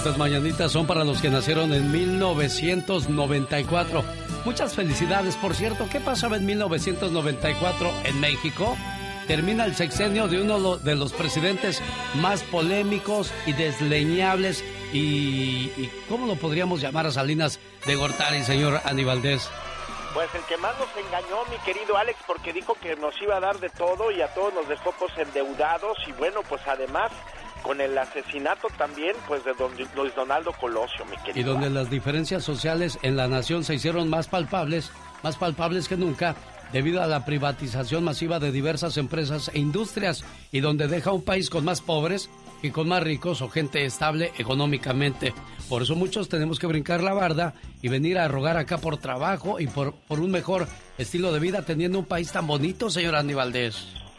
[0.00, 4.02] Estas mañanitas son para los que nacieron en 1994.
[4.46, 5.36] Muchas felicidades.
[5.36, 8.78] Por cierto, ¿qué pasaba en 1994 en México?
[9.26, 11.82] Termina el sexenio de uno de los presidentes
[12.14, 15.68] más polémicos y desleñables y,
[16.08, 19.50] ¿cómo lo podríamos llamar a Salinas de Gortari, señor Aníbaldez?
[20.14, 23.40] Pues el que más nos engañó, mi querido Alex, porque dijo que nos iba a
[23.40, 27.12] dar de todo y a todos nos dejó pues endeudados y bueno, pues además
[27.62, 31.40] con el asesinato también pues de don Luis Donaldo Colosio, mi querido.
[31.40, 34.90] Y donde las diferencias sociales en la nación se hicieron más palpables,
[35.22, 36.36] más palpables que nunca,
[36.72, 41.50] debido a la privatización masiva de diversas empresas e industrias y donde deja un país
[41.50, 42.30] con más pobres
[42.62, 45.32] y con más ricos o gente estable económicamente.
[45.68, 49.60] Por eso muchos tenemos que brincar la barda y venir a rogar acá por trabajo
[49.60, 50.66] y por, por un mejor
[50.98, 53.52] estilo de vida teniendo un país tan bonito, señor Aníbal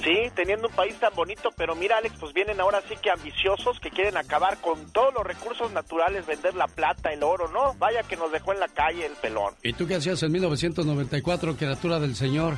[0.04, 3.80] Sí, teniendo un país tan bonito, pero mira Alex, pues vienen ahora sí que ambiciosos
[3.80, 7.76] que quieren acabar con todos los recursos naturales, vender la plata, el oro, ¿no?
[7.78, 9.54] Vaya que nos dejó en la calle el pelón.
[9.62, 12.56] ¿Y tú qué hacías en 1994, criatura del Señor?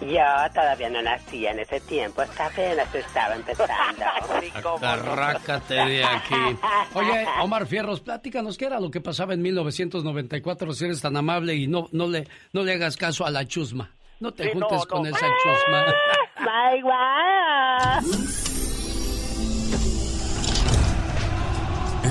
[0.00, 0.20] Yo
[0.52, 3.72] todavía no nacía en ese tiempo, hasta apenas estaba empezando.
[4.82, 6.34] Arrácate de aquí.
[6.94, 11.54] Oye, Omar Fierros, platícanos qué era lo que pasaba en 1994, si eres tan amable
[11.54, 13.90] y no, no, le, no le hagas caso a la chusma.
[14.18, 15.84] No te juntes con esa chusma.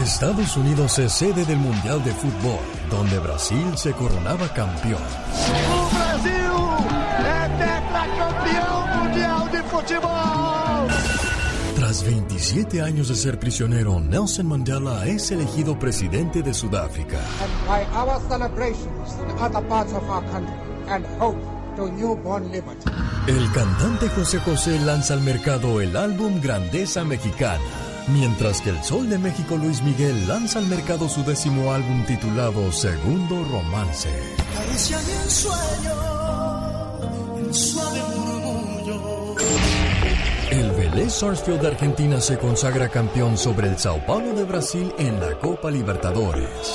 [0.04, 2.60] Estados Unidos es sede del Mundial de Fútbol,
[2.92, 5.02] donde Brasil se coronaba campeón.
[5.92, 6.32] Brasil
[9.00, 10.88] mundial de fútbol!
[11.76, 17.20] Tras 27 años de ser prisionero, Nelson Mandela es elegido presidente de Sudáfrica.
[23.28, 27.64] El cantante José José lanza al mercado el álbum Grandeza Mexicana,
[28.08, 32.72] mientras que el Sol de México Luis Miguel lanza al mercado su décimo álbum titulado
[32.72, 34.10] Segundo Romance.
[40.52, 45.20] El Vélez Sarsfield de Argentina se consagra campeón sobre el Sao Paulo de Brasil en
[45.20, 46.72] la Copa Libertadores.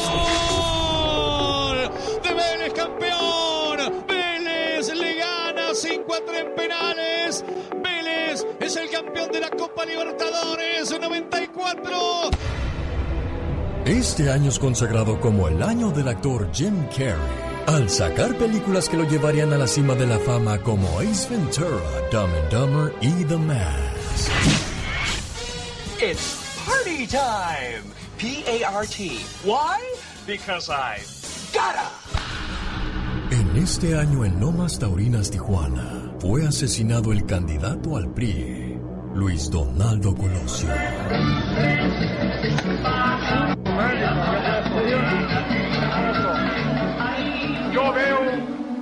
[8.70, 12.30] Es el campeón de la Copa Libertadores 94.
[13.84, 17.16] Este año es consagrado como el año del actor Jim Carrey.
[17.66, 21.80] Al sacar películas que lo llevarían a la cima de la fama como Ace Ventura,
[22.12, 24.30] Dumb and Dumber y The Mask.
[26.00, 27.92] It's party time.
[28.18, 29.18] P-A-R-T.
[29.44, 29.80] Why?
[30.28, 31.00] Because I
[31.52, 31.90] gotta.
[33.32, 38.78] En este año en Lomas Taurinas, Tijuana, fue asesinado el candidato al PRI,
[39.14, 40.68] Luis Donaldo Colosio.
[47.72, 48.20] Yo veo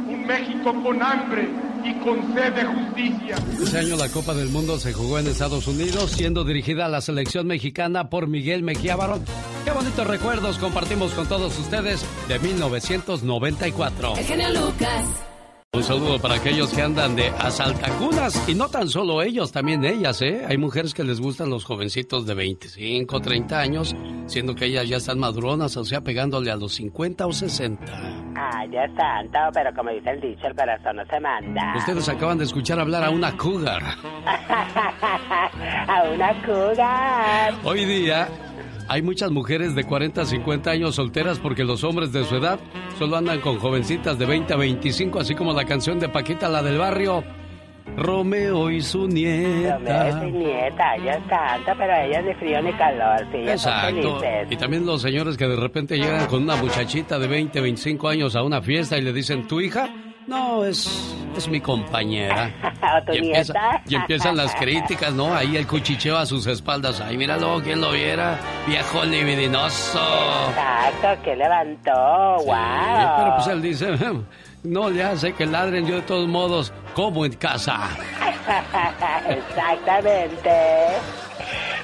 [0.08, 1.48] un México con hambre
[1.84, 3.36] y con sed de justicia.
[3.62, 7.00] Ese año la Copa del Mundo se jugó en Estados Unidos, siendo dirigida a la
[7.00, 9.24] selección mexicana por Miguel Mejía Barón.
[9.64, 14.16] Qué bonitos recuerdos compartimos con todos ustedes de 1994.
[14.16, 15.27] El genio Lucas.
[15.74, 20.22] Un saludo para aquellos que andan de asaltacunas y no tan solo ellos, también ellas,
[20.22, 20.46] ¿eh?
[20.48, 24.96] Hay mujeres que les gustan los jovencitos de 25, 30 años, siendo que ellas ya
[24.96, 27.84] están maduronas, o sea, pegándole a los 50 o 60.
[28.34, 31.74] Ah, ya santo, pero como dice el dicho, el corazón no se manda.
[31.76, 33.82] Ustedes acaban de escuchar hablar a una cougar.
[35.86, 37.54] a una cougar.
[37.62, 38.26] Hoy día
[38.88, 42.58] hay muchas mujeres de 40 a 50 años solteras porque los hombres de su edad
[42.98, 46.62] solo andan con jovencitas de 20 a 25, así como la canción de Paquita, la
[46.62, 47.22] del barrio.
[47.96, 49.78] Romeo y su nieta.
[49.78, 54.20] Romeo y su nieta, ya tanto, pero ella ni frío ni calor, sí, Exacto.
[54.50, 58.36] Y también los señores que de repente llegan con una muchachita de 20, 25 años
[58.36, 59.88] a una fiesta y le dicen, ¿tu hija?
[60.28, 60.86] No, es,
[61.38, 62.52] es mi compañera.
[63.14, 63.32] y,
[63.88, 65.34] y empiezan las críticas, ¿no?
[65.34, 67.00] Ahí el cuchicheo a sus espaldas.
[67.00, 68.38] Ay, míralo, quien lo viera.
[68.66, 69.98] Viejo libidinoso.
[70.50, 72.36] Exacto, que levantó.
[72.44, 73.16] wow.
[73.16, 73.96] Pero pues él dice,
[74.64, 77.88] no ya sé que ladren yo de todos modos, como en casa.
[79.28, 80.50] Exactamente.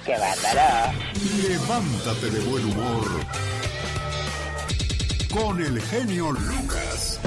[0.04, 0.92] Qué bárbaro.
[1.48, 3.04] Levántate de buen humor.
[5.32, 7.18] Con el genio Lucas.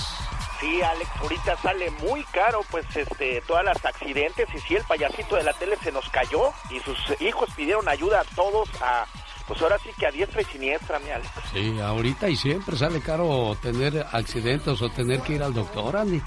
[0.60, 5.36] Sí, Alex, ahorita sale muy caro, pues, este, todas las accidentes y si el payasito
[5.36, 9.06] de la tele se nos cayó y sus hijos pidieron ayuda a todos a,
[9.46, 11.28] pues ahora sí que a diestra y siniestra, mi Alex.
[11.52, 16.20] Sí, ahorita y siempre sale caro tener accidentes o tener que ir al doctor, Andy.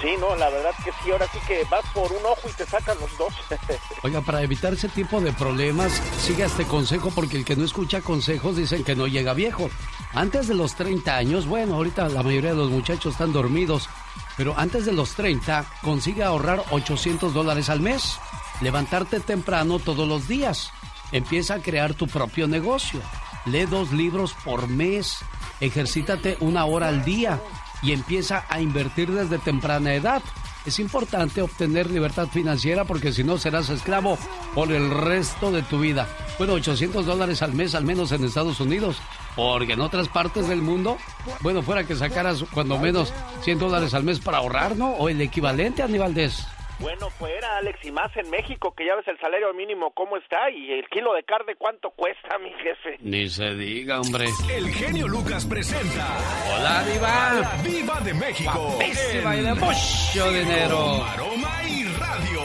[0.00, 2.66] Sí, no, la verdad que sí, ahora sí que vas por un ojo y te
[2.66, 3.32] sacan los dos.
[4.02, 8.02] Oiga, para evitar ese tipo de problemas, siga este consejo porque el que no escucha
[8.02, 9.70] consejos dicen que no llega viejo.
[10.12, 13.88] Antes de los 30 años, bueno, ahorita la mayoría de los muchachos están dormidos,
[14.36, 18.18] pero antes de los 30 consigue ahorrar 800 dólares al mes,
[18.60, 20.72] levantarte temprano todos los días,
[21.10, 23.00] empieza a crear tu propio negocio,
[23.46, 25.18] lee dos libros por mes,
[25.60, 27.40] ejercítate una hora al día
[27.86, 30.20] y empieza a invertir desde temprana edad.
[30.66, 34.18] Es importante obtener libertad financiera porque si no serás esclavo
[34.56, 36.08] por el resto de tu vida.
[36.36, 38.96] Bueno, 800 dólares al mes al menos en Estados Unidos.
[39.36, 40.96] Porque en otras partes del mundo,
[41.42, 43.12] bueno, fuera que sacaras cuando menos
[43.42, 44.92] 100 dólares al mes para ahorrar, ¿no?
[44.92, 46.46] O el equivalente, Aníbal Valdés.
[46.78, 50.50] Bueno, fuera, Alex, y más en México, que ya ves el salario mínimo cómo está
[50.50, 52.98] y el kilo de carne cuánto cuesta, mi jefe.
[53.00, 54.26] Ni se diga, hombre.
[54.54, 56.06] El genio Lucas presenta.
[56.54, 57.52] Hola, Diva.
[57.62, 58.78] Viva de México.
[58.78, 61.02] Viva de mucho dinero.
[61.04, 62.40] Aroma y radio.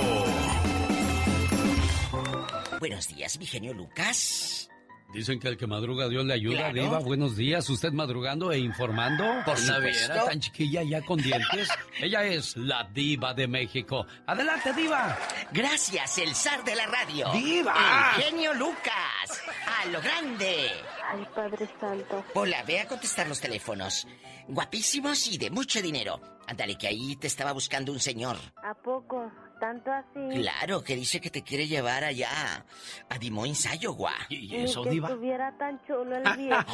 [2.80, 4.71] Buenos días, mi genio Lucas.
[5.14, 7.00] Dicen que el que madruga Dios le ayuda, Diva.
[7.00, 7.70] Buenos días.
[7.70, 9.26] ¿Usted madrugando e informando?
[9.46, 11.70] Por Una viera tan chiquilla ya con dientes.
[12.00, 14.06] Ella es la Diva de México.
[14.26, 15.18] Adelante, Diva.
[15.52, 17.30] Gracias, el zar de la radio.
[17.34, 18.14] ¡Diva!
[18.16, 19.44] El genio Lucas.
[19.82, 20.68] A lo grande.
[21.10, 22.24] Ay, Padre Santo.
[22.34, 24.08] Hola, ve a contestar los teléfonos.
[24.48, 26.22] Guapísimos y de mucho dinero.
[26.48, 28.38] Ándale, que ahí te estaba buscando un señor.
[28.64, 29.32] ¿A poco?
[29.62, 30.42] ¿Tanto así?
[30.42, 32.66] Claro, que dice que te quiere llevar allá
[33.08, 34.16] a Dimoins, Iowa.
[34.28, 35.10] ¿Y eso, que Diva?
[35.10, 36.66] estuviera tan chulo el viejo.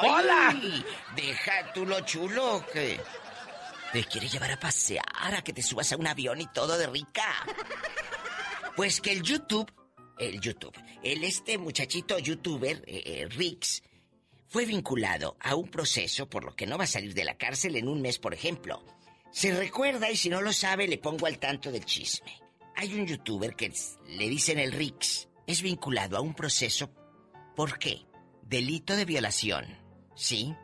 [0.00, 0.54] ¡Hola!
[1.16, 3.00] Deja tú lo chulo que
[3.92, 6.86] te quiere llevar a pasear, a que te subas a un avión y todo de
[6.86, 7.26] rica.
[8.76, 9.68] Pues que el YouTube,
[10.16, 13.82] el YouTube, el este muchachito youtuber, eh, eh, Rix,
[14.46, 17.74] fue vinculado a un proceso por lo que no va a salir de la cárcel
[17.74, 18.84] en un mes, por ejemplo.
[19.32, 22.45] Se recuerda y si no lo sabe le pongo al tanto del chisme.
[22.78, 23.72] Hay un youtuber que
[24.06, 26.90] le dicen el Rix, es vinculado a un proceso
[27.56, 28.02] ¿Por qué?
[28.42, 29.64] Delito de violación,
[30.14, 30.54] ¿sí?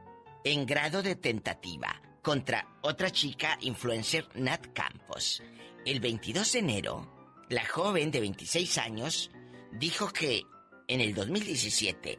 [0.44, 5.42] En grado de tentativa contra otra chica influencer Nat Campos.
[5.86, 9.30] El 22 de enero, la joven de 26 años
[9.72, 10.42] dijo que
[10.86, 12.18] en el 2017,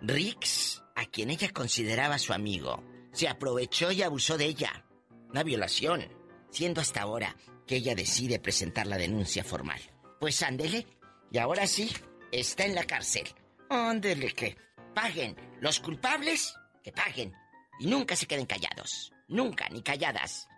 [0.00, 4.86] Rix, a quien ella consideraba su amigo, se aprovechó y abusó de ella.
[5.28, 6.08] Una violación,
[6.50, 7.36] siendo hasta ahora
[7.70, 9.80] que ella decide presentar la denuncia formal.
[10.18, 10.88] Pues ándele,
[11.30, 11.88] y ahora sí,
[12.32, 13.28] está en la cárcel.
[13.68, 14.56] Ándele que
[14.92, 15.36] paguen.
[15.60, 17.32] Los culpables, que paguen.
[17.78, 19.12] Y nunca se queden callados.
[19.28, 20.48] Nunca, ni calladas.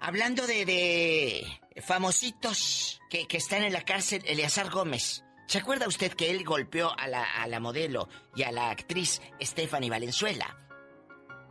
[0.00, 5.22] Hablando de, de famositos que, que están en la cárcel, Eleazar Gómez.
[5.46, 9.22] ¿Se acuerda usted que él golpeó a la, a la modelo y a la actriz
[9.40, 10.65] Stephanie Valenzuela?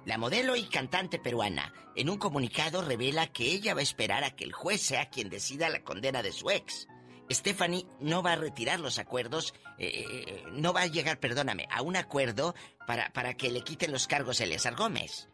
[0.05, 4.35] La modelo y cantante peruana, en un comunicado revela que ella va a esperar a
[4.35, 6.87] que el juez sea quien decida la condena de su ex.
[7.31, 11.81] Stephanie no va a retirar los acuerdos, eh, eh, no va a llegar, perdóname, a
[11.81, 12.53] un acuerdo
[12.85, 15.27] para, para que le quiten los cargos a Eleazar Gómez.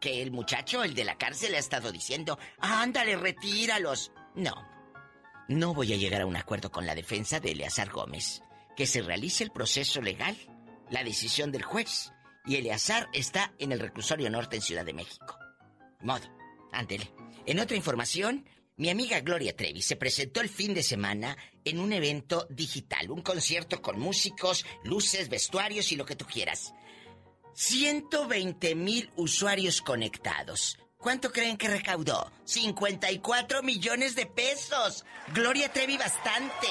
[0.00, 4.12] Que el muchacho, el de la cárcel, ha estado diciendo, ándale, retíralos.
[4.36, 4.54] No,
[5.48, 8.42] no voy a llegar a un acuerdo con la defensa de Eleazar Gómez.
[8.76, 10.36] que se realice el proceso legal,
[10.90, 12.12] la decisión del juez.
[12.50, 15.38] Y Eleazar está en el reclusorio norte en Ciudad de México.
[16.00, 16.26] Modo,
[16.72, 17.08] ándele.
[17.46, 18.44] En otra información,
[18.76, 23.22] mi amiga Gloria Trevi se presentó el fin de semana en un evento digital, un
[23.22, 26.74] concierto con músicos, luces, vestuarios y lo que tú quieras.
[27.54, 30.76] 120 mil usuarios conectados.
[30.98, 32.32] ¿Cuánto creen que recaudó?
[32.46, 35.04] 54 millones de pesos.
[35.32, 36.66] Gloria Trevi bastante.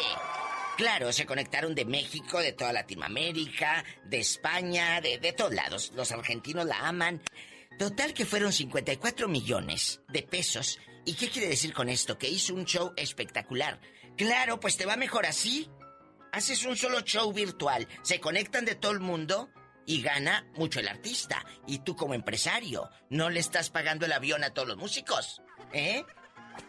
[0.79, 5.91] Claro, se conectaron de México, de toda Latinoamérica, de España, de, de todos lados.
[5.93, 7.21] Los argentinos la aman.
[7.77, 10.79] Total que fueron 54 millones de pesos.
[11.03, 12.17] ¿Y qué quiere decir con esto?
[12.17, 13.81] Que hizo un show espectacular.
[14.15, 15.69] Claro, pues te va mejor así.
[16.31, 19.49] Haces un solo show virtual, se conectan de todo el mundo
[19.85, 21.45] y gana mucho el artista.
[21.67, 25.41] Y tú como empresario, no le estás pagando el avión a todos los músicos.
[25.73, 26.05] ¿Eh?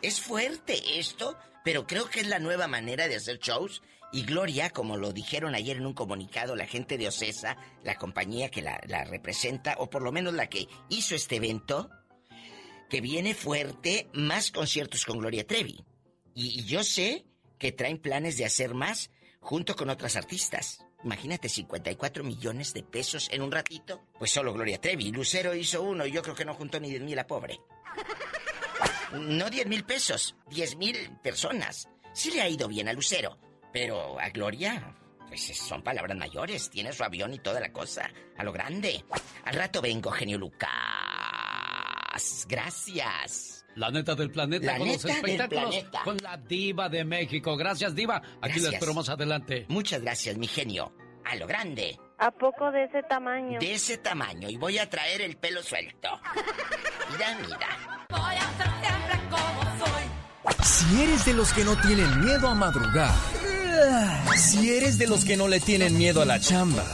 [0.03, 3.83] Es fuerte esto, pero creo que es la nueva manera de hacer shows.
[4.13, 8.51] Y Gloria, como lo dijeron ayer en un comunicado, la gente de Ocesa, la compañía
[8.51, 11.91] que la, la representa, o por lo menos la que hizo este evento,
[12.89, 15.85] que viene fuerte, más conciertos con Gloria Trevi.
[16.35, 17.25] Y, y yo sé
[17.59, 20.85] que traen planes de hacer más junto con otras artistas.
[21.05, 24.03] Imagínate 54 millones de pesos en un ratito.
[24.19, 25.13] Pues solo Gloria Trevi.
[25.13, 27.61] Lucero hizo uno y yo creo que no juntó ni 10 mil a pobre.
[29.13, 31.89] No 10 mil pesos, 10 mil personas.
[32.13, 33.37] Sí le ha ido bien a Lucero.
[33.73, 34.95] Pero a Gloria,
[35.29, 36.69] pues son palabras mayores.
[36.71, 38.11] Tiene su avión y toda la cosa.
[38.37, 39.05] A lo grande.
[39.45, 40.69] Al rato vengo, genio Lucas.
[42.49, 43.65] Gracias.
[43.77, 46.03] La neta del planeta La con los neta del espectáculos planeta.
[46.03, 47.57] con la diva de México.
[47.57, 48.17] Gracias, diva.
[48.17, 48.63] Aquí Gracias.
[48.65, 49.65] la espero más adelante.
[49.69, 50.93] Muchas gracias, mi genio.
[51.25, 51.97] A lo grande.
[52.19, 53.61] ¿A poco de ese tamaño?
[53.61, 54.51] De ese tamaño.
[54.51, 56.09] Y voy a traer el pelo suelto.
[57.13, 58.07] Mira, mira.
[58.11, 60.03] Voy a ser siempre como soy.
[60.65, 63.15] Si eres de los que no tienen miedo a madrugar,
[64.37, 66.85] si eres de los que no le tienen miedo a la chamba,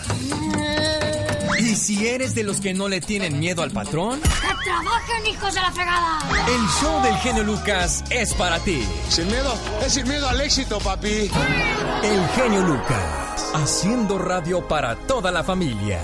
[1.59, 5.55] y si eres de los que no le tienen miedo al patrón, ¡Que trabajen, hijos
[5.55, 6.19] de la fregada!
[6.49, 8.87] el show del genio Lucas es para ti.
[9.09, 9.55] Sin miedo,
[9.85, 11.31] es sin miedo al éxito, papi.
[12.03, 16.01] El genio Lucas, haciendo radio para toda la familia.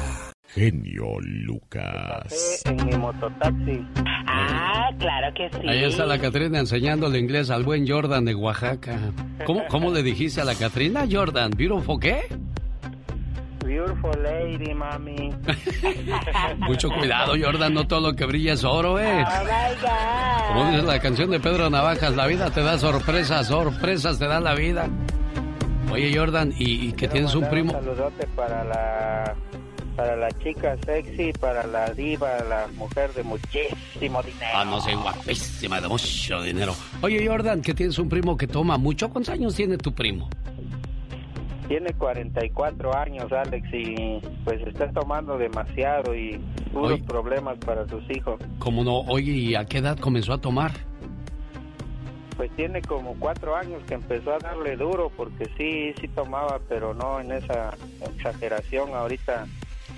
[0.55, 2.63] Genio Lucas.
[2.67, 3.87] En mi mototaxi.
[4.27, 5.67] Ah, claro que sí.
[5.67, 8.99] Ahí está la Catrina enseñándole inglés al buen Jordan de Oaxaca.
[9.47, 11.53] ¿Cómo, cómo le dijiste a la Catrina, Jordan?
[11.57, 12.21] ¿Beautiful qué?
[13.65, 15.31] Beautiful lady, mami.
[16.59, 19.25] Mucho cuidado, Jordan, no todo lo que brilla es oro, ¿eh?
[19.27, 20.49] Oh my God.
[20.49, 24.39] Como dice la canción de Pedro Navajas, la vida te da sorpresas, sorpresas te da
[24.41, 24.87] la vida.
[25.91, 27.73] Oye, Jordan, ¿y, y que tienes un primo?
[27.73, 29.35] saludote para la
[29.97, 34.53] para la chica sexy, para la diva, la mujer de muchísimo dinero.
[34.55, 36.75] Ah, no sé, guapísima, de mucho dinero.
[37.03, 39.11] Oye, Jordan, que tienes un primo que toma mucho.
[39.11, 40.29] ¿Cuántos años tiene tu primo?
[41.69, 46.41] Tiene 44 años, Alex, y pues está tomando demasiado y
[46.75, 47.03] Oye.
[47.05, 48.41] problemas para sus hijos.
[48.59, 48.99] ¿Cómo no?
[49.01, 50.73] Oye, ¿y a qué edad comenzó a tomar?
[52.37, 56.95] Pues tiene como cuatro años que empezó a darle duro porque sí, sí tomaba, pero
[56.95, 58.95] no en esa exageración.
[58.95, 59.47] Ahorita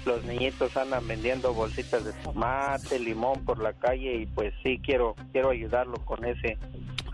[0.04, 5.14] los niñitos andan vendiendo bolsitas de tomate, limón por la calle y pues sí quiero
[5.32, 6.58] quiero ayudarlo con ese.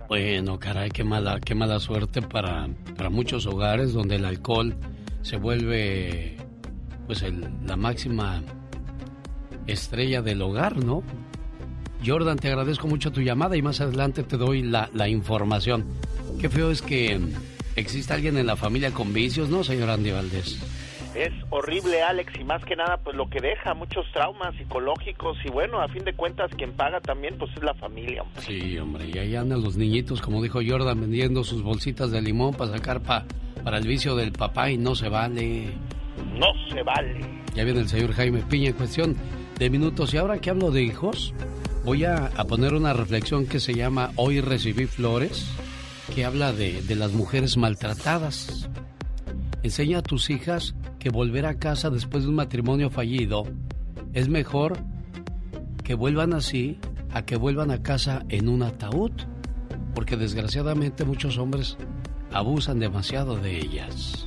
[0.09, 4.75] Bueno, caray, qué mala, qué mala suerte para, para muchos hogares donde el alcohol
[5.23, 6.37] se vuelve
[7.07, 8.43] pues el- la máxima
[9.67, 11.03] estrella del hogar, ¿no?
[12.05, 15.85] Jordan, te agradezco mucho tu llamada y más adelante te doy la, la información.
[16.41, 17.21] Qué feo es que
[17.77, 20.59] existe alguien en la familia con vicios, ¿no, señor Andy Valdés?
[21.15, 25.51] Es horrible, Alex, y más que nada, pues lo que deja muchos traumas psicológicos y
[25.51, 28.23] bueno, a fin de cuentas, quien paga también, pues es la familia.
[28.23, 28.43] hombre.
[28.43, 32.55] Sí, hombre, y ahí andan los niñitos, como dijo Jordan, vendiendo sus bolsitas de limón
[32.55, 33.25] para sacar pa-
[33.65, 35.71] para el vicio del papá y no se vale.
[36.39, 37.21] No se vale.
[37.55, 39.17] Ya viene el señor Jaime Piña en cuestión
[39.59, 40.15] de minutos.
[40.15, 41.35] Y ahora que hablo de hijos,
[41.85, 45.51] voy a, a poner una reflexión que se llama Hoy recibí flores,
[46.15, 48.71] que habla de, de las mujeres maltratadas.
[49.63, 53.45] Enseña a tus hijas que volver a casa después de un matrimonio fallido
[54.13, 54.79] es mejor
[55.85, 56.79] que vuelvan así
[57.13, 59.13] a que vuelvan a casa en un ataúd,
[59.95, 61.77] porque desgraciadamente muchos hombres
[62.33, 64.27] abusan demasiado de ellas.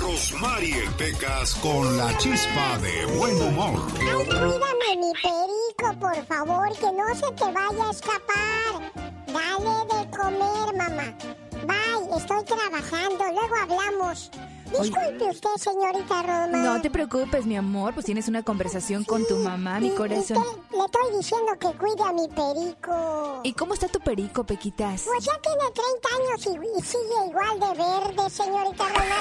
[0.00, 3.86] Rosmarie Pecas con la chispa de buen humor.
[3.98, 8.92] Ay, cuídame mi perico, por favor, que no se te vaya a escapar.
[9.26, 11.45] Dale de comer, mamá.
[11.66, 14.30] Bye, estoy trabajando, luego hablamos.
[14.70, 16.48] Disculpe usted, señorita Roma.
[16.58, 20.42] No te preocupes, mi amor, pues tienes una conversación con tu mamá, mi corazón.
[20.72, 23.40] le estoy diciendo que cuide a mi perico.
[23.44, 25.04] ¿Y cómo está tu perico, Pequitas?
[25.06, 29.16] Pues ya tiene 30 años y, y sigue igual de verde, señorita Roma.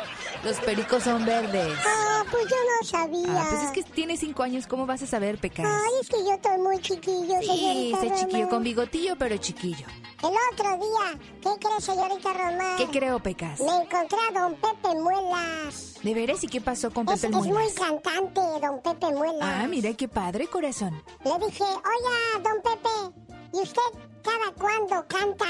[0.44, 1.78] Los pericos son verdes.
[1.86, 3.42] Ah, pues yo no sabía.
[3.42, 5.66] Ah, pues es que tiene cinco años, ¿cómo vas a saber, Pecas?
[5.66, 8.14] Ay, es que yo estoy muy chiquillo, Sí, señorita Roma.
[8.16, 9.86] chiquillo, con bigotillo, pero chiquillo.
[10.22, 12.74] El otro día, ¿qué cree, señorita Roma?
[12.76, 13.60] ¿Qué creo, Pecas?
[13.60, 15.94] Me encontré a don Pepe Muelas.
[16.02, 16.42] ¿De veras?
[16.44, 17.74] ¿Y qué pasó con Es, Pepe es muy Muelas?
[17.74, 19.42] cantante, don Pepe Muelas.
[19.42, 21.02] Ah, mira qué padre, corazón.
[21.24, 23.82] Le dije, oiga, don Pepe, ¿y usted
[24.22, 25.46] cada cuándo canta?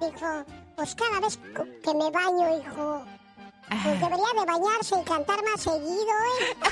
[0.00, 0.44] Dijo,
[0.76, 1.38] pues cada vez
[1.82, 3.04] que me baño, hijo.
[3.82, 6.56] Pues debería de bañarse y cantar más seguido, ¿eh?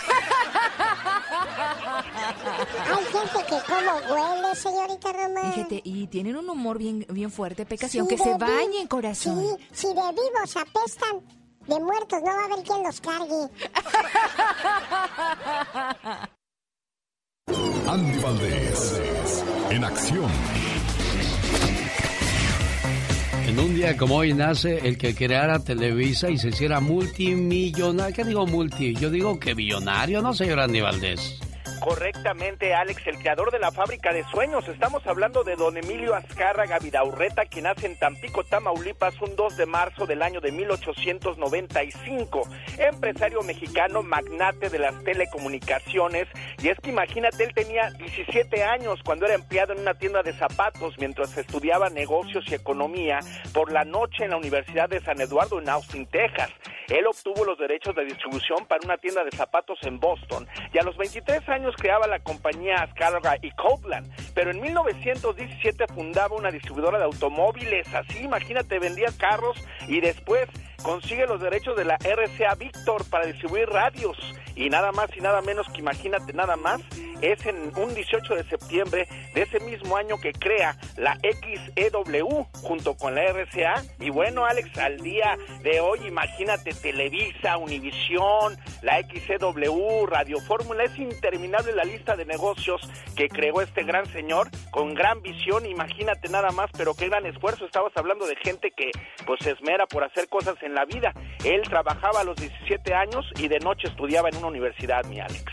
[2.90, 5.52] Hay gente que como huele, señorita Roma.
[5.52, 9.40] Fíjate, y tienen un humor bien, bien fuerte, Pecas, Sí, aunque se vi- bañen, corazón.
[9.40, 11.20] Sí, si de vivos apestan,
[11.66, 13.42] de muertos no va a haber quien los cargue.
[17.88, 19.02] Andy Valdés,
[19.70, 20.30] en acción.
[23.52, 28.16] En un día como hoy nace el que creara Televisa y se hiciera multimillonario.
[28.16, 28.94] ¿Qué digo multi?
[28.94, 31.38] Yo digo que billonario, ¿no, señor Andy Valdés?
[31.80, 34.68] Correctamente, Alex, el creador de la fábrica de sueños.
[34.68, 39.66] Estamos hablando de don Emilio Azcárraga Vidaurreta, quien nace en Tampico, Tamaulipas, un 2 de
[39.66, 42.42] marzo del año de 1895.
[42.78, 46.28] Empresario mexicano, magnate de las telecomunicaciones.
[46.62, 50.32] Y es que imagínate, él tenía 17 años cuando era empleado en una tienda de
[50.32, 53.20] zapatos mientras estudiaba negocios y economía
[53.52, 56.50] por la noche en la Universidad de San Eduardo en Austin, Texas.
[56.88, 60.82] Él obtuvo los derechos de distribución para una tienda de zapatos en Boston y a
[60.82, 66.98] los 23 años creaba la compañía Azcárraga y Copeland, pero en 1917 fundaba una distribuidora
[66.98, 69.56] de automóviles, así imagínate, vendía carros
[69.86, 70.48] y después
[70.82, 74.16] consigue los derechos de la RCA Victor para distribuir radios.
[74.54, 76.80] Y nada más y nada menos que imagínate nada más
[77.22, 82.94] es en un 18 de septiembre de ese mismo año que crea la XEW junto
[82.96, 90.06] con la RCA y bueno Alex al día de hoy imagínate Televisa, Univisión, la XEW,
[90.06, 92.80] Radio Fórmula es interminable la lista de negocios
[93.16, 97.66] que creó este gran señor con gran visión imagínate nada más pero qué gran esfuerzo
[97.66, 98.90] estabas hablando de gente que
[99.26, 101.12] pues se esmera por hacer cosas en la vida
[101.44, 105.44] él trabajaba a los 17 años y de noche estudiaba en una universidad mi Alex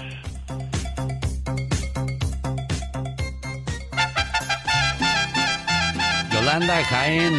[6.32, 7.34] Yolanda Jaén,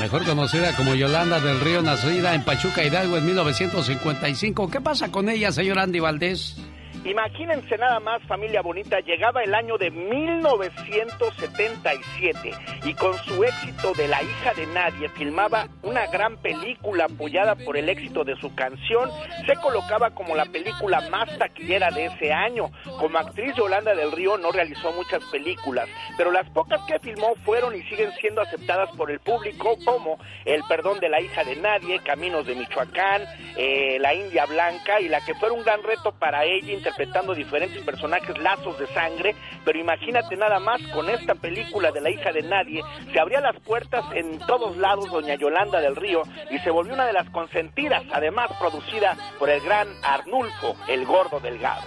[0.00, 4.70] mejor conocida como Yolanda del Río, nacida en Pachuca Hidalgo en 1955.
[4.70, 6.56] ¿Qué pasa con ella, señor Andy Valdés?
[7.04, 12.52] Imagínense nada más, familia bonita, llegaba el año de 1977
[12.84, 17.78] y con su éxito de La hija de nadie filmaba una gran película apoyada por
[17.78, 19.10] el éxito de su canción,
[19.46, 22.70] se colocaba como la película más taquillera de ese año.
[22.98, 27.74] Como actriz Yolanda del Río no realizó muchas películas, pero las pocas que filmó fueron
[27.74, 32.00] y siguen siendo aceptadas por el público como El perdón de la hija de nadie,
[32.00, 33.24] Caminos de Michoacán,
[33.56, 37.82] eh, La India Blanca y la que fue un gran reto para ella interpretando diferentes
[37.84, 42.42] personajes, lazos de sangre, pero imagínate nada más con esta película de la hija de
[42.42, 46.94] nadie, se abría las puertas en todos lados doña Yolanda del Río y se volvió
[46.94, 51.82] una de las consentidas, además producida por el gran Arnulfo, el gordo delgado.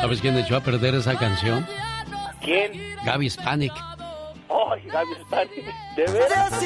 [0.00, 1.66] ¿Sabes quién echó a perder esa canción?
[2.40, 2.96] ¿Quién?
[3.04, 3.72] Gaby Spanik.
[3.72, 5.62] Ay, Gaby Spani,
[5.96, 6.62] ¿de veras?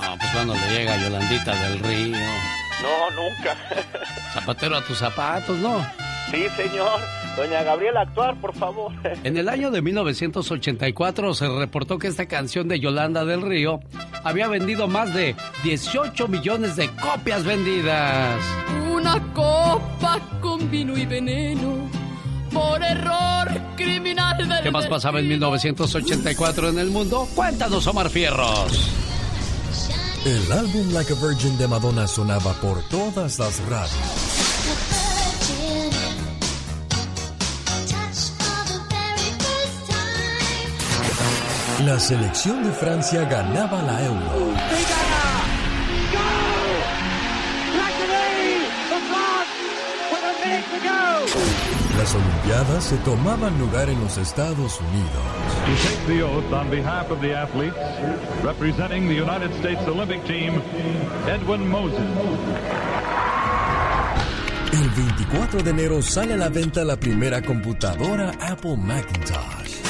[0.00, 2.61] No, pues cuando le llega Yolandita del Río.
[2.82, 3.56] No, nunca.
[4.34, 5.84] Zapatero a tus zapatos, ¿no?
[6.30, 7.00] Sí, señor.
[7.36, 8.92] Doña Gabriela, actuar, por favor.
[9.24, 13.80] En el año de 1984 se reportó que esta canción de Yolanda del Río
[14.24, 18.40] había vendido más de 18 millones de copias vendidas.
[18.90, 21.90] Una copa con vino y veneno.
[22.52, 27.26] Por error criminal del ¿Qué más pasaba en 1984 en el mundo?
[27.34, 28.90] Cuéntanos, Omar Fierros.
[30.24, 33.90] El álbum Like a Virgin de Madonna sonaba por todas las radios.
[41.84, 44.52] La selección de Francia ganaba la Euro.
[51.98, 55.22] Las Olimpiadas se tomaban lugar en los Estados Unidos.
[55.66, 57.76] To take the oath on behalf of the athletes,
[58.42, 60.60] representing the United States Olympic Team,
[61.28, 62.00] Edwin Moses.
[64.72, 69.80] El 24 de enero sale a la venta la primera computadora Apple Macintosh.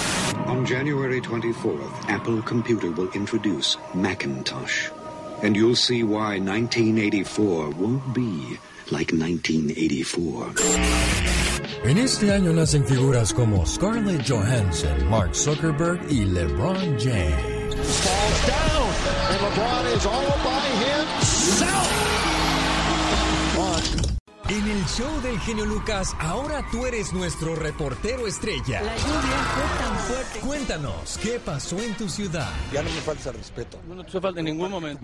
[0.47, 4.91] On January 24th, Apple Computer will introduce Macintosh.
[5.43, 8.57] and you'll see why 1984 won't be
[8.93, 10.53] like 1984.
[11.85, 17.75] En este año nacen figuras como Scarlett Johansson, Mark Zuckerberg y LeBron James.
[17.75, 18.89] Falls down,
[19.31, 21.89] and LeBron is all by himself.
[24.49, 28.83] En el show del genio Lucas, ahora tú eres nuestro reportero estrella.
[28.83, 30.39] La lluvia fue tan fuerte.
[30.41, 32.51] Cuéntanos, ¿qué pasó en tu ciudad?
[32.73, 33.79] Ya no me falta respeto.
[33.89, 35.03] No te falta en ningún momento.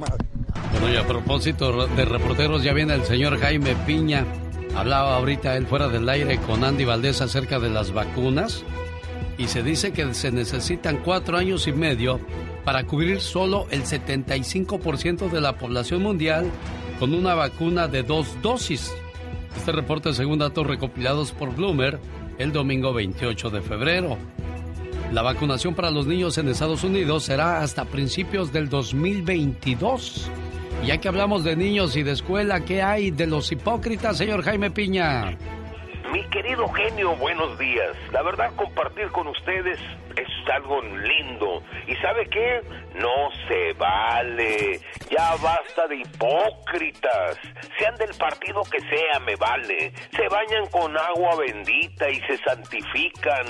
[0.72, 4.26] Bueno, y a propósito de reporteros, ya viene el señor Jaime Piña.
[4.78, 8.62] Hablaba ahorita él fuera del aire con Andy Valdés acerca de las vacunas.
[9.36, 12.20] Y se dice que se necesitan cuatro años y medio
[12.64, 16.48] para cubrir solo el 75% de la población mundial
[17.00, 18.94] con una vacuna de dos dosis.
[19.56, 21.98] Este reporte según datos recopilados por Bloomer
[22.38, 24.16] el domingo 28 de febrero.
[25.12, 30.30] La vacunación para los niños en Estados Unidos será hasta principios del 2022.
[30.84, 34.70] Ya que hablamos de niños y de escuela, ¿qué hay de los hipócritas, señor Jaime
[34.70, 35.36] Piña?
[36.12, 37.94] Mi querido genio, buenos días.
[38.12, 39.78] La verdad, compartir con ustedes
[40.16, 41.62] es algo lindo.
[41.86, 42.60] ¿Y sabe qué?
[42.94, 44.80] No se vale.
[45.10, 47.38] Ya basta de hipócritas.
[47.78, 49.92] Sean del partido que sea, me vale.
[50.14, 53.46] Se bañan con agua bendita y se santifican.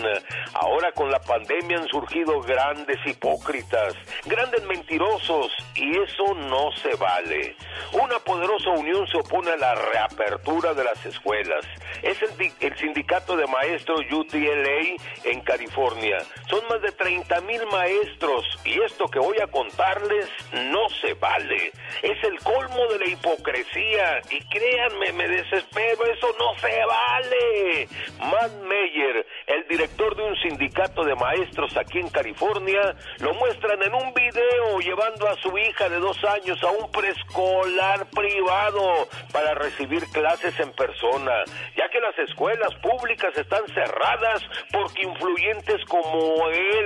[0.55, 3.95] Ahora con la pandemia han surgido grandes hipócritas,
[4.27, 7.57] grandes mentirosos, y eso no se vale.
[7.93, 11.65] Una poderosa unión se opone a la reapertura de las escuelas.
[12.03, 16.19] Es el, el sindicato de maestros UTLA en California.
[16.49, 21.73] Son más de 30 mil maestros y esto que voy a contarles no se vale.
[22.03, 27.89] Es el colmo de la hipocresía y créanme, me desespero, eso no se vale.
[28.21, 33.95] Matt Meyer, el director de un sindicato de maestros aquí en California, lo muestran en
[33.95, 40.05] un video llevando a su hija de dos años a un preescolar privado para recibir
[40.13, 41.45] clases en persona,
[41.77, 46.78] ya que las escuelas públicas están cerradas porque influyentes como él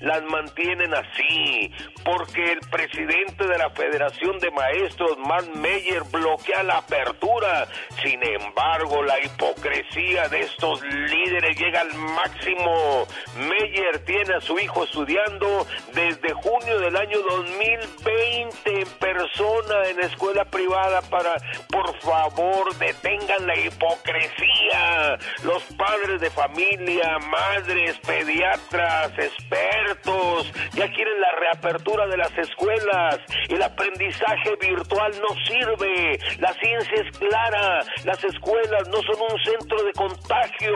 [0.00, 1.72] las mantienen así,
[2.04, 7.66] porque el presidente de la Federación de Maestros, Matt Meyer, bloquea la apertura.
[8.02, 13.06] Sin embargo, la hipocresía de estos líderes llega al máximo.
[13.36, 20.44] Meyer tiene a su hijo estudiando desde junio del año 2020 en persona en escuela
[20.44, 21.36] privada para,
[21.70, 25.18] por favor, detengan la hipocresía.
[25.42, 33.20] Los padres de familia, madres, pediatras, expertos, ya quieren la reapertura de las escuelas.
[33.48, 36.18] El aprendizaje virtual no sirve.
[36.38, 37.80] La ciencia es clara.
[38.04, 40.74] Las escuelas no son un centro de contagio.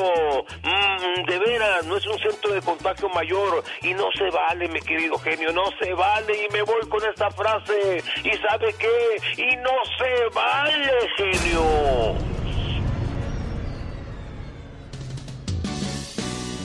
[0.62, 3.62] Mm, de veras, no es un centro de contagio mayor.
[3.82, 6.46] Y no se vale, mi querido genio, no se vale.
[6.46, 8.02] Y me voy con esta frase.
[8.24, 9.42] ¿Y sabe qué?
[9.42, 12.40] Y no se vale, genio.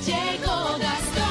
[0.06, 1.25] Llegó Gastón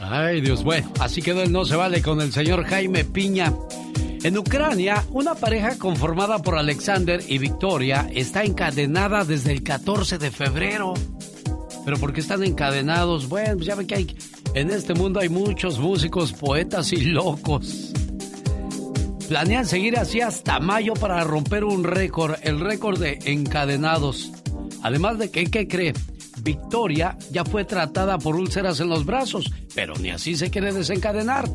[0.00, 3.52] Ay, Dios, bueno, así quedó el no se vale con el señor Jaime Piña.
[4.22, 10.30] En Ucrania, una pareja conformada por Alexander y Victoria está encadenada desde el 14 de
[10.30, 10.94] febrero.
[11.84, 13.28] ¿Pero por qué están encadenados?
[13.28, 14.16] Bueno, pues ya ven que hay,
[14.54, 17.92] en este mundo hay muchos músicos, poetas y locos.
[19.28, 24.32] Planean seguir así hasta mayo para romper un récord, el récord de encadenados.
[24.82, 25.92] Además de que, ¿qué cree?
[26.48, 31.46] Victoria ya fue tratada por úlceras en los brazos, pero ni así se quiere desencadenar.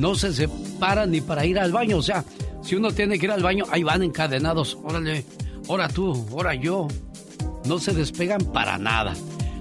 [0.00, 2.24] No se separan ni para ir al baño, o sea,
[2.60, 4.76] si uno tiene que ir al baño, ahí van encadenados.
[4.82, 5.24] Órale,
[5.68, 6.88] ahora tú, ahora yo.
[7.66, 9.14] No se despegan para nada.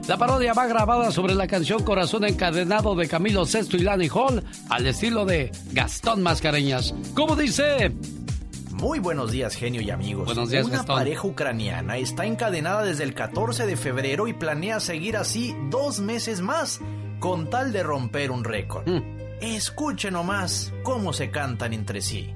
[0.08, 4.44] La parodia va grabada sobre la canción Corazón Encadenado de Camilo Sesto y Lani Hall
[4.70, 6.96] al estilo de Gastón Mascareñas.
[7.13, 7.91] ¿Cómo dice?
[8.82, 10.26] Muy buenos días, genio y amigos.
[10.26, 10.96] Buenos días, Una Gastón.
[10.96, 16.41] pareja ucraniana está encadenada desde el 14 de febrero y planea seguir así dos meses
[16.41, 16.82] más,
[17.20, 18.84] con tal de romper un récord.
[19.39, 22.34] Escuchen nomás cómo se cantan entre sí.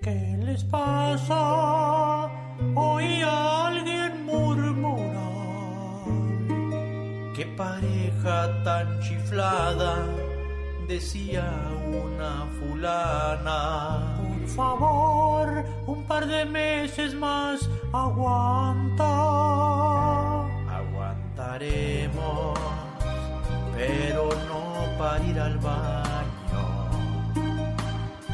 [0.00, 2.26] ¿Qué les pasa?
[2.76, 5.10] Oí a alguien murmurar.
[7.34, 10.06] Qué pareja tan chiflada,
[10.86, 11.50] decía
[11.84, 14.29] una fulana.
[14.40, 19.04] Por favor, un par de meses más aguanta.
[20.80, 22.58] Aguantaremos,
[23.76, 26.64] pero no para ir al baño.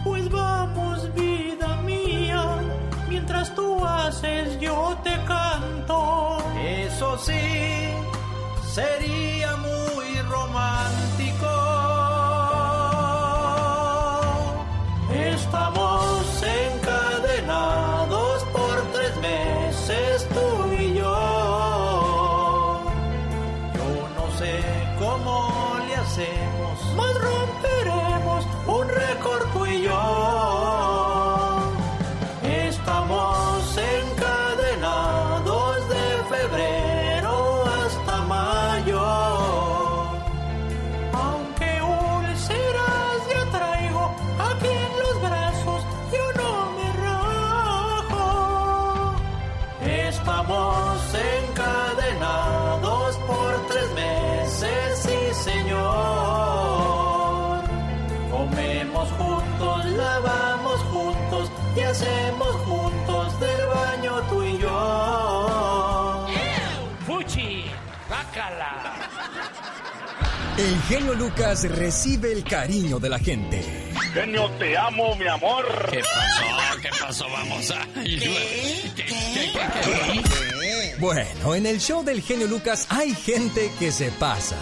[0.05, 2.59] Pues vamos, vida mía,
[3.09, 6.38] mientras tú haces yo te canto.
[6.64, 7.90] Eso sí,
[8.75, 10.06] sería muy
[70.59, 73.92] El genio Lucas recibe el cariño de la gente.
[74.14, 75.66] Genio, te amo, mi amor.
[75.90, 76.81] ¿Qué pasó?
[76.81, 77.27] ¿Qué pasó?
[77.31, 77.87] Vamos a...
[77.92, 78.90] ¿Qué?
[78.97, 84.57] ¿Qué, qué, qué, Bueno, en el show del genio Lucas hay gente que se pasa.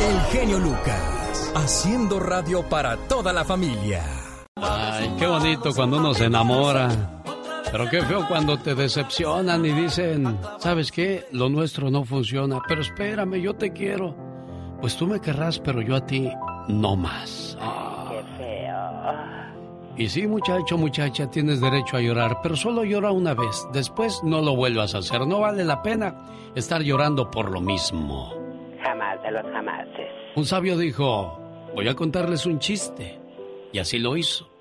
[0.00, 4.02] El genio Lucas, haciendo radio para toda la familia.
[4.56, 7.15] Ay, qué bonito cuando uno se enamora.
[7.70, 11.24] Pero qué feo cuando te decepcionan y dicen, ¿sabes qué?
[11.32, 14.14] Lo nuestro no funciona, pero espérame, yo te quiero.
[14.80, 16.30] Pues tú me querrás, pero yo a ti
[16.68, 17.58] no más.
[18.10, 18.76] Qué feo.
[19.96, 23.66] Y sí, muchacho, muchacha, tienes derecho a llorar, pero solo llora una vez.
[23.72, 25.26] Después no lo vuelvas a hacer.
[25.26, 26.14] No vale la pena
[26.54, 28.32] estar llorando por lo mismo.
[28.82, 30.10] Jamás de los jamases.
[30.36, 31.38] Un sabio dijo,
[31.74, 33.18] voy a contarles un chiste.
[33.72, 34.55] Y así lo hizo.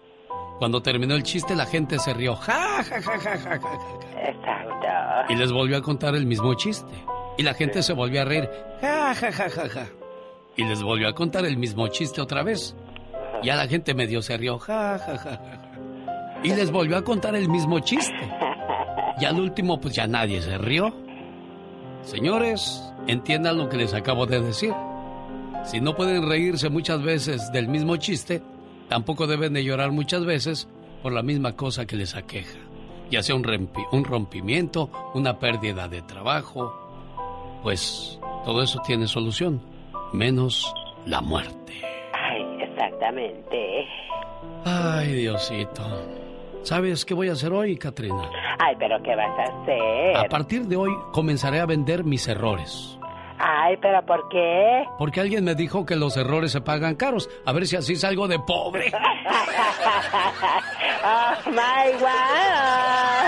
[0.59, 2.35] Cuando terminó el chiste, la gente se rió.
[2.35, 4.29] Ja, ja, ja, ja, ja, ja, ja.
[4.29, 5.33] Exacto.
[5.33, 6.91] Y les volvió a contar el mismo chiste.
[7.37, 8.49] Y la gente se volvió a reír.
[8.81, 9.87] Ja, ja, ja, ja, ja.
[10.55, 12.75] Y les volvió a contar el mismo chiste otra vez.
[13.43, 14.57] Ya la gente medio se rió.
[14.59, 16.39] Ja, ja, ja, ja, ja.
[16.43, 18.31] Y les volvió a contar el mismo chiste.
[19.19, 20.95] Y al último, pues ya nadie se rió.
[22.01, 24.73] Señores, entiendan lo que les acabo de decir.
[25.63, 28.43] Si no pueden reírse muchas veces del mismo chiste,
[28.89, 30.67] tampoco deben de llorar muchas veces
[31.01, 32.57] por la misma cosa que les aqueja.
[33.11, 33.43] Ya sea un,
[34.03, 36.73] rompimiento, una pérdida de trabajo.
[37.61, 39.61] Pues todo eso tiene solución,
[40.13, 40.73] menos
[41.05, 41.73] la muerte.
[42.13, 43.87] Ay, exactamente.
[44.63, 45.83] Ay, Diosito.
[46.63, 48.27] ¿Sabes qué voy a hacer hoy, Katrina?
[48.57, 50.17] Ay, pero ¿qué vas a hacer?
[50.17, 52.97] A partir de hoy comenzaré a vender mis errores.
[53.37, 54.83] Ay, pero ¿por qué?
[54.97, 57.29] Porque alguien me dijo que los errores se pagan caros.
[57.45, 58.91] A ver si así salgo de pobre.
[61.03, 61.91] oh my.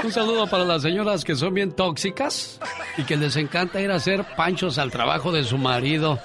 [0.06, 2.60] Un saludo para las señoras que son bien tóxicas
[2.98, 6.20] y que les encanta ir a hacer panchos al trabajo de su marido.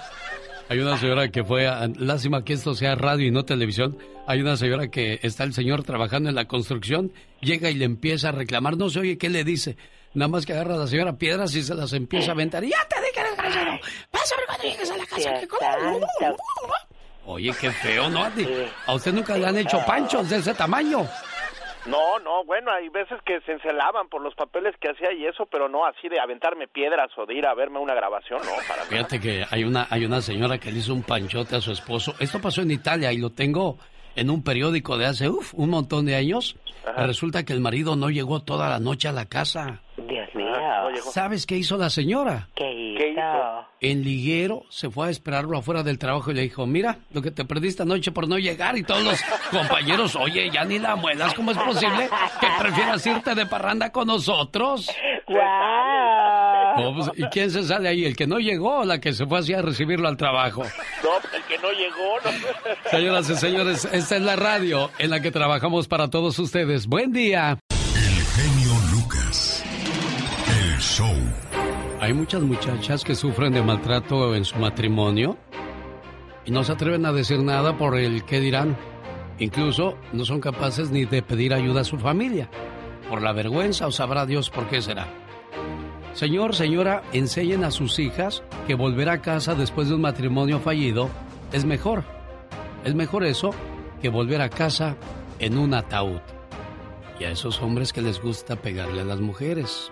[0.69, 4.41] Hay una señora que fue, a- lástima que esto sea radio y no televisión, hay
[4.41, 8.33] una señora que está el señor trabajando en la construcción, llega y le empieza a
[8.33, 9.77] reclamar, no se oye qué le dice,
[10.15, 12.65] nada más que agarra a la señora piedras y se las empieza a aventar.
[12.65, 13.79] Y ya te dije, desgraciado,
[14.13, 15.35] vas a ver cuando llegues a la casa.
[15.41, 16.09] que como-
[17.25, 18.25] Oye, qué feo, ¿no?
[18.87, 21.07] A usted nunca le han hecho panchos de ese tamaño.
[21.87, 25.47] No, no, bueno, hay veces que se encelaban por los papeles que hacía y eso,
[25.47, 28.77] pero no así de aventarme piedras o de ir a verme una grabación, no, para
[28.85, 28.87] nada.
[28.89, 32.15] Fíjate que hay una, hay una señora que le hizo un panchote a su esposo.
[32.21, 33.79] Esto pasó en Italia y lo tengo
[34.15, 36.57] en un periódico de hace uf, un montón de años.
[36.97, 39.81] Resulta que el marido no llegó toda la noche a la casa.
[40.35, 40.53] Mío.
[41.13, 42.49] ¿Sabes qué hizo la señora?
[42.55, 43.67] ¿Qué hizo?
[43.81, 47.31] En liguero se fue a esperarlo afuera del trabajo y le dijo, mira, lo que
[47.31, 51.35] te perdiste anoche por no llegar y todos los compañeros, oye, ya ni la muelas,
[51.35, 52.09] ¿cómo es posible
[52.41, 54.89] que prefieras irte de parranda con nosotros?
[56.77, 58.05] No, pues, ¿Y quién se sale ahí?
[58.05, 60.63] ¿El que no llegó o la que se fue así a recibirlo al trabajo?
[60.63, 62.91] No, pues, el que no llegó, no.
[62.91, 66.87] Señoras y señores, esta es la radio en la que trabajamos para todos ustedes.
[66.87, 67.59] Buen día.
[70.93, 71.15] Show.
[72.01, 75.39] Hay muchas muchachas que sufren de maltrato en su matrimonio
[76.45, 78.77] y no se atreven a decir nada por el qué dirán.
[79.39, 82.51] Incluso no son capaces ni de pedir ayuda a su familia.
[83.09, 85.07] Por la vergüenza o sabrá Dios por qué será.
[86.13, 91.09] Señor, señora, enseñen a sus hijas que volver a casa después de un matrimonio fallido
[91.53, 92.05] es mejor.
[92.85, 93.51] Es mejor eso
[94.03, 94.97] que volver a casa
[95.39, 96.21] en un ataúd.
[97.19, 99.91] Y a esos hombres que les gusta pegarle a las mujeres.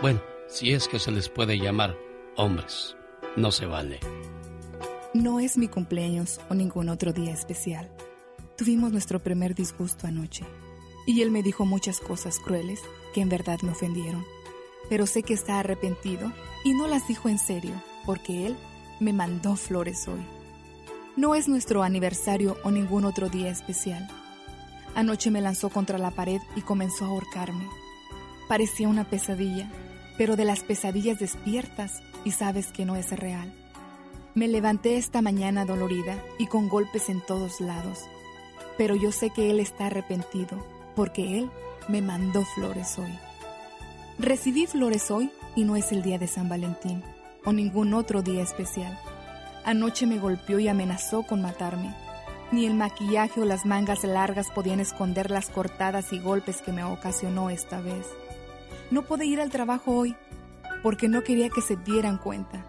[0.00, 0.20] Bueno,
[0.56, 1.98] si es que se les puede llamar
[2.34, 2.96] hombres.
[3.36, 4.00] No se vale.
[5.12, 7.94] No es mi cumpleaños o ningún otro día especial.
[8.56, 10.46] Tuvimos nuestro primer disgusto anoche
[11.06, 12.80] y él me dijo muchas cosas crueles
[13.12, 14.24] que en verdad me ofendieron.
[14.88, 16.32] Pero sé que está arrepentido
[16.64, 17.74] y no las dijo en serio
[18.06, 18.56] porque él
[18.98, 20.24] me mandó flores hoy.
[21.18, 24.08] No es nuestro aniversario o ningún otro día especial.
[24.94, 27.68] Anoche me lanzó contra la pared y comenzó a ahorcarme.
[28.48, 29.70] Parecía una pesadilla,
[30.16, 33.52] pero de las pesadillas despiertas y sabes que no es real.
[34.34, 38.00] Me levanté esta mañana dolorida y con golpes en todos lados,
[38.76, 41.50] pero yo sé que Él está arrepentido porque Él
[41.88, 43.18] me mandó flores hoy.
[44.18, 47.02] Recibí flores hoy y no es el día de San Valentín
[47.44, 48.98] o ningún otro día especial.
[49.64, 51.94] Anoche me golpeó y amenazó con matarme.
[52.52, 56.84] Ni el maquillaje o las mangas largas podían esconder las cortadas y golpes que me
[56.84, 58.06] ocasionó esta vez.
[58.90, 60.14] No pude ir al trabajo hoy
[60.82, 62.64] porque no quería que se dieran cuenta,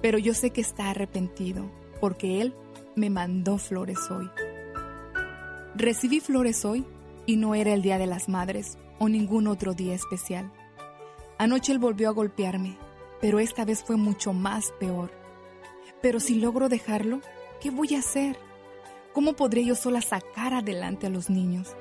[0.00, 1.68] pero yo sé que está arrepentido
[2.00, 2.54] porque él
[2.94, 4.30] me mandó flores hoy.
[5.74, 6.84] Recibí flores hoy
[7.26, 10.52] y no era el Día de las Madres o ningún otro día especial.
[11.38, 12.78] Anoche él volvió a golpearme,
[13.20, 15.10] pero esta vez fue mucho más peor.
[16.00, 17.20] Pero si logro dejarlo,
[17.60, 18.38] ¿qué voy a hacer?
[19.12, 21.74] ¿Cómo podré yo sola sacar adelante a los niños?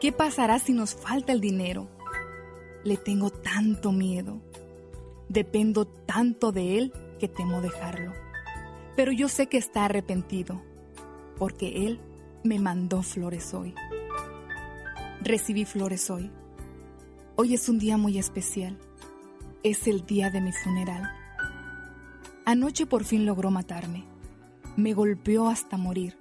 [0.00, 1.88] ¿Qué pasará si nos falta el dinero?
[2.88, 4.40] Le tengo tanto miedo.
[5.28, 8.14] Dependo tanto de él que temo dejarlo.
[8.96, 10.62] Pero yo sé que está arrepentido,
[11.36, 12.00] porque él
[12.44, 13.74] me mandó flores hoy.
[15.20, 16.30] Recibí flores hoy.
[17.36, 18.78] Hoy es un día muy especial.
[19.62, 21.12] Es el día de mi funeral.
[22.46, 24.06] Anoche por fin logró matarme.
[24.78, 26.16] Me golpeó hasta morir.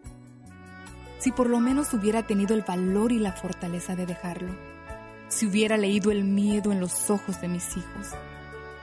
[1.19, 4.66] Si por lo menos hubiera tenido el valor y la fortaleza de dejarlo.
[5.29, 8.07] Si hubiera leído el miedo en los ojos de mis hijos.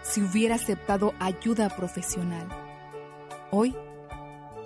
[0.02, 2.46] Si hubiera aceptado ayuda profesional.
[3.50, 3.74] Hoy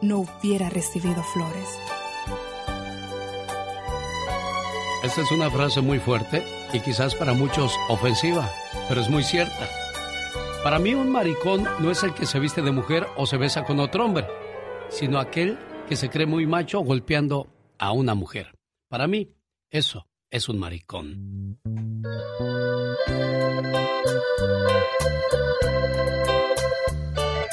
[0.03, 1.79] no hubiera recibido flores.
[5.05, 8.51] Esta es una frase muy fuerte y quizás para muchos ofensiva,
[8.88, 9.69] pero es muy cierta.
[10.64, 13.64] Para mí un maricón no es el que se viste de mujer o se besa
[13.64, 14.27] con otro hombre,
[14.88, 15.57] sino aquel
[15.88, 17.47] que se cree muy macho golpeando
[17.79, 18.59] a una mujer.
[18.88, 19.31] Para mí,
[19.71, 21.59] eso es un maricón.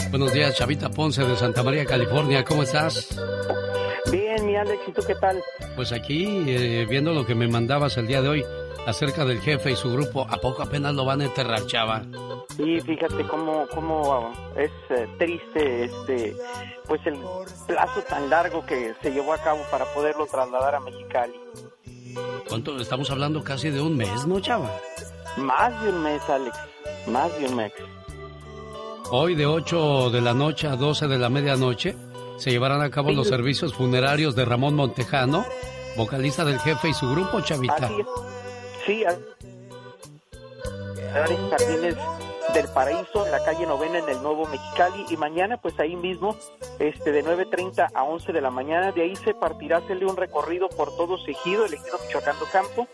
[0.10, 2.44] Buenos días, Chavita Ponce de Santa María, California.
[2.44, 3.20] ¿Cómo estás?
[4.12, 5.42] Bien, mi Alex, ¿y tú qué tal?
[5.76, 8.46] Pues aquí, eh, viendo lo que me mandabas el día de hoy
[8.86, 12.04] acerca del jefe y su grupo, ¿a poco apenas lo van a enterrar, chava?
[12.56, 16.36] Sí, fíjate cómo, cómo es eh, triste este,
[16.88, 17.20] pues el
[17.68, 21.34] plazo tan largo que se llevó a cabo para poderlo trasladar a Mexicali.
[22.48, 22.78] ¿Cuánto?
[22.80, 24.72] Estamos hablando casi de un mes, ¿no, chava?
[25.38, 26.58] Más de un mes, Alex,
[27.08, 27.74] más de un mes.
[29.12, 31.96] Hoy de 8 de la noche a 12 de la medianoche
[32.38, 35.46] se llevarán a cabo los servicios funerarios de Ramón Montejano,
[35.96, 37.76] vocalista del jefe y su grupo, Chavita.
[37.76, 38.08] Así es.
[38.86, 39.04] Sí,
[41.14, 41.96] Jardines
[42.56, 46.38] del Paraíso, en la calle Novena, en el Nuevo Mexicali, y mañana, pues ahí mismo,
[46.80, 50.70] este, de 9.30 a 11 de la mañana, de ahí se partirá hacerle un recorrido
[50.70, 52.88] por todo Segido, el ejido Michoacán Campo,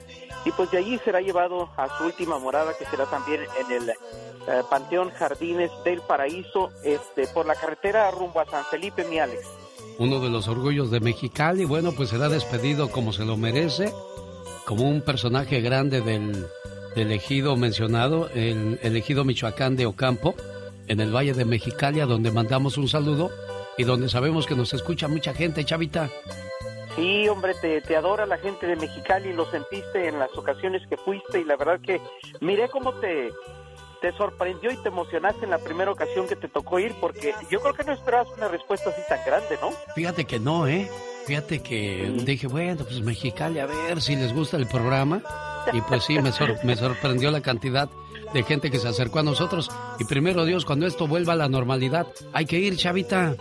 [0.45, 3.89] y pues de allí será llevado a su última morada, que será también en el
[3.91, 3.95] eh,
[4.67, 9.47] Panteón Jardines del Paraíso, este, por la carretera rumbo a San Felipe, mi Alex.
[9.99, 13.93] Uno de los orgullos de Mexicali, bueno, pues será despedido como se lo merece,
[14.65, 16.47] como un personaje grande del,
[16.95, 20.35] del ejido mencionado, el elegido Michoacán de Ocampo,
[20.87, 23.31] en el Valle de Mexicali, a donde mandamos un saludo
[23.77, 26.09] y donde sabemos que nos escucha mucha gente, Chavita.
[26.95, 30.97] Sí, hombre, te, te adora la gente de Mexicali, lo sentiste en las ocasiones que
[30.97, 32.01] fuiste y la verdad que
[32.41, 33.31] miré cómo te,
[34.01, 37.61] te sorprendió y te emocionaste en la primera ocasión que te tocó ir, porque yo
[37.61, 39.69] creo que no esperabas una respuesta así tan grande, ¿no?
[39.95, 40.89] Fíjate que no, ¿eh?
[41.25, 45.21] Fíjate que dije, bueno, pues Mexicali, a ver si les gusta el programa.
[45.73, 46.31] Y pues sí, me,
[46.63, 47.89] me sorprendió la cantidad
[48.33, 49.69] de gente que se acercó a nosotros.
[49.99, 53.35] Y primero Dios, cuando esto vuelva a la normalidad, hay que ir, Chavita.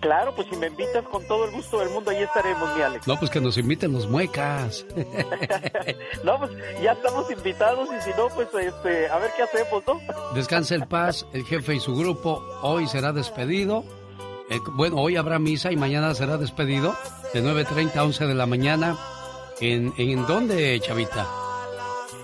[0.00, 3.06] Claro, pues si me invitas con todo el gusto del mundo, ahí estaremos, mi Alex.
[3.06, 4.86] No, pues que nos inviten los muecas.
[6.24, 10.00] no, pues ya estamos invitados y si no, pues este, a ver qué hacemos, ¿no?
[10.34, 13.84] Descanse en paz, el jefe y su grupo hoy será despedido.
[14.50, 16.94] Eh, bueno, hoy habrá misa y mañana será despedido
[17.32, 18.96] de 9.30 a 11 de la mañana.
[19.60, 21.26] ¿En, en dónde, Chavita?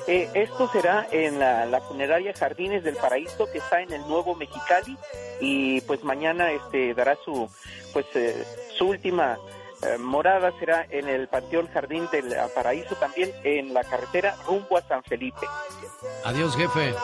[0.06, 4.96] Eh, esto será en la, funeraria Jardines del Paraíso que está en el Nuevo Mexicali
[5.40, 7.50] y pues mañana este dará su
[7.92, 8.44] pues eh,
[8.78, 9.36] su última
[9.82, 14.82] eh, morada será en el Panteón Jardín del Paraíso también en la carretera rumbo a
[14.82, 15.44] San Felipe.
[16.24, 16.94] Adiós jefe.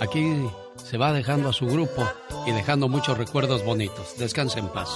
[0.00, 2.08] Aquí se va dejando a su grupo
[2.46, 4.16] y dejando muchos recuerdos bonitos.
[4.18, 4.88] Descanse en paz.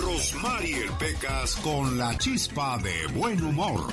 [0.00, 3.86] Rosmarie Pecas con la chispa de buen humor.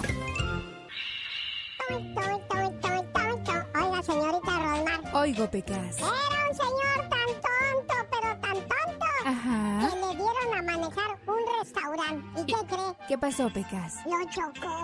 [3.76, 5.02] Oiga, señorita Rosmar.
[5.16, 5.98] Oigo, Pecas.
[5.98, 6.10] Era
[6.50, 9.06] un señor tan tonto, pero tan tonto.
[9.26, 9.90] Ajá.
[9.90, 12.42] Que le dieron a manejar un restaurante.
[12.42, 12.94] ¿Y, qué cree?
[13.08, 13.96] ¿Qué pasó, Pecas?
[14.06, 14.84] Lo chocó.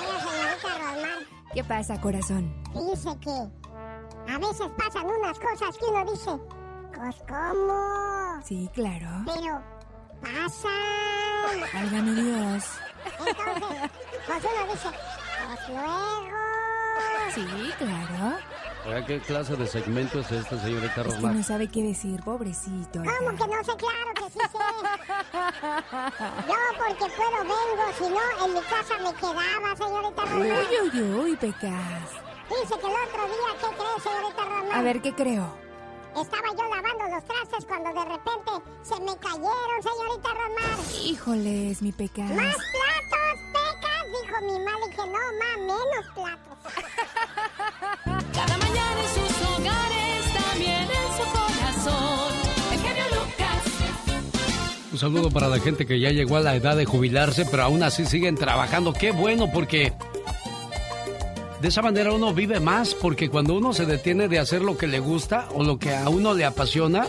[0.00, 1.20] Oiga, señorita Rosmar.
[1.52, 2.54] ¿Qué pasa, corazón?
[2.74, 3.59] Dice que
[4.30, 6.30] a veces pasan unas cosas que uno dice,
[6.94, 8.40] pues cómo.
[8.44, 9.08] Sí, claro.
[9.26, 9.62] Pero
[10.20, 11.60] pasan.
[11.74, 12.64] Válgame Dios.
[13.26, 13.90] Entonces,
[14.26, 14.88] pues uno dice,
[15.46, 16.40] pues luego.
[17.34, 18.36] Sí, claro.
[19.06, 21.34] ¿qué clase de segmento es este, señorita Es que Rosmar?
[21.34, 23.00] no sabe qué decir, pobrecito.
[23.00, 23.76] ¿Cómo que no sé?
[23.76, 24.58] Claro que sí sé.
[26.48, 30.66] Yo porque puedo vengo, si no, en mi casa me quedaba, señorita Uy, Rosmar.
[30.94, 32.29] uy, uy, Pecas.
[32.50, 34.78] Dice que el otro día, ¿qué cree, señorita Rosmar?
[34.78, 35.70] A ver, ¿qué creo?
[36.18, 38.50] estaba yo lavando los trastes cuando de repente
[38.82, 40.78] se me cayeron, señorita Romar.
[41.04, 42.34] Híjoles, mi pecado.
[42.34, 44.02] ¡Más platos, pecas!
[44.20, 44.86] Dijo mi madre.
[44.88, 46.58] Dije, no, ma, menos platos.
[48.34, 52.34] Cada mañana en sus hogares, también en su corazón.
[52.72, 53.64] El genio Lucas.
[54.92, 57.84] Un saludo para la gente que ya llegó a la edad de jubilarse, pero aún
[57.84, 58.92] así siguen trabajando.
[58.92, 59.92] Qué bueno, porque
[61.60, 64.86] de esa manera uno vive más, porque cuando uno se detiene de hacer lo que
[64.86, 67.06] le gusta o lo que a uno le apasiona,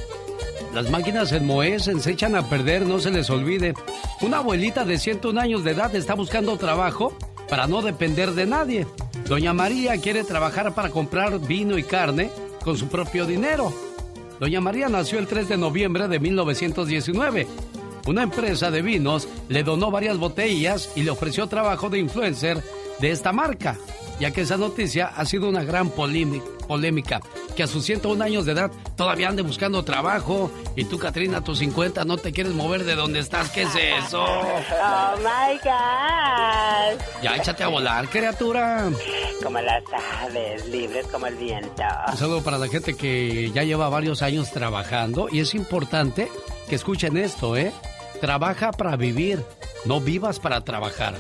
[0.74, 3.74] las máquinas se enmohecen, se echan a perder, no se les olvide.
[4.22, 7.18] Una abuelita de 101 años de edad está buscando trabajo
[7.50, 8.88] para no depender de nadie.
[9.26, 12.30] Doña María quiere trabajar para comprar vino y carne
[12.62, 13.74] con su propio dinero.
[14.42, 17.48] Doña María nació el 3 de noviembre de 1919.
[18.06, 22.62] Una empresa de vinos le donó varias botellas y le ofreció trabajo de influencer
[23.00, 23.78] de esta marca
[24.22, 27.22] ya que esa noticia ha sido una gran polémica,
[27.56, 31.44] que a sus 101 años de edad todavía ande buscando trabajo y tú, Katrina, a
[31.44, 33.50] tus 50 no te quieres mover de donde estás.
[33.50, 34.24] ¿Qué es eso?
[34.84, 37.02] Oh my God.
[37.24, 38.90] Ya échate a volar, criatura.
[39.44, 39.84] Como las
[40.22, 41.84] aves, libres como el viento.
[42.12, 46.30] Un saludo para la gente que ya lleva varios años trabajando y es importante
[46.70, 47.72] que escuchen esto, ¿eh?
[48.20, 49.44] Trabaja para vivir,
[49.86, 51.16] no vivas para trabajar.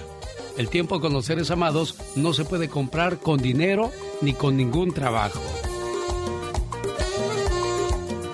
[0.57, 3.91] El tiempo con los seres amados no se puede comprar con dinero
[4.21, 5.39] ni con ningún trabajo.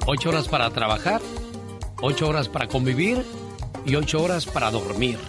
[0.05, 1.22] Ocho horas para trabajar,
[2.01, 3.24] ocho horas para convivir
[3.86, 5.20] y ocho horas para dormir.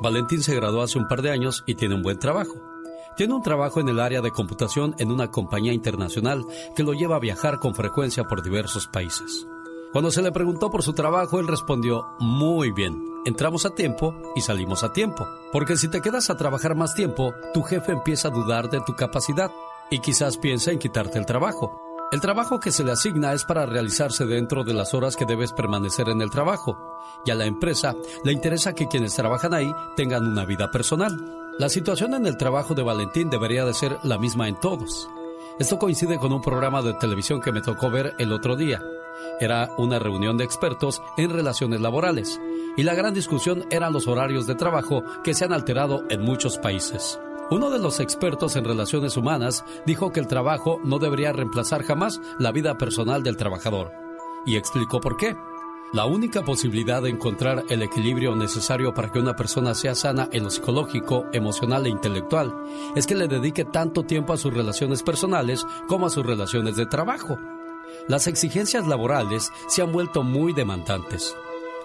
[0.00, 2.54] Valentín se graduó hace un par de años y tiene un buen trabajo.
[3.16, 6.44] Tiene un trabajo en el área de computación en una compañía internacional
[6.76, 9.46] que lo lleva a viajar con frecuencia por diversos países.
[9.92, 14.40] Cuando se le preguntó por su trabajo, él respondió, muy bien, entramos a tiempo y
[14.40, 15.26] salimos a tiempo.
[15.52, 18.94] Porque si te quedas a trabajar más tiempo, tu jefe empieza a dudar de tu
[18.94, 19.50] capacidad
[19.90, 21.80] y quizás piensa en quitarte el trabajo.
[22.12, 25.52] El trabajo que se le asigna es para realizarse dentro de las horas que debes
[25.52, 26.78] permanecer en el trabajo,
[27.24, 31.16] y a la empresa le interesa que quienes trabajan ahí tengan una vida personal.
[31.58, 35.08] La situación en el trabajo de Valentín debería de ser la misma en todos.
[35.58, 38.80] Esto coincide con un programa de televisión que me tocó ver el otro día.
[39.40, 42.40] Era una reunión de expertos en relaciones laborales
[42.76, 46.58] y la gran discusión eran los horarios de trabajo que se han alterado en muchos
[46.58, 47.18] países.
[47.50, 52.20] Uno de los expertos en relaciones humanas dijo que el trabajo no debería reemplazar jamás
[52.38, 53.92] la vida personal del trabajador
[54.44, 55.36] y explicó por qué.
[55.92, 60.42] La única posibilidad de encontrar el equilibrio necesario para que una persona sea sana en
[60.42, 62.52] lo psicológico, emocional e intelectual
[62.96, 66.86] es que le dedique tanto tiempo a sus relaciones personales como a sus relaciones de
[66.86, 67.38] trabajo.
[68.08, 71.34] Las exigencias laborales se han vuelto muy demandantes.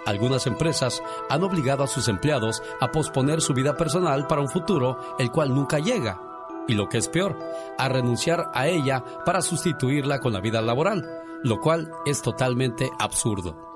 [0.05, 4.99] Algunas empresas han obligado a sus empleados a posponer su vida personal para un futuro
[5.17, 6.21] el cual nunca llega.
[6.67, 7.37] Y lo que es peor,
[7.77, 11.03] a renunciar a ella para sustituirla con la vida laboral,
[11.43, 13.71] lo cual es totalmente absurdo.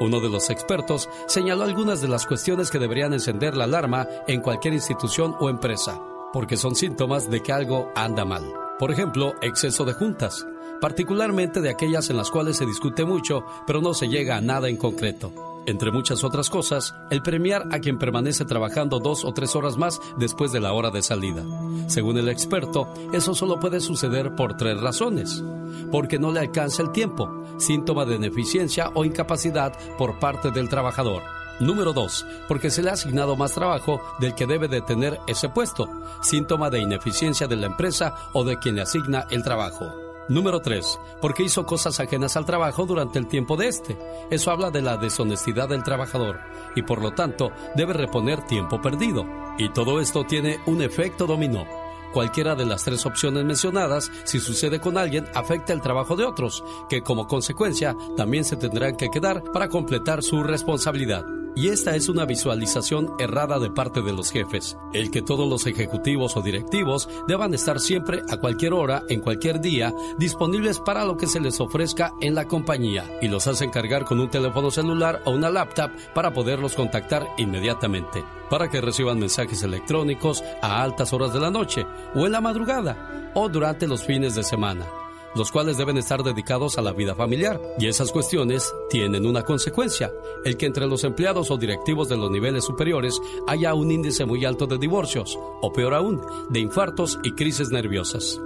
[0.00, 4.40] Uno de los expertos señaló algunas de las cuestiones que deberían encender la alarma en
[4.40, 6.00] cualquier institución o empresa,
[6.32, 8.44] porque son síntomas de que algo anda mal.
[8.78, 10.46] Por ejemplo, exceso de juntas,
[10.80, 14.68] particularmente de aquellas en las cuales se discute mucho, pero no se llega a nada
[14.68, 15.32] en concreto.
[15.66, 20.00] Entre muchas otras cosas, el premiar a quien permanece trabajando dos o tres horas más
[20.18, 21.44] después de la hora de salida.
[21.86, 25.44] Según el experto, eso solo puede suceder por tres razones.
[25.92, 31.22] Porque no le alcanza el tiempo, síntoma de ineficiencia o incapacidad por parte del trabajador.
[31.60, 32.26] Número 2.
[32.48, 35.88] Porque se le ha asignado más trabajo del que debe de tener ese puesto,
[36.22, 40.09] síntoma de ineficiencia de la empresa o de quien le asigna el trabajo.
[40.30, 40.98] Número 3.
[41.20, 43.98] Porque hizo cosas ajenas al trabajo durante el tiempo de este.
[44.30, 46.38] Eso habla de la deshonestidad del trabajador
[46.76, 49.26] y por lo tanto debe reponer tiempo perdido.
[49.58, 51.66] Y todo esto tiene un efecto dominó.
[52.12, 56.62] Cualquiera de las tres opciones mencionadas, si sucede con alguien, afecta el trabajo de otros,
[56.88, 61.24] que como consecuencia también se tendrán que quedar para completar su responsabilidad.
[61.56, 65.66] Y esta es una visualización errada de parte de los jefes, el que todos los
[65.66, 71.16] ejecutivos o directivos deban estar siempre a cualquier hora, en cualquier día, disponibles para lo
[71.16, 75.22] que se les ofrezca en la compañía, y los hacen cargar con un teléfono celular
[75.24, 81.32] o una laptop para poderlos contactar inmediatamente, para que reciban mensajes electrónicos a altas horas
[81.32, 81.84] de la noche,
[82.14, 84.86] o en la madrugada, o durante los fines de semana
[85.34, 87.60] los cuales deben estar dedicados a la vida familiar.
[87.78, 90.12] Y esas cuestiones tienen una consecuencia,
[90.44, 94.44] el que entre los empleados o directivos de los niveles superiores haya un índice muy
[94.44, 96.20] alto de divorcios, o peor aún,
[96.50, 98.40] de infartos y crisis nerviosas.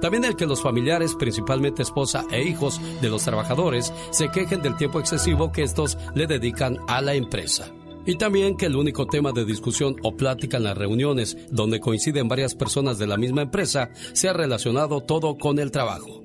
[0.00, 4.76] También el que los familiares, principalmente esposa e hijos de los trabajadores, se quejen del
[4.76, 7.70] tiempo excesivo que estos le dedican a la empresa.
[8.06, 12.28] Y también que el único tema de discusión o plática en las reuniones donde coinciden
[12.28, 16.24] varias personas de la misma empresa sea relacionado todo con el trabajo.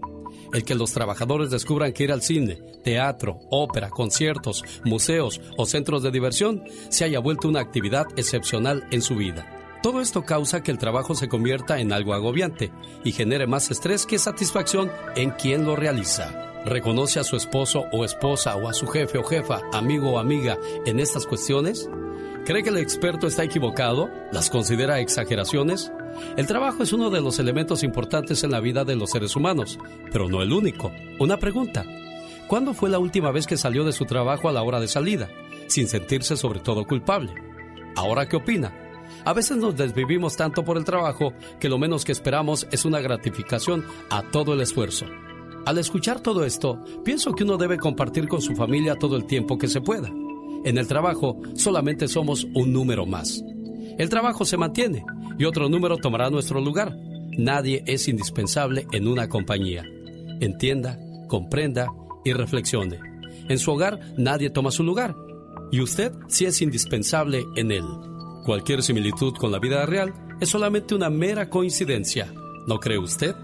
[0.54, 6.02] El que los trabajadores descubran que ir al cine, teatro, ópera, conciertos, museos o centros
[6.02, 9.80] de diversión se haya vuelto una actividad excepcional en su vida.
[9.84, 12.72] Todo esto causa que el trabajo se convierta en algo agobiante
[13.04, 16.55] y genere más estrés que satisfacción en quien lo realiza.
[16.66, 20.58] ¿Reconoce a su esposo o esposa o a su jefe o jefa, amigo o amiga
[20.88, 21.88] en estas cuestiones?
[22.44, 24.10] ¿Cree que el experto está equivocado?
[24.32, 25.92] ¿Las considera exageraciones?
[26.38, 29.78] El trabajo es uno de los elementos importantes en la vida de los seres humanos,
[30.12, 30.92] pero no el único.
[31.20, 31.86] Una pregunta.
[32.48, 35.30] ¿Cuándo fue la última vez que salió de su trabajo a la hora de salida,
[35.68, 37.32] sin sentirse sobre todo culpable?
[37.96, 38.74] ¿Ahora qué opina?
[39.24, 43.02] A veces nos desvivimos tanto por el trabajo que lo menos que esperamos es una
[43.02, 45.06] gratificación a todo el esfuerzo.
[45.66, 49.58] Al escuchar todo esto, pienso que uno debe compartir con su familia todo el tiempo
[49.58, 50.12] que se pueda.
[50.64, 53.44] En el trabajo solamente somos un número más.
[53.98, 55.04] El trabajo se mantiene
[55.40, 56.96] y otro número tomará nuestro lugar.
[57.38, 59.84] Nadie es indispensable en una compañía.
[60.40, 61.88] Entienda, comprenda
[62.24, 63.00] y reflexione.
[63.50, 65.16] En su hogar nadie toma su lugar
[65.72, 67.86] y usted sí es indispensable en él.
[68.46, 72.32] Cualquier similitud con la vida real es solamente una mera coincidencia.
[72.68, 73.36] ¿No cree usted?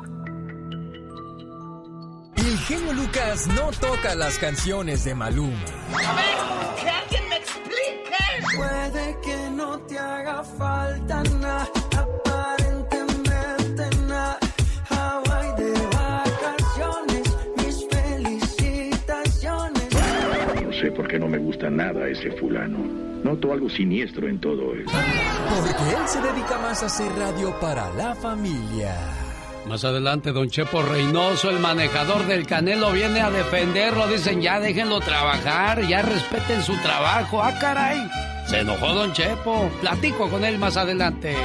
[2.42, 5.64] El genio Lucas no toca las canciones de Maluma.
[5.94, 6.38] A ver,
[6.82, 8.18] que alguien me explique.
[8.58, 14.40] Puede que no te haga falta nada, aparentemente nada.
[14.90, 19.88] Hawaii de vacaciones, mis felicitaciones.
[20.64, 22.80] No sé por qué no me gusta nada ese fulano.
[23.24, 24.92] Noto algo siniestro en todo esto.
[25.48, 29.21] Porque él se dedica más a hacer radio para la familia.
[29.68, 34.08] Más adelante, don Chepo Reynoso, el manejador del Canelo, viene a defenderlo.
[34.08, 37.42] Dicen, ya déjenlo trabajar, ya respeten su trabajo.
[37.42, 38.00] ¡Ah, caray!
[38.48, 39.70] Se enojó don Chepo.
[39.80, 41.36] Platico con él más adelante.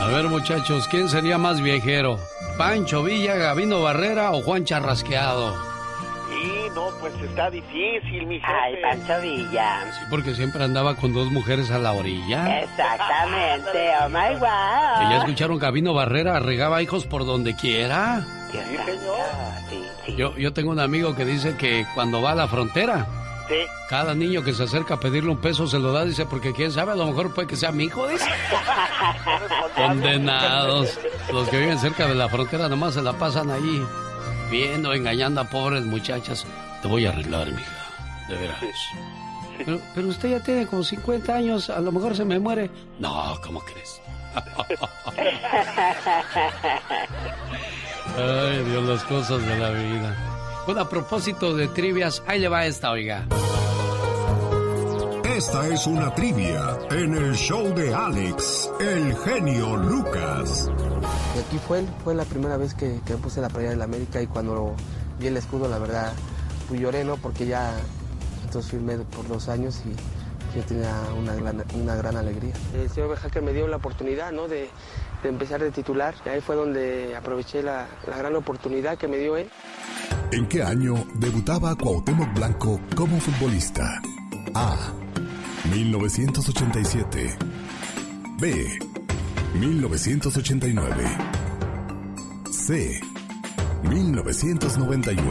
[0.00, 2.20] A ver, muchachos, ¿quién sería más viejero?
[2.56, 5.75] ¿Pancho Villa, Gavino Barrera o Juan Charrasqueado?
[6.36, 8.52] Sí, no, pues está difícil, mi jefe.
[8.52, 9.80] Ay, Pancho Villa.
[9.92, 12.60] Sí, porque siempre andaba con dos mujeres a la orilla.
[12.60, 15.10] Exactamente, oh my ¿Que wow.
[15.10, 18.24] ya escucharon Gavino Barrera regaba hijos por donde quiera?
[18.52, 20.16] Sí, señor.
[20.16, 23.06] Yo, yo tengo un amigo que dice que cuando va a la frontera,
[23.48, 23.54] Sí.
[23.88, 26.72] cada niño que se acerca a pedirle un peso se lo da, dice, porque quién
[26.72, 28.24] sabe, a lo mejor puede que sea mi hijo, dice.
[29.76, 30.98] Condenados.
[31.32, 33.82] Los que viven cerca de la frontera nomás se la pasan ahí
[34.50, 36.46] viendo, engañando a pobres muchachas.
[36.82, 37.72] Te voy a arreglar, mija.
[38.28, 38.58] De veras.
[39.58, 42.70] Pero, pero usted ya tiene como 50 años, a lo mejor se me muere.
[42.98, 44.00] No, ¿cómo crees?
[48.18, 50.62] Ay, Dios, las cosas de la vida.
[50.66, 53.24] Bueno, a propósito de trivias, ahí le va esta, oiga.
[55.36, 60.70] Esta es una trivia en el show de Alex, el genio Lucas.
[61.36, 64.22] Y aquí fue, fue la primera vez que, que puse la playa de la América
[64.22, 64.74] y cuando
[65.20, 66.14] vi el escudo, la verdad,
[66.68, 67.18] pues lloré, ¿no?
[67.18, 67.76] Porque ya
[68.46, 72.54] entonces firmé por dos años y yo tenía una gran, una gran alegría.
[72.74, 74.48] El señor Bejacker me dio la oportunidad, ¿no?
[74.48, 74.70] De,
[75.22, 76.14] de empezar de titular.
[76.24, 79.50] Y ahí fue donde aproveché la, la gran oportunidad que me dio él.
[80.32, 84.00] ¿En qué año debutaba Cuauhtémoc Blanco como futbolista?
[84.54, 84.94] A.
[85.70, 87.36] 1987.
[88.38, 88.78] B.
[89.58, 91.18] 1989.
[92.50, 93.00] C.
[93.82, 95.26] 1991.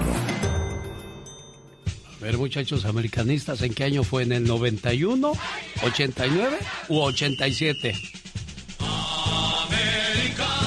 [2.08, 4.24] A ver, muchachos americanistas, ¿en qué año fue?
[4.24, 5.34] ¿En el 91,
[5.84, 6.58] 89
[6.90, 7.94] u 87?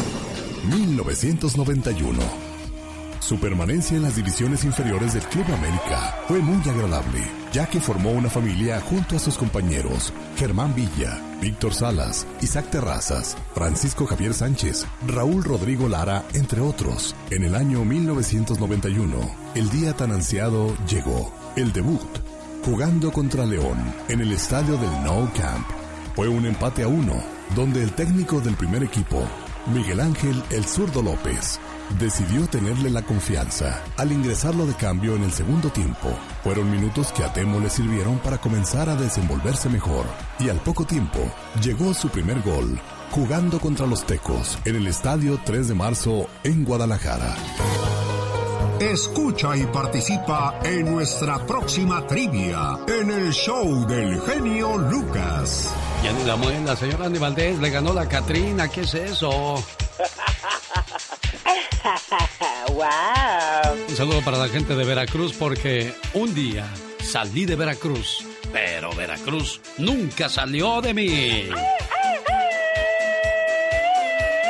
[0.70, 2.44] 1991.
[3.25, 7.22] Su permanencia en las divisiones inferiores del Club América fue muy agradable,
[7.55, 13.35] ya que formó una familia junto a sus compañeros Germán Villa, Víctor Salas, Isaac Terrazas,
[13.55, 17.16] Francisco Javier Sánchez, Raúl Rodrigo Lara, entre otros.
[17.31, 19.16] En el año 1991,
[19.55, 22.18] el día tan ansiado llegó, el debut,
[22.62, 23.79] jugando contra León
[24.11, 25.66] en el estadio del No Camp.
[26.14, 27.14] Fue un empate a uno,
[27.57, 29.27] donde el técnico del primer equipo,
[29.72, 31.59] Miguel Ángel El Zurdo López,
[31.99, 36.09] decidió tenerle la confianza al ingresarlo de cambio en el segundo tiempo.
[36.43, 40.07] Fueron minutos que a Temo le sirvieron para comenzar a desenvolverse mejor
[40.39, 41.20] y al poco tiempo
[41.62, 42.80] llegó su primer gol
[43.11, 47.37] jugando contra los Tecos en el estadio 3 de marzo en Guadalajara.
[48.80, 55.72] Escucha y participa en nuestra próxima trivia en el show del genio Lucas.
[56.03, 59.62] Ya ni la muela, la señora Andy Valdés le ganó la Catrina, ¿qué es eso?
[62.68, 62.85] ¡Wow!
[63.89, 66.66] Un saludo para la gente de Veracruz porque un día
[67.03, 71.49] salí de Veracruz, pero Veracruz nunca salió de mí.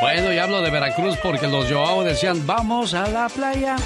[0.00, 3.76] Bueno, y hablo de Veracruz porque los Joao decían, vamos a la playa.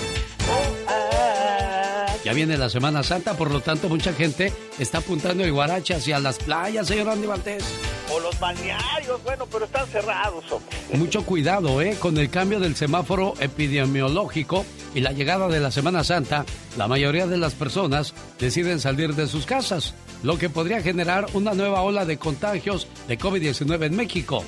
[2.28, 6.18] Ya viene la Semana Santa, por lo tanto mucha gente está apuntando el guarache hacia
[6.18, 7.64] las playas, señor Andy Valdés.
[8.12, 10.76] O los balnearios, bueno, pero están cerrados, hombre.
[10.92, 11.96] Mucho cuidado, ¿eh?
[11.98, 16.44] Con el cambio del semáforo epidemiológico y la llegada de la Semana Santa,
[16.76, 21.54] la mayoría de las personas deciden salir de sus casas, lo que podría generar una
[21.54, 24.44] nueva ola de contagios de COVID-19 en México.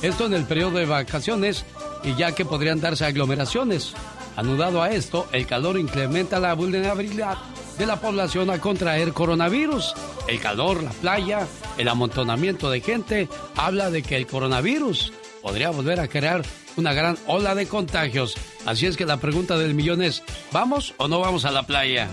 [0.00, 1.66] Esto en el periodo de vacaciones
[2.04, 3.92] y ya que podrían darse aglomeraciones.
[4.38, 7.38] Anudado a esto, el calor incrementa la vulnerabilidad
[7.76, 9.94] de la población a contraer coronavirus.
[10.28, 15.12] El calor, la playa, el amontonamiento de gente habla de que el coronavirus
[15.42, 16.42] podría volver a crear
[16.76, 18.36] una gran ola de contagios.
[18.64, 20.22] Así es que la pregunta del millón es,
[20.52, 22.06] ¿vamos o no vamos a la playa?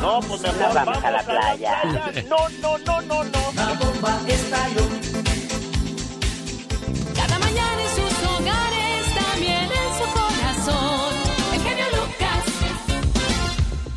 [0.00, 1.82] No, pues mejor No vamos a la playa.
[2.30, 3.52] No, no, no, no, no.
[3.54, 5.07] La bomba estalló.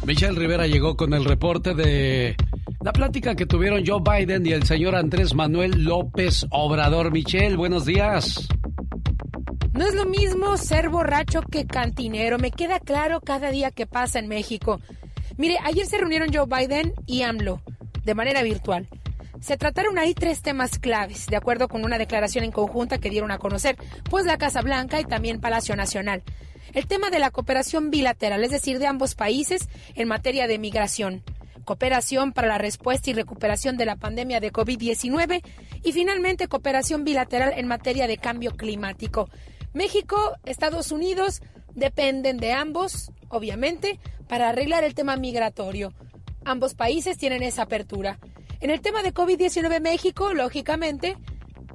[0.05, 2.35] Michelle Rivera llegó con el reporte de
[2.81, 7.11] la plática que tuvieron Joe Biden y el señor Andrés Manuel López Obrador.
[7.11, 8.47] Michelle, buenos días.
[9.73, 12.39] No es lo mismo ser borracho que cantinero.
[12.39, 14.81] Me queda claro cada día que pasa en México.
[15.37, 17.61] Mire, ayer se reunieron Joe Biden y AMLO
[18.03, 18.87] de manera virtual.
[19.39, 23.31] Se trataron ahí tres temas claves, de acuerdo con una declaración en conjunta que dieron
[23.31, 23.75] a conocer,
[24.09, 26.21] pues la Casa Blanca y también Palacio Nacional.
[26.73, 31.23] El tema de la cooperación bilateral, es decir, de ambos países en materia de migración
[31.61, 35.41] cooperación para la respuesta y recuperación de la pandemia de COVID-19
[35.83, 39.29] y finalmente cooperación bilateral en materia de cambio climático.
[39.73, 41.41] México, Estados Unidos
[41.73, 45.93] dependen de ambos, obviamente, para arreglar el tema migratorio.
[46.43, 48.19] Ambos países tienen esa apertura.
[48.59, 51.17] En el tema de COVID-19 México, lógicamente,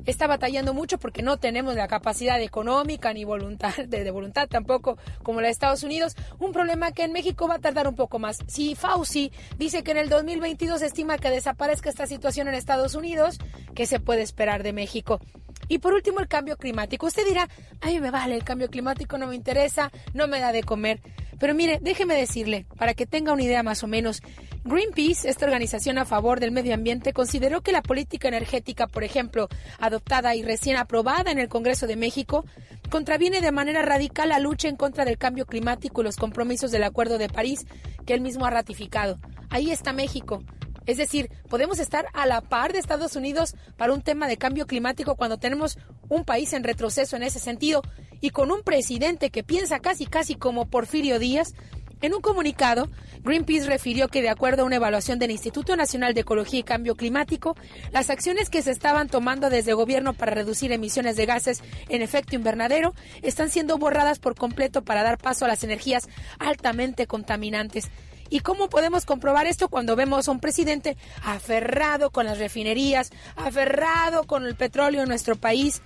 [0.06, 5.40] está batallando mucho porque no tenemos la capacidad económica ni voluntad de, voluntad tampoco como
[5.40, 6.16] la de Estados Unidos.
[6.38, 8.38] Un problema que en México va a tardar un poco más.
[8.46, 12.94] Si Fauci dice que en el 2022 se estima que desaparezca esta situación en Estados
[12.94, 13.38] Unidos,
[13.74, 15.20] ¿qué se puede esperar de México?
[15.68, 17.06] Y por último, el cambio climático.
[17.06, 17.48] Usted dirá,
[17.80, 21.00] a mí me vale, el cambio climático no me interesa, no me da de comer.
[21.38, 24.22] Pero mire, déjeme decirle, para que tenga una idea más o menos,
[24.64, 29.48] Greenpeace, esta organización a favor del medio ambiente, consideró que la política energética, por ejemplo,
[29.78, 32.44] adoptada y recién aprobada en el Congreso de México,
[32.90, 36.84] contraviene de manera radical la lucha en contra del cambio climático y los compromisos del
[36.84, 37.66] Acuerdo de París
[38.06, 39.18] que él mismo ha ratificado.
[39.50, 40.42] Ahí está México.
[40.86, 44.66] Es decir, podemos estar a la par de Estados Unidos para un tema de cambio
[44.66, 45.78] climático cuando tenemos
[46.08, 47.82] un país en retroceso en ese sentido
[48.20, 51.54] y con un presidente que piensa casi casi como Porfirio Díaz.
[52.02, 52.90] En un comunicado,
[53.24, 56.94] Greenpeace refirió que de acuerdo a una evaluación del Instituto Nacional de Ecología y Cambio
[56.94, 57.56] Climático,
[57.90, 62.02] las acciones que se estaban tomando desde el gobierno para reducir emisiones de gases en
[62.02, 66.06] efecto invernadero están siendo borradas por completo para dar paso a las energías
[66.38, 67.88] altamente contaminantes.
[68.30, 74.24] ¿Y cómo podemos comprobar esto cuando vemos a un presidente aferrado con las refinerías, aferrado
[74.24, 75.82] con el petróleo en nuestro país?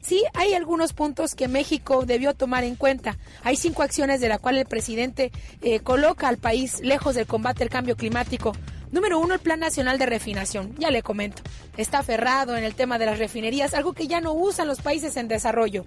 [0.00, 3.18] Sí, hay algunos puntos que México debió tomar en cuenta.
[3.42, 7.64] Hay cinco acciones de las cuales el presidente eh, coloca al país lejos del combate
[7.64, 8.52] al cambio climático.
[8.90, 10.74] Número uno, el Plan Nacional de Refinación.
[10.78, 11.42] Ya le comento.
[11.76, 15.16] Está aferrado en el tema de las refinerías, algo que ya no usan los países
[15.16, 15.84] en desarrollo.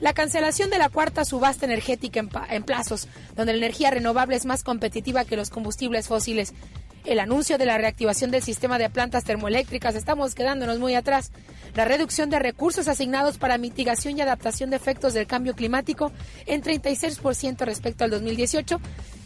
[0.00, 4.44] La cancelación de la cuarta subasta energética en, en plazos, donde la energía renovable es
[4.44, 6.52] más competitiva que los combustibles fósiles.
[7.04, 11.32] El anuncio de la reactivación del sistema de plantas termoeléctricas, estamos quedándonos muy atrás,
[11.74, 16.12] la reducción de recursos asignados para mitigación y adaptación de efectos del cambio climático
[16.46, 18.80] en 36% respecto al 2018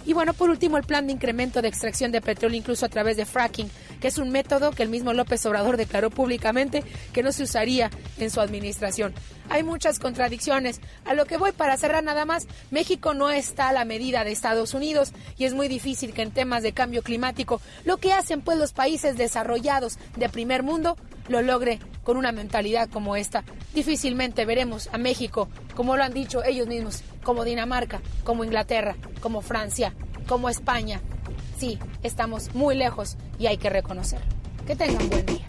[0.07, 3.17] y bueno, por último, el plan de incremento de extracción de petróleo incluso a través
[3.17, 3.69] de fracking,
[4.07, 8.31] es un método que el mismo López Obrador declaró públicamente que no se usaría en
[8.31, 9.15] su administración.
[9.49, 10.81] Hay muchas contradicciones.
[11.05, 14.33] A lo que voy para cerrar nada más, México no está a la medida de
[14.33, 18.43] Estados Unidos y es muy difícil que en temas de cambio climático lo que hacen
[18.43, 20.97] pues los países desarrollados de primer mundo
[21.29, 23.45] lo logre con una mentalidad como esta.
[23.75, 29.41] Difícilmente veremos a México, como lo han dicho ellos mismos, como Dinamarca, como Inglaterra, como
[29.43, 29.93] Francia,
[30.27, 31.01] como España.
[31.59, 34.21] Sí, estamos muy lejos y hay que reconocer.
[34.67, 35.45] Que tengan buen día.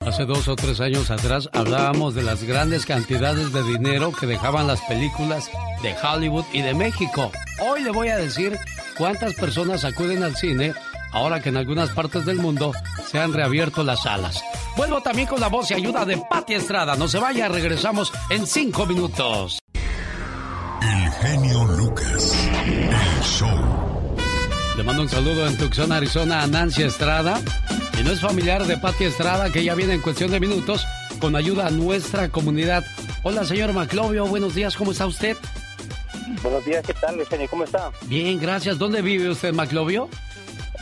[0.00, 4.66] Hace dos o tres años atrás hablábamos de las grandes cantidades de dinero que dejaban
[4.66, 5.48] las películas
[5.82, 7.30] de Hollywood y de México.
[7.60, 8.58] Hoy le voy a decir
[8.98, 10.74] cuántas personas acuden al cine
[11.12, 12.72] ahora que en algunas partes del mundo
[13.06, 14.42] se han reabierto las salas.
[14.76, 16.96] Vuelvo también con la voz y ayuda de Pati Estrada.
[16.96, 19.60] No se vaya, regresamos en cinco minutos.
[20.82, 22.36] El genio Lucas.
[22.66, 23.91] El show.
[24.76, 27.40] Le mando un saludo en Tucson, Arizona a Nancy Estrada.
[27.98, 30.86] Y no es familiar de Pati Estrada, que ya viene en cuestión de minutos
[31.20, 32.84] con ayuda a nuestra comunidad.
[33.22, 34.26] Hola, señor Maclovio.
[34.26, 35.36] Buenos días, ¿cómo está usted?
[36.42, 37.48] Buenos días, ¿qué tal, genio?
[37.48, 37.90] ¿Cómo está?
[38.06, 38.78] Bien, gracias.
[38.78, 40.08] ¿Dónde vive usted, Maclovio?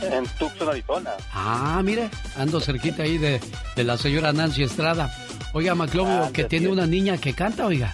[0.01, 1.11] En Tucson, Arizona.
[1.33, 3.39] Ah, mire, ando cerquita ahí de,
[3.75, 5.13] de la señora Nancy Estrada.
[5.53, 7.93] Oiga, Maclovio, Ah, que tiene una niña que canta, oiga.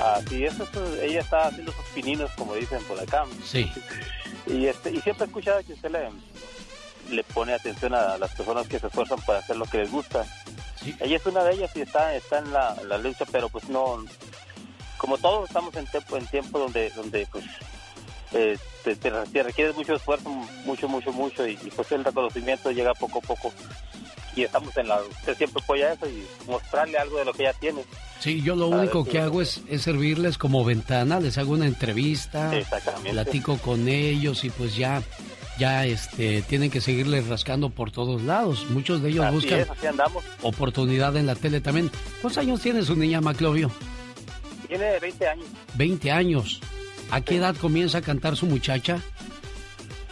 [0.00, 3.24] Ah, sí, eso, eso- ella está haciendo sus pininos, como dicen por acá.
[3.44, 3.70] Sí.
[4.46, 6.10] Y, este, y siempre he escuchado que usted le,
[7.14, 10.26] le pone atención a las personas que se esfuerzan para hacer lo que les gusta.
[11.00, 14.04] Ella es una de ellas y está, está en la, la lucha, pero pues no...
[14.96, 17.44] Como todos estamos en tiempo, en tiempo donde, donde pues
[18.32, 20.28] eh, te, te requiere mucho esfuerzo,
[20.64, 23.52] mucho, mucho, mucho, y, y, pues el reconocimiento llega poco a poco.
[24.34, 25.00] Y estamos en la...
[25.02, 27.84] Usted siempre apoya eso y mostrarle algo de lo que ella tiene.
[28.20, 32.52] Sí, yo lo único que hago es, es servirles como ventana, les hago una entrevista,
[33.10, 35.02] platico con ellos y pues ya,
[35.58, 38.64] ya este, tienen que seguirles rascando por todos lados.
[38.70, 40.22] Muchos de ellos Así buscan es, así andamos.
[40.42, 41.90] oportunidad en la tele también.
[42.20, 43.70] ¿Cuántos años tiene su niña Maclovio?
[44.68, 45.46] Tiene 20 años.
[45.74, 46.60] 20 años.
[47.10, 49.00] ¿A qué edad comienza a cantar su muchacha?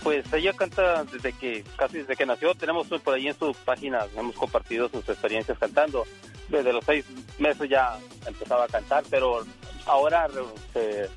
[0.03, 2.55] Pues ella canta desde que, casi desde que nació.
[2.55, 6.07] Tenemos por ahí en su página, hemos compartido sus experiencias cantando.
[6.49, 7.05] Desde los seis
[7.39, 9.45] meses ya empezaba a cantar, pero
[9.87, 10.27] ahora
[10.73, 11.09] se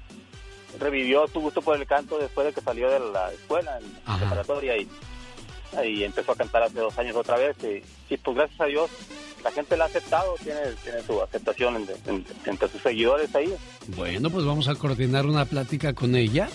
[0.80, 4.18] revivió su gusto por el canto después de que salió de la escuela, en la
[4.18, 4.88] preparatoria, y,
[5.86, 7.56] y empezó a cantar hace dos años otra vez.
[7.64, 8.90] Y, y, pues gracias a Dios,
[9.44, 13.54] la gente la ha aceptado, tiene, tiene su aceptación en- en- entre sus seguidores ahí.
[13.96, 16.50] Bueno, pues vamos a coordinar una plática con ella.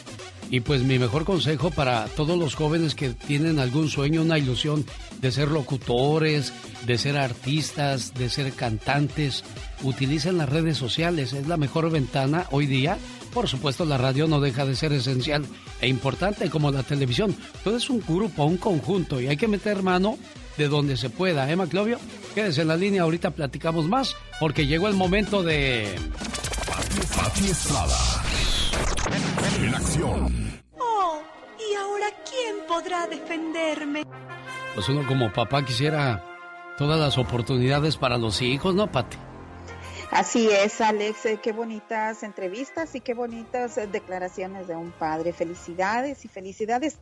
[0.51, 4.84] Y pues mi mejor consejo para todos los jóvenes que tienen algún sueño, una ilusión
[5.20, 6.53] de ser locutores,
[6.86, 9.44] de ser artistas, de ser cantantes,
[9.82, 11.34] utilicen las redes sociales.
[11.34, 12.96] Es la mejor ventana hoy día.
[13.34, 15.44] Por supuesto, la radio no deja de ser esencial
[15.82, 17.36] e importante como la televisión.
[17.62, 20.18] Todo es un grupo, un conjunto y hay que meter mano
[20.57, 21.51] de donde se pueda.
[21.51, 21.99] ¿Eh, Maclovio?
[22.34, 25.94] Quédese en la línea, ahorita platicamos más porque llegó el momento de...
[27.14, 28.22] Pati Estrada.
[29.61, 30.63] En acción.
[30.79, 31.21] Oh,
[31.59, 34.05] ¿y ahora quién podrá defenderme?
[34.75, 36.25] Pues uno como papá quisiera
[36.77, 39.17] todas las oportunidades para los hijos, ¿no, Pati?
[40.13, 45.33] Así es, Alex, eh, qué bonitas entrevistas y qué bonitas eh, declaraciones de un padre.
[45.33, 46.99] Felicidades y felicidades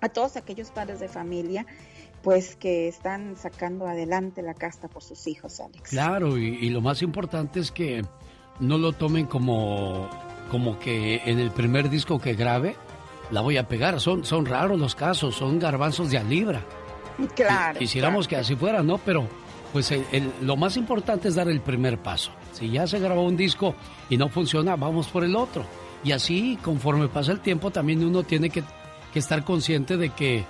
[0.00, 1.66] a todos aquellos padres de familia,
[2.22, 5.90] pues que están sacando adelante la casta por sus hijos, Alex.
[5.90, 8.02] Claro, y, y lo más importante es que
[8.58, 10.08] no lo tomen como,
[10.50, 12.76] como que en el primer disco que grabe
[13.30, 14.00] la voy a pegar.
[14.00, 16.62] Son, son raros los casos, son garbanzos de a libra.
[17.34, 17.78] Claro.
[17.78, 18.98] Quisiéramos que así fuera, ¿no?
[18.98, 19.26] Pero
[19.72, 22.32] pues el- el- lo más importante es dar el primer paso.
[22.52, 23.74] Si ya se grabó un disco
[24.08, 25.64] y no funciona, vamos por el otro.
[26.02, 28.64] Y así, conforme pasa el tiempo, también uno tiene que,
[29.12, 30.44] que estar consciente de que,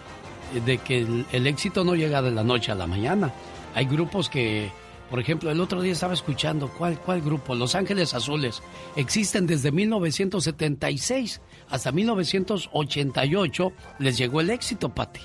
[0.64, 3.32] de que el, el éxito no llega de la noche a la mañana.
[3.74, 4.70] Hay grupos que,
[5.10, 7.56] por ejemplo, el otro día estaba escuchando, ¿cuál, cuál grupo?
[7.56, 8.62] Los Ángeles Azules.
[8.94, 13.72] Existen desde 1976 hasta 1988.
[13.98, 15.20] Les llegó el éxito, Pati.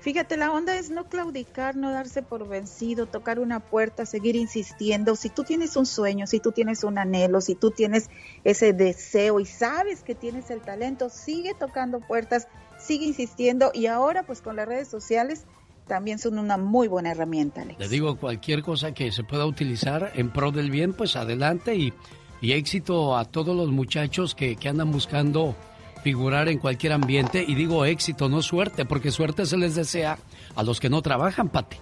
[0.00, 5.14] Fíjate, la onda es no claudicar, no darse por vencido, tocar una puerta, seguir insistiendo.
[5.14, 8.08] Si tú tienes un sueño, si tú tienes un anhelo, si tú tienes
[8.42, 14.22] ese deseo y sabes que tienes el talento, sigue tocando puertas, sigue insistiendo y ahora
[14.22, 15.44] pues con las redes sociales
[15.90, 17.80] también son una muy buena herramienta, Alex.
[17.80, 21.92] Le digo, cualquier cosa que se pueda utilizar en pro del bien, pues adelante y,
[22.40, 25.56] y éxito a todos los muchachos que, que andan buscando
[26.04, 30.16] figurar en cualquier ambiente y digo éxito, no suerte, porque suerte se les desea
[30.54, 31.76] a los que no trabajan, Pati.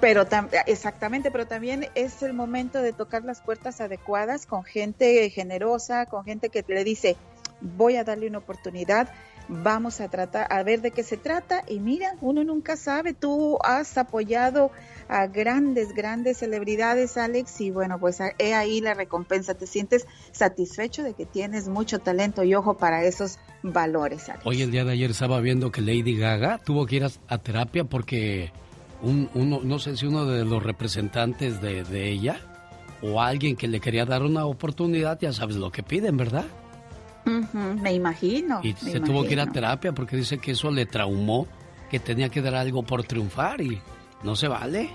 [0.00, 0.26] Pero
[0.66, 6.24] exactamente, pero también es el momento de tocar las puertas adecuadas con gente generosa, con
[6.24, 7.16] gente que le dice,
[7.60, 9.08] voy a darle una oportunidad,
[9.48, 11.62] vamos a tratar, a ver de qué se trata.
[11.68, 14.70] Y mira, uno nunca sabe, tú has apoyado
[15.08, 19.54] a grandes, grandes celebridades, Alex, y bueno, pues he ahí la recompensa.
[19.54, 24.46] Te sientes satisfecho de que tienes mucho talento y ojo para esos valores, Alex.
[24.46, 27.84] Hoy el día de ayer estaba viendo que Lady Gaga tuvo que ir a, terapia
[27.84, 28.50] porque
[29.02, 32.40] un, uno, no sé si uno de los representantes de, de ella
[33.02, 36.46] o alguien que le quería dar una oportunidad, ya sabes lo que piden, ¿verdad?
[37.26, 38.60] Me imagino.
[38.62, 41.46] Y se tuvo que ir a terapia porque dice que eso le traumó,
[41.90, 43.80] que tenía que dar algo por triunfar y
[44.22, 44.90] no se vale.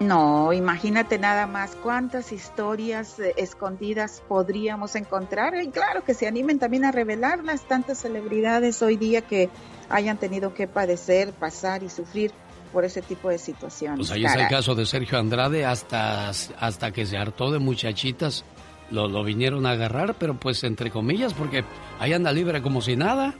[0.00, 5.60] No, imagínate nada más cuántas historias eh, escondidas podríamos encontrar.
[5.60, 9.50] Y claro que se animen también a revelarlas, tantas celebridades hoy día que
[9.88, 12.32] hayan tenido que padecer, pasar y sufrir
[12.72, 13.98] por ese tipo de situaciones.
[13.98, 18.44] Pues ahí es el caso de Sergio Andrade, hasta, hasta que se hartó de muchachitas
[18.90, 21.64] lo, lo vinieron a agarrar, pero pues entre comillas, porque
[21.98, 23.34] ahí anda libre como si nada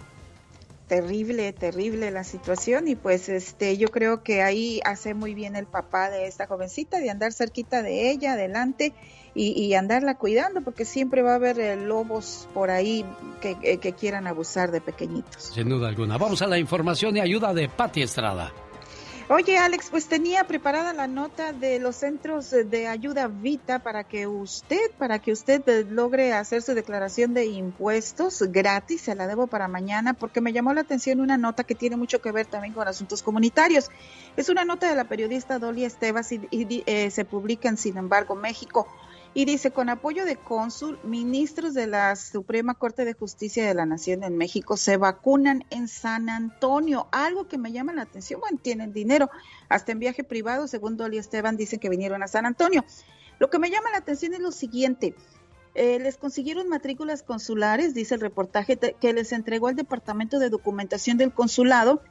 [0.88, 5.66] terrible, terrible la situación y pues este yo creo que ahí hace muy bien el
[5.66, 8.94] papá de esta jovencita de andar cerquita de ella, adelante
[9.34, 13.04] y, andarla cuidando porque siempre va a haber eh, lobos por ahí
[13.40, 15.52] que, eh, que, quieran abusar de pequeñitos.
[15.54, 16.18] Sin duda alguna.
[16.18, 18.52] Vamos a la información y ayuda de Pati Estrada.
[19.30, 24.26] Oye, Alex, pues tenía preparada la nota de los centros de ayuda Vita para que
[24.26, 29.02] usted, para que usted logre hacer su declaración de impuestos gratis.
[29.02, 32.22] Se la debo para mañana porque me llamó la atención una nota que tiene mucho
[32.22, 33.90] que ver también con asuntos comunitarios.
[34.38, 38.34] Es una nota de la periodista Dolly Estevas y, eh, se publica en Sin embargo
[38.34, 38.88] México.
[39.38, 43.86] Y dice, con apoyo de cónsul, ministros de la Suprema Corte de Justicia de la
[43.86, 47.06] Nación en México se vacunan en San Antonio.
[47.12, 49.30] Algo que me llama la atención, bueno, tienen dinero,
[49.68, 52.84] hasta en viaje privado, según Dolly Esteban, dicen que vinieron a San Antonio.
[53.38, 55.14] Lo que me llama la atención es lo siguiente.
[55.76, 61.16] Eh, les consiguieron matrículas consulares, dice el reportaje, que les entregó el Departamento de Documentación
[61.16, 62.02] del Consulado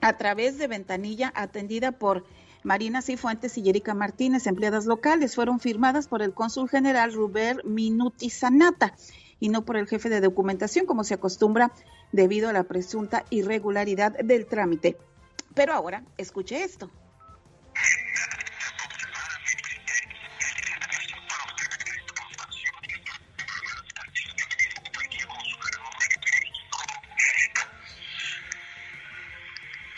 [0.00, 2.24] a través de ventanilla atendida por
[2.66, 8.28] Marina Cifuentes y Erika Martínez, empleadas locales, fueron firmadas por el cónsul general Ruber Minuti
[8.28, 8.96] Sanata
[9.38, 11.72] y no por el jefe de documentación, como se acostumbra
[12.10, 14.96] debido a la presunta irregularidad del trámite.
[15.54, 16.90] Pero ahora, escuche esto.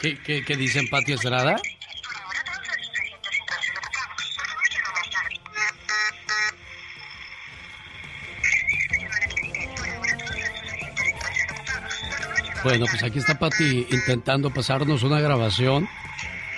[0.02, 1.56] ¿Qué, qué, qué dicen Patio Estrada?
[12.64, 15.88] Bueno, pues aquí está Pati intentando pasarnos una grabación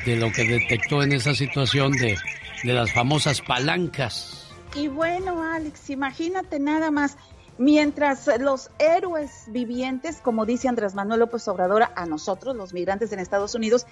[0.07, 2.17] de lo que detectó en esa situación de,
[2.65, 4.49] de las famosas palancas.
[4.75, 7.19] Y bueno, Alex, imagínate nada más,
[7.59, 13.19] mientras los héroes vivientes, como dice Andrés Manuel López Obrador, a nosotros, los migrantes en
[13.19, 13.87] Estados Unidos,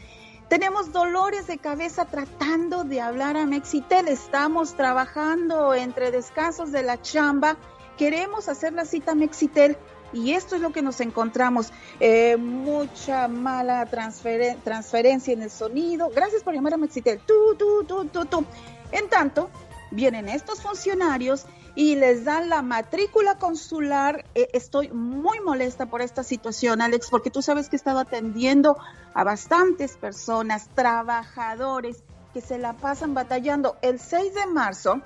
[0.48, 7.02] tenemos dolores de cabeza tratando de hablar a Mexitel, estamos trabajando entre descansos de la
[7.02, 7.58] chamba,
[7.98, 9.76] queremos hacer la cita a Mexitel
[10.12, 11.72] y esto es lo que nos encontramos.
[12.00, 16.10] Eh, mucha mala transferencia en el sonido.
[16.14, 17.20] Gracias por llamar a Mexitel.
[17.26, 18.44] Tú, tú, tú, tú.
[18.92, 19.50] En tanto,
[19.90, 24.24] vienen estos funcionarios y les dan la matrícula consular.
[24.34, 28.76] Eh, estoy muy molesta por esta situación, Alex, porque tú sabes que he estado atendiendo
[29.14, 32.02] a bastantes personas, trabajadores,
[32.34, 33.76] que se la pasan batallando.
[33.82, 35.00] El 6 de marzo,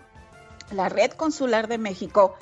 [0.71, 2.35] la Red Consular de México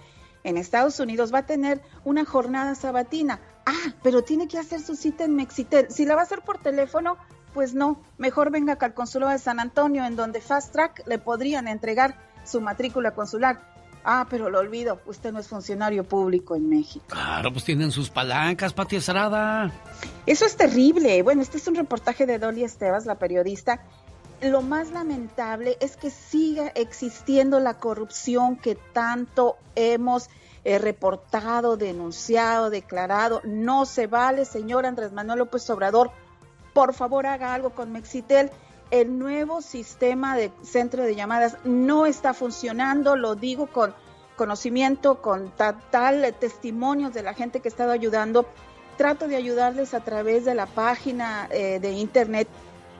[0.44, 3.40] en Estados Unidos va a tener una jornada sabatina.
[3.66, 5.86] Ah, pero tiene que hacer su cita en Mexitel.
[5.90, 7.16] Si la va a hacer por teléfono,
[7.54, 11.18] pues no, mejor venga acá al consulado de San Antonio, en donde Fast Track le
[11.18, 13.60] podrían entregar su matrícula consular.
[14.02, 17.04] Ah, pero lo olvido, usted no es funcionario público en México.
[17.08, 19.70] Claro, pues tienen sus palancas, Pati Estrada.
[20.24, 21.22] Eso es terrible.
[21.22, 23.82] Bueno, este es un reportaje de Dolly Estevas, la periodista,
[24.42, 30.30] lo más lamentable es que siga existiendo la corrupción que tanto hemos
[30.64, 33.42] eh, reportado, denunciado, declarado.
[33.44, 36.10] No se vale, señor Andrés Manuel López Obrador.
[36.72, 38.50] Por favor, haga algo con Mexitel.
[38.90, 43.94] El nuevo sistema de centro de llamadas no está funcionando, lo digo con
[44.36, 45.52] conocimiento, con
[45.90, 48.46] tal, testimonios de la gente que ha estado ayudando.
[48.96, 52.48] Trato de ayudarles a través de la página eh, de internet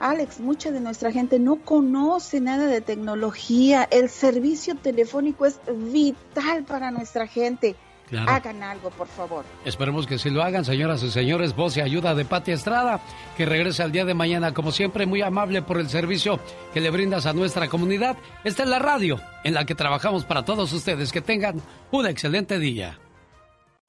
[0.01, 3.86] Alex, mucha de nuestra gente no conoce nada de tecnología.
[3.90, 5.61] El servicio telefónico es
[5.92, 7.76] vital para nuestra gente.
[8.09, 8.32] Claro.
[8.32, 9.44] Hagan algo, por favor.
[9.64, 11.55] Esperemos que sí lo hagan, señoras y señores.
[11.55, 13.01] Voz y ayuda de Pati Estrada,
[13.36, 16.40] que regresa el día de mañana, como siempre, muy amable por el servicio
[16.72, 18.16] que le brindas a nuestra comunidad.
[18.42, 21.12] Esta es la radio en la que trabajamos para todos ustedes.
[21.12, 21.61] Que tengan
[21.92, 22.98] un excelente día.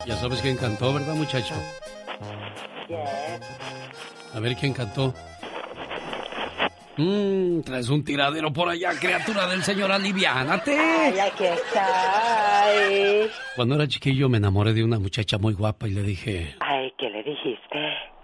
[0.05, 1.55] Ya sabes quién cantó, ¿verdad, muchacho?
[4.33, 5.15] A ver quién cantó.
[6.97, 10.77] Mmm, traes un tiradero por allá, criatura del señor, aliviánate.
[10.77, 13.29] Ay, aquí estoy.
[13.55, 17.09] Cuando era chiquillo me enamoré de una muchacha muy guapa y le dije, Ay, ¿qué
[17.09, 17.79] le dijiste?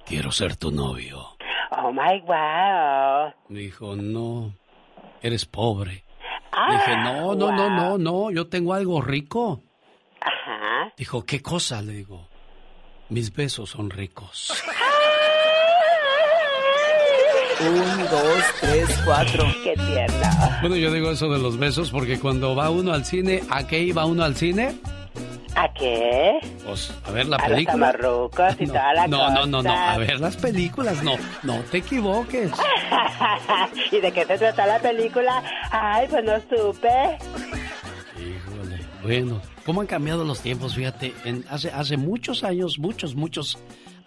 [0.05, 1.35] quiero ser tu novio.
[1.71, 3.33] Oh my wow.
[3.49, 4.53] Me dijo, no,
[5.21, 6.03] eres pobre.
[6.51, 9.61] Ah, Le dije, no, no, no, no, no, yo tengo algo rico.
[10.21, 10.91] Ajá.
[10.97, 11.81] Dijo, ¿qué cosa?
[11.81, 12.27] Le digo,
[13.09, 14.63] mis besos son ricos.
[17.59, 19.45] Un, dos, tres, cuatro.
[19.63, 20.29] Qué tierno.
[20.61, 23.79] Bueno, yo digo eso de los besos porque cuando va uno al cine, ¿a qué
[23.81, 24.75] iba uno al cine?
[25.55, 26.39] ¿A qué?
[26.67, 27.73] Pues a ver la A los película.
[27.91, 29.91] tamarrucos y no, toda la no, no, no, no, cosa.
[29.93, 32.51] a ver las películas, no, no te equivoques.
[33.91, 35.41] ¿Y de qué se trata la película?
[35.71, 37.17] Ay, pues no supe.
[38.19, 40.75] Híjole, bueno, ¿cómo han cambiado los tiempos?
[40.75, 43.57] Fíjate, en, hace, hace muchos años, muchos, muchos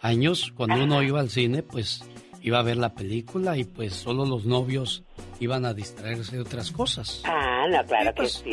[0.02, 2.04] años, cuando uno iba al cine, pues
[2.42, 5.02] iba a ver la película y pues solo los novios
[5.40, 7.22] iban a distraerse de otras cosas.
[7.24, 8.38] Ah, no, claro pues.
[8.38, 8.50] que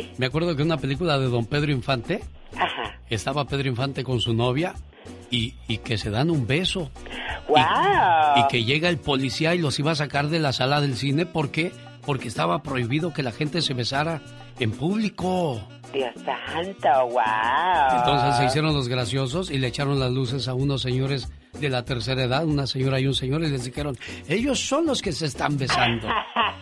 [0.00, 0.10] sí.
[0.18, 2.22] Me acuerdo que en una película de Don Pedro Infante,
[2.56, 2.98] Ajá.
[3.08, 4.74] estaba Pedro Infante con su novia
[5.30, 6.90] y, y que se dan un beso.
[7.48, 7.58] ¡Wow!
[8.36, 11.26] Y que llega el policía y los iba a sacar de la sala del cine.
[11.26, 11.72] ¿Por qué?
[12.06, 14.22] Porque estaba prohibido que la gente se besara
[14.58, 15.60] en público.
[15.92, 17.98] Dios santo, wow.
[17.98, 21.28] Entonces se hicieron los graciosos y le echaron las luces a unos señores
[21.58, 23.96] de la tercera edad, una señora y un señor, y les dijeron,
[24.28, 26.08] ellos son los que se están besando.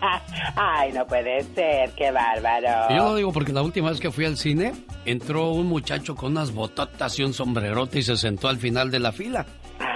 [0.56, 2.88] Ay, no puede ser, qué bárbaro.
[2.90, 4.72] Yo lo digo porque la última vez que fui al cine,
[5.04, 9.00] entró un muchacho con unas bototas y un sombrerote y se sentó al final de
[9.00, 9.46] la fila.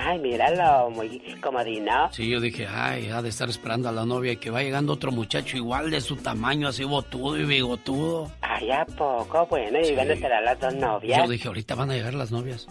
[0.05, 2.13] Ay, míralo, muy comodino.
[2.13, 4.93] Sí, yo dije, ay, ha de estar esperando a la novia y que va llegando
[4.95, 8.31] otro muchacho igual de su tamaño, así botudo y bigotudo.
[8.41, 9.47] Ay, ¿a poco?
[9.47, 9.95] Bueno, y Sí.
[9.95, 11.19] van a esperar las dos novias.
[11.25, 12.67] Yo dije, ahorita van a llegar las novias.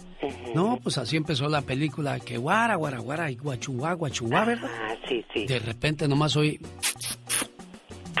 [0.54, 4.70] No, pues así empezó la película, que guara, guara, guara, y guachuá, guachuá, ¿verdad?
[4.82, 5.46] Ah, sí, sí.
[5.46, 6.60] De repente nomás oí,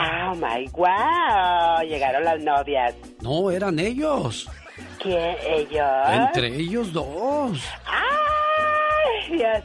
[0.00, 1.86] Oh my wow.
[1.86, 2.94] Llegaron las novias.
[3.20, 4.48] no, eran ellos.
[5.00, 5.36] ¿Quién?
[5.46, 6.08] ¿Ellos?
[6.10, 7.60] Entre ellos dos.
[9.04, 9.62] ¡Ay, Dios!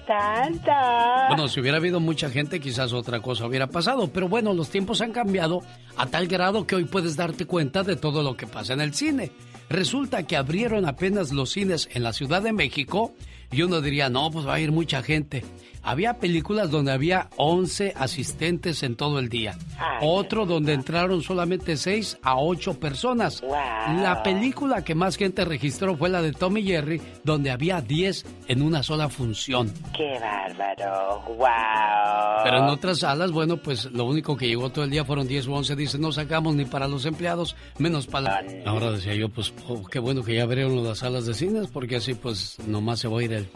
[1.28, 4.10] Bueno, si hubiera habido mucha gente, quizás otra cosa hubiera pasado.
[4.12, 5.62] Pero bueno, los tiempos han cambiado
[5.96, 8.94] a tal grado que hoy puedes darte cuenta de todo lo que pasa en el
[8.94, 9.32] cine.
[9.70, 13.14] Resulta que abrieron apenas los cines en la Ciudad de México
[13.52, 15.44] y uno diría, no, pues va a ir mucha gente.
[15.88, 19.58] Había películas donde había 11 asistentes en todo el día.
[20.02, 23.42] Otro donde entraron solamente 6 a 8 personas.
[23.42, 28.64] La película que más gente registró fue la de Tommy Jerry, donde había 10 en
[28.64, 29.74] una sola función.
[29.96, 31.24] ¡Qué bárbaro!
[31.26, 32.44] ¡Wow!
[32.44, 35.48] Pero en otras salas, bueno, pues lo único que llegó todo el día fueron 10
[35.48, 35.78] o 11.
[35.78, 38.42] Dice, no sacamos ni para los empleados, menos para...
[38.42, 38.70] la-".
[38.70, 41.96] Ahora decía yo, pues oh, qué bueno que ya abrieron las salas de cines, porque
[41.96, 43.50] así pues nomás se va a ir el...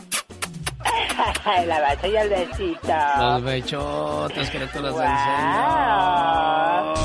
[1.65, 2.93] la bacha y el besito.
[3.19, 5.01] Los bechotes, criaturas Wow.
[5.01, 5.09] del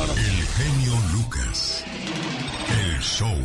[0.02, 0.18] Señor.
[0.18, 1.84] El genio Lucas.
[2.70, 3.36] El show.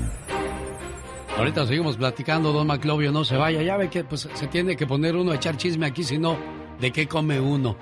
[1.37, 3.61] Ahorita seguimos platicando, don Maclovio, no se vaya.
[3.61, 6.37] Ya ve que pues se tiene que poner uno a echar chisme aquí, si no,
[6.79, 7.75] ¿de qué come uno?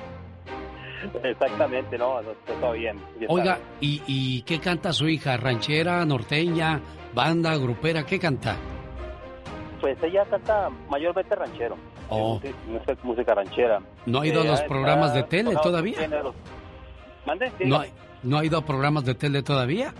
[1.24, 2.30] Exactamente, no, no,
[2.60, 2.98] todo bien.
[3.20, 3.58] ya Oiga.
[3.80, 5.38] ¿y, ¿y qué canta su hija?
[5.38, 6.80] ¿Ranchera, norteña,
[7.14, 8.06] banda, grupera?
[8.06, 8.56] ¿Qué canta?
[9.82, 11.78] Pues ella canta mayormente ranchero.
[12.10, 12.40] Oh.
[12.68, 13.82] Música, música ranchera.
[14.06, 15.98] ¿No ha ido a Eh, los está programas de tele todavía?
[17.26, 17.52] ¿Mande?
[17.66, 17.86] ¿No, ha-
[18.24, 19.94] ¿No ha ido a programas de tele todavía?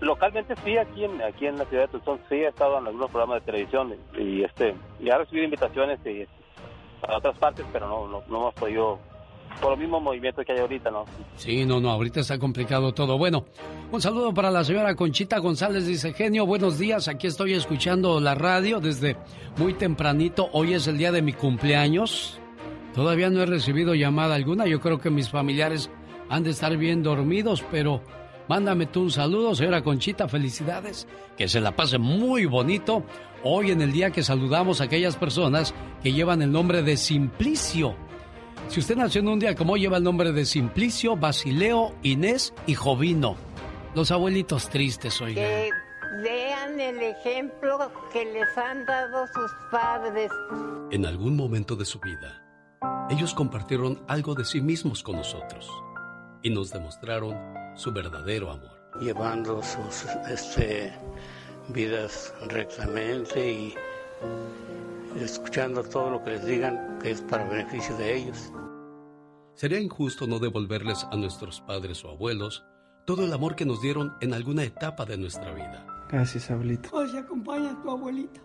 [0.00, 3.10] Localmente sí, aquí en, aquí en la ciudad de Tucson sí he estado en algunos
[3.10, 6.26] programas de televisión y, este y he recibido invitaciones y,
[7.06, 8.98] a otras partes, pero no, no, no hemos podido,
[9.60, 11.04] por el mismo movimiento que hay ahorita, ¿no?
[11.36, 13.18] Sí, no, no, ahorita está complicado todo.
[13.18, 13.44] Bueno,
[13.90, 18.34] un saludo para la señora Conchita González, dice Genio, buenos días, aquí estoy escuchando la
[18.34, 19.16] radio desde
[19.56, 22.40] muy tempranito, hoy es el día de mi cumpleaños,
[22.94, 25.90] todavía no he recibido llamada alguna, yo creo que mis familiares
[26.28, 28.02] han de estar bien dormidos, pero
[28.48, 33.04] mándame tú un saludo, señora Conchita, felicidades, que se la pase muy bonito
[33.42, 37.96] hoy en el día que saludamos a aquellas personas que llevan el nombre de Simplicio.
[38.68, 42.54] Si usted nació en un día como hoy, lleva el nombre de Simplicio, Basileo, Inés
[42.66, 43.36] y Jovino.
[43.94, 45.42] Los abuelitos tristes, oiga.
[45.42, 45.70] Que
[46.22, 50.30] vean el ejemplo que les han dado sus padres.
[50.92, 52.42] En algún momento de su vida,
[53.10, 55.68] ellos compartieron algo de sí mismos con nosotros
[56.42, 57.36] y nos demostraron
[57.74, 58.78] su verdadero amor.
[59.00, 60.92] llevando sus este,
[61.68, 63.74] vidas rectamente y
[65.16, 68.52] escuchando todo lo que les digan que es para beneficio de ellos.
[69.54, 72.64] Sería injusto no devolverles a nuestros padres o abuelos
[73.06, 75.86] todo el amor que nos dieron en alguna etapa de nuestra vida.
[76.08, 76.88] Gracias, abuelito.
[76.92, 78.40] Hoy acompaña a tu abuelita.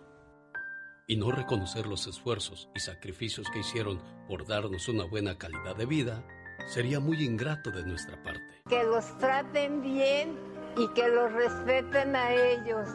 [1.06, 5.86] Y no reconocer los esfuerzos y sacrificios que hicieron por darnos una buena calidad de
[5.86, 6.26] vida
[6.66, 8.62] sería muy ingrato de nuestra parte.
[8.68, 10.36] Que los traten bien
[10.76, 12.88] y que los respeten a ellos.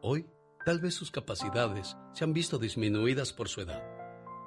[0.00, 0.26] Hoy,
[0.68, 3.82] tal vez sus capacidades se han visto disminuidas por su edad,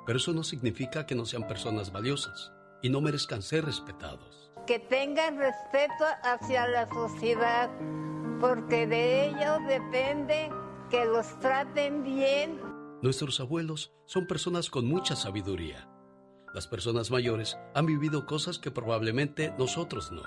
[0.05, 2.51] pero eso no significa que no sean personas valiosas
[2.83, 4.53] y no merezcan ser respetados.
[4.67, 7.71] Que tengan respeto hacia la sociedad,
[8.39, 10.51] porque de ellos depende
[10.91, 12.61] que los traten bien.
[13.01, 15.89] Nuestros abuelos son personas con mucha sabiduría.
[16.53, 20.21] Las personas mayores han vivido cosas que probablemente nosotros no,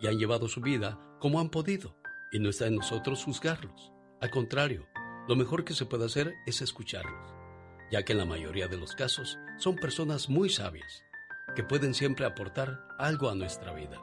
[0.00, 1.94] y han llevado su vida como han podido,
[2.32, 3.92] y no está en nosotros juzgarlos.
[4.22, 4.86] Al contrario,
[5.30, 7.32] lo mejor que se puede hacer es escucharlos,
[7.92, 11.04] ya que en la mayoría de los casos son personas muy sabias,
[11.54, 13.96] que pueden siempre aportar algo a nuestra vida.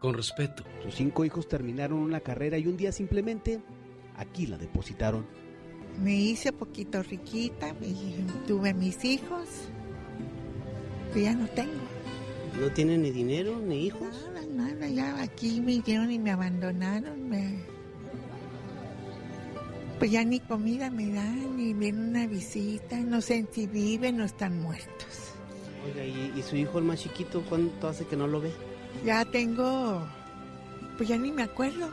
[0.00, 0.64] Con respeto.
[0.82, 3.60] Sus cinco hijos terminaron una carrera y un día simplemente
[4.16, 5.26] aquí la depositaron.
[6.02, 9.68] Me hice poquito riquita, y tuve mis hijos,
[11.12, 11.72] que ya no tengo.
[12.58, 14.08] ¿No tiene ni dinero ni hijos?
[14.32, 17.28] Nada, nada, ya aquí me dieron y me abandonaron.
[17.28, 17.67] me-
[19.98, 24.24] Pues ya ni comida me dan, ni viene una visita, no sé si viven o
[24.24, 25.32] están muertos.
[25.84, 28.52] Oiga, ¿y, y su hijo el más chiquito cuánto hace que no lo ve?
[29.04, 30.06] Ya tengo,
[30.96, 31.90] pues ya ni me acuerdo.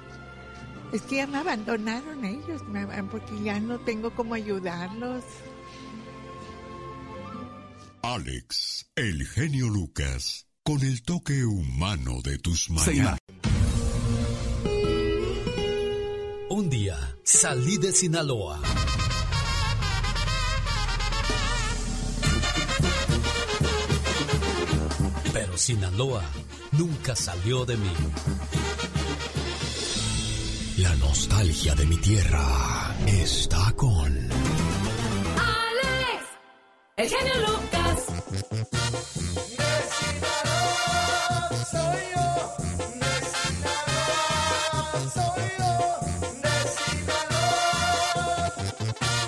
[0.94, 5.24] Es que ya me abandonaron ellos, me- porque ya no tengo cómo ayudarlos.
[8.04, 13.18] Alex, el genio Lucas, con el toque humano de tus mañanas.
[16.50, 18.62] Un día salí de Sinaloa.
[25.34, 26.24] Pero Sinaloa
[26.74, 27.92] nunca salió de mí.
[30.78, 34.16] La nostalgia de mi tierra está con
[35.38, 36.24] Alex,
[36.98, 38.06] el genio Lucas.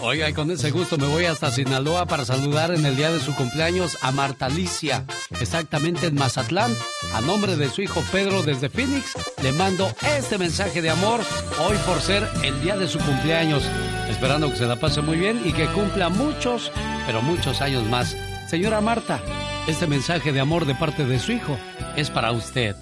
[0.10, 3.20] Oiga, y con ese gusto me voy hasta Sinaloa para saludar en el día de
[3.20, 5.05] su cumpleaños a Marta Alicia,
[5.41, 6.74] exactamente en Mazatlán.
[7.14, 9.12] A nombre de su hijo Pedro desde Phoenix,
[9.43, 11.20] le mando este mensaje de amor
[11.60, 13.64] hoy por ser el día de su cumpleaños.
[14.10, 16.72] Esperando que se la pase muy bien y que cumpla muchos,
[17.05, 18.16] pero muchos años más.
[18.49, 19.20] Señora Marta,
[19.68, 21.58] este mensaje de amor de parte de su hijo
[21.97, 22.78] es para usted.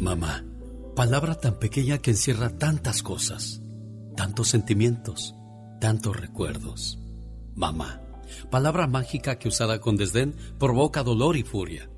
[0.00, 0.46] Mamá,
[0.96, 3.60] palabra tan pequeña que encierra tantas cosas,
[4.14, 5.34] tantos sentimientos,
[5.80, 6.98] tantos recuerdos.
[7.54, 8.00] Mamá,
[8.50, 11.90] palabra mágica que usada con desdén provoca dolor y furia,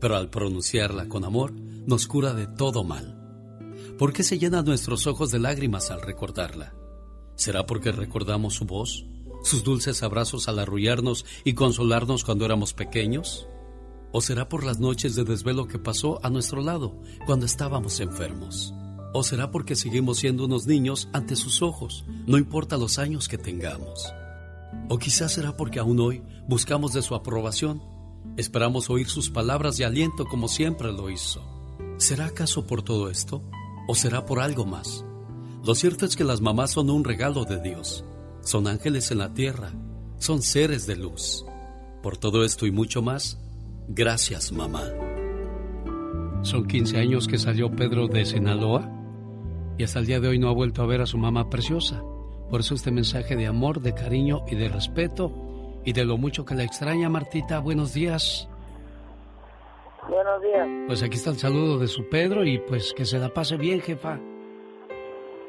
[0.00, 3.14] pero al pronunciarla con amor nos cura de todo mal.
[3.98, 6.74] ¿Por qué se llenan nuestros ojos de lágrimas al recordarla?
[7.34, 9.06] ¿Será porque recordamos su voz,
[9.42, 13.48] sus dulces abrazos al arrullarnos y consolarnos cuando éramos pequeños?
[14.12, 18.72] ¿O será por las noches de desvelo que pasó a nuestro lado cuando estábamos enfermos?
[19.12, 23.38] ¿O será porque seguimos siendo unos niños ante sus ojos, no importa los años que
[23.38, 24.12] tengamos?
[24.90, 27.82] ¿O quizás será porque aún hoy buscamos de su aprobación?
[28.36, 31.42] Esperamos oír sus palabras de aliento como siempre lo hizo.
[31.96, 33.42] ¿Será acaso por todo esto?
[33.88, 35.04] ¿O será por algo más?
[35.64, 38.04] Lo cierto es que las mamás son un regalo de Dios.
[38.42, 39.72] Son ángeles en la tierra.
[40.18, 41.44] Son seres de luz.
[42.02, 43.38] Por todo esto y mucho más,
[43.88, 44.84] gracias mamá.
[46.42, 48.97] Son 15 años que salió Pedro de Sinaloa
[49.78, 52.02] y hasta el día de hoy no ha vuelto a ver a su mamá preciosa.
[52.50, 55.32] Por eso este mensaje de amor, de cariño y de respeto
[55.84, 57.60] y de lo mucho que la extraña Martita.
[57.60, 58.48] Buenos días.
[60.08, 60.66] Buenos días.
[60.88, 63.80] Pues aquí está el saludo de su Pedro y pues que se la pase bien,
[63.80, 64.18] jefa.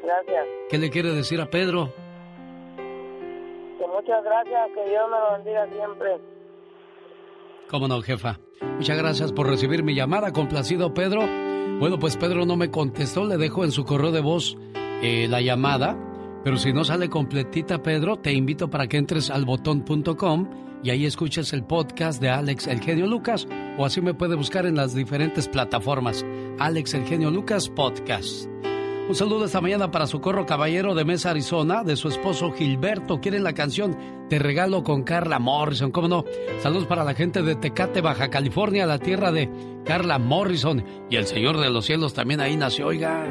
[0.04, 0.46] Gracias.
[0.70, 1.92] ¿Qué le quiere decir a Pedro?
[3.78, 4.68] Que muchas gracias.
[4.74, 6.20] Que Dios me lo bendiga siempre.
[7.68, 8.38] ¿Cómo no, jefa?
[8.76, 10.32] Muchas gracias por recibir mi llamada.
[10.32, 11.49] Complacido, Pedro.
[11.80, 13.24] Bueno, pues Pedro no me contestó.
[13.24, 14.58] Le dejo en su correo de voz
[15.02, 15.96] eh, la llamada.
[16.44, 20.48] Pero si no sale completita, Pedro, te invito para que entres al botón.com
[20.82, 23.48] y ahí escuches el podcast de Alex El Genio Lucas.
[23.78, 26.24] O así me puede buscar en las diferentes plataformas.
[26.58, 28.46] Alex El Genio Lucas Podcast.
[29.10, 33.20] Un saludo esta mañana para Socorro Caballero de Mesa, Arizona, de su esposo Gilberto.
[33.20, 36.24] Quieren la canción Te regalo con Carla Morrison, ¿cómo no?
[36.62, 39.50] Saludos para la gente de Tecate, Baja California, la tierra de
[39.84, 40.84] Carla Morrison.
[41.10, 43.26] Y el Señor de los Cielos también ahí nació, oiga.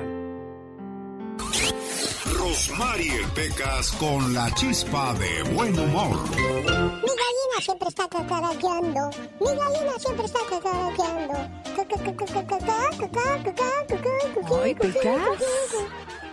[2.38, 6.30] Rosmarie Pecas con la chispa de buen humor.
[6.30, 9.10] Mi gallina siempre está cacaraqueando.
[9.40, 11.34] Mi gallina siempre está cacaraqueando.
[14.64, 15.22] Ay, Pecas.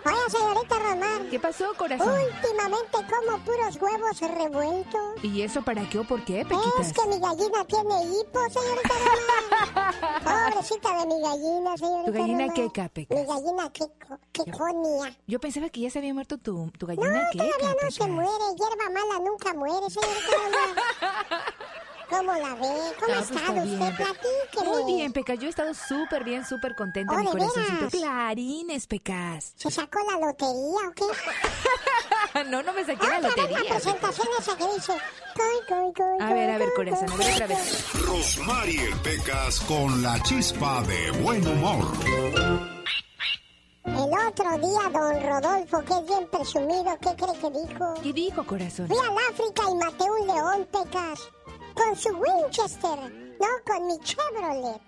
[0.06, 1.28] Oye, señorita Romar.
[1.30, 2.08] ¿Qué pasó, corazón?
[2.08, 5.24] Últimamente como puros huevos revueltos.
[5.24, 6.92] ¿Y eso para qué o por qué, Es Pequitas?
[6.92, 10.24] que mi gallina tiene hipo, señorita Romar.
[10.52, 12.54] Pobrecita de mi gallina, señorita ¿Tu gallina Romar.
[12.72, 13.18] qué, Pecas?
[13.18, 15.16] Mi gallina queco- queconia.
[15.26, 17.10] Yo pensaba que ya se había muerto tu, tu gallina.
[17.24, 17.94] No, ¿Qué, todavía no Pecas?
[17.94, 18.30] se muere.
[18.56, 20.84] Hierba mala nunca muere, señorita Romar.
[22.08, 22.94] ¿Cómo la ve?
[23.00, 23.96] ¿Cómo está pues, está usted?
[23.96, 24.66] Platíqueme.
[24.82, 25.38] Muy bien, Pecas.
[25.40, 27.90] Yo he estado súper bien, súper contenta, Oh, mi ¿de corazoncito.
[27.90, 29.52] Clarines, Pecas.
[29.56, 32.44] ¿Se sacó la lotería o qué?
[32.50, 33.58] no, no me saqué la vez lotería.
[33.58, 34.92] la presentación esa que dice...
[35.34, 37.92] Coy, coy, coy, A ver, a ver, corazón, a ver otra vez.
[38.06, 41.84] Rosmarie Pecas con la chispa de buen humor.
[43.84, 43.94] El
[44.28, 47.94] otro día, don Rodolfo, que es bien presumido, ¿qué cree que dijo?
[48.02, 48.88] ¿Qué dijo, corazón?
[48.88, 51.20] Fui al África y maté un león, Pecas.
[51.76, 52.98] Con su Winchester,
[53.38, 54.80] no con mi Chevrolet.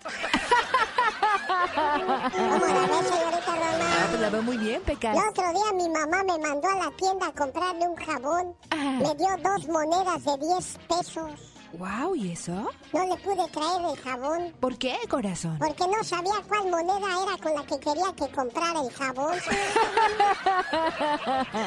[1.75, 4.09] ¿Cómo la ve, señorita Ah, Román?
[4.09, 5.17] pues la veo muy bien, Pecas.
[5.17, 8.57] El otro día mi mamá me mandó a la tienda a comprarle un jabón.
[8.75, 11.31] Me dio dos monedas de 10 pesos.
[11.75, 12.71] Wow, ¿y eso?
[12.93, 14.53] No le pude traer el jabón.
[14.59, 15.59] ¿Por qué, corazón?
[15.59, 19.35] Porque no sabía cuál moneda era con la que quería que comprara el jabón.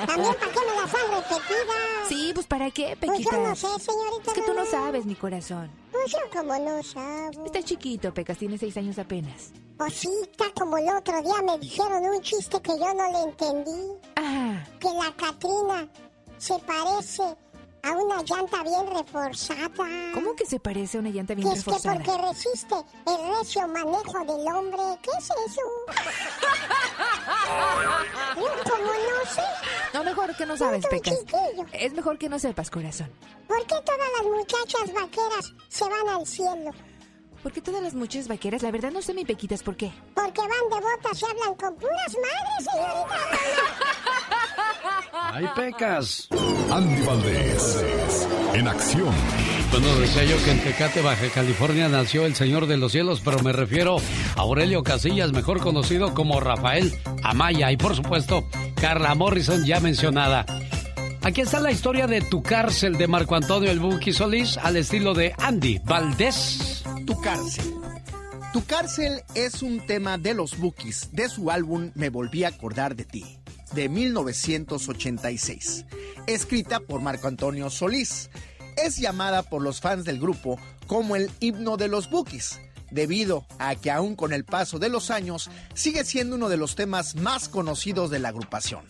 [0.08, 2.08] También, ¿para qué me las han repetidas?
[2.08, 3.34] Sí, pues ¿para qué, Pues Pequitas?
[3.38, 5.72] yo no sé, señorita Es que tú no sabes, mi corazón.
[5.92, 7.46] Pues yo como no sabo.
[7.46, 9.52] Está chiquito, Pecas, tiene seis años apenas.
[9.78, 13.94] Cosita, como el otro día me dijeron un chiste que yo no le entendí.
[14.16, 15.88] Ah, Que la Catrina
[16.38, 17.24] se parece
[17.84, 19.70] a una llanta bien reforzada.
[20.14, 21.96] ¿cómo que se parece a una llanta bien Que es que reforzada?
[22.04, 22.76] porque resiste
[23.08, 24.84] el recio manejo del hombre.
[25.02, 25.62] ¿Qué es eso?
[28.36, 28.42] Yo
[28.72, 29.42] como no sé.
[29.94, 31.18] No, mejor que no sabes, Pecas.
[31.20, 31.66] chiquillo.
[31.74, 33.10] Es mejor que no sepas, corazón.
[33.48, 36.72] ¿Por qué todas las muchachas vaqueras se van al cielo?
[37.44, 39.92] Porque todas las muchachas vaqueras, la verdad no sé, mi Pequitas, ¿por qué?
[40.14, 43.18] Porque van de botas y hablan con puras madres, señorita.
[45.34, 46.28] ¡Ay, pecas!
[46.72, 47.80] Andy Valdés,
[48.54, 49.14] en acción.
[49.72, 53.40] Bueno, decía yo que en Tecate, Baja California, nació el Señor de los Cielos, pero
[53.40, 53.98] me refiero
[54.36, 56.94] a Aurelio Casillas, mejor conocido como Rafael
[57.24, 58.46] Amaya, y por supuesto,
[58.76, 60.46] Carla Morrison, ya mencionada.
[61.22, 65.14] Aquí está la historia de Tu Cárcel de Marco Antonio El Buki Solís, al estilo
[65.14, 66.84] de Andy Valdés.
[67.06, 67.81] Tu cárcel.
[68.54, 72.98] Tu cárcel es un tema de los Bookies, de su álbum Me volví a acordar
[72.98, 73.40] de ti,
[73.72, 75.86] de 1986,
[76.28, 78.30] escrita por Marco Antonio Solís.
[78.76, 82.60] Es llamada por los fans del grupo como el himno de los Bookies,
[82.92, 86.76] debido a que aún con el paso de los años sigue siendo uno de los
[86.76, 88.84] temas más conocidos de la agrupación.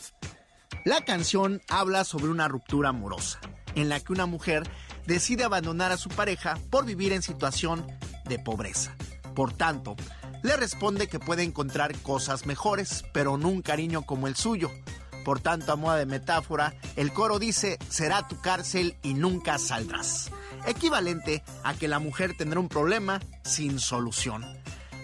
[0.85, 3.39] La canción habla sobre una ruptura amorosa,
[3.75, 4.63] en la que una mujer
[5.05, 7.85] decide abandonar a su pareja por vivir en situación
[8.25, 8.95] de pobreza.
[9.35, 9.95] Por tanto,
[10.43, 14.71] le responde que puede encontrar cosas mejores, pero no un cariño como el suyo.
[15.23, 20.31] Por tanto, a modo de metáfora, el coro dice, será tu cárcel y nunca saldrás.
[20.65, 24.61] Equivalente a que la mujer tendrá un problema sin solución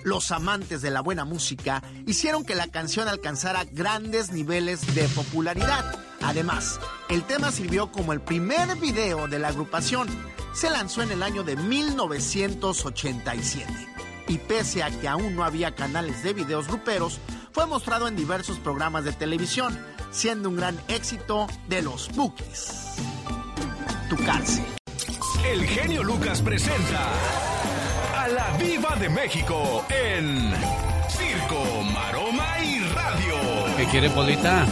[0.07, 5.83] los amantes de la buena música hicieron que la canción alcanzara grandes niveles de popularidad.
[6.21, 6.79] Además,
[7.09, 10.07] el tema sirvió como el primer video de la agrupación.
[10.53, 13.96] Se lanzó en el año de 1987.
[14.27, 17.19] Y pese a que aún no había canales de videos gruperos,
[17.51, 19.77] fue mostrado en diversos programas de televisión,
[20.11, 22.95] siendo un gran éxito de los Bookies.
[24.09, 24.65] Tu cárcel.
[25.45, 27.07] El genio Lucas presenta
[28.15, 30.53] a la Viva de México en
[31.07, 33.35] Circo, Maroma y Radio.
[33.77, 34.65] ¿Qué quiere, Polita?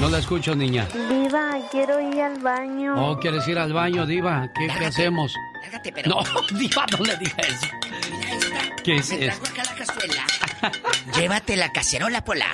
[0.00, 0.88] No la escucho, niña.
[1.08, 2.94] Diva, quiero ir al baño.
[2.96, 4.48] Oh, ¿quieres ir al baño, Diva?
[4.52, 5.32] ¿Qué, qué hacemos?
[5.62, 6.10] Lárgate, pero.
[6.10, 6.22] No,
[6.58, 7.66] Diva, no le diga eso.
[8.86, 10.26] ¿Qué es Me trajo acá la cazuela.
[11.16, 12.46] Llévate la cacerola, Pola.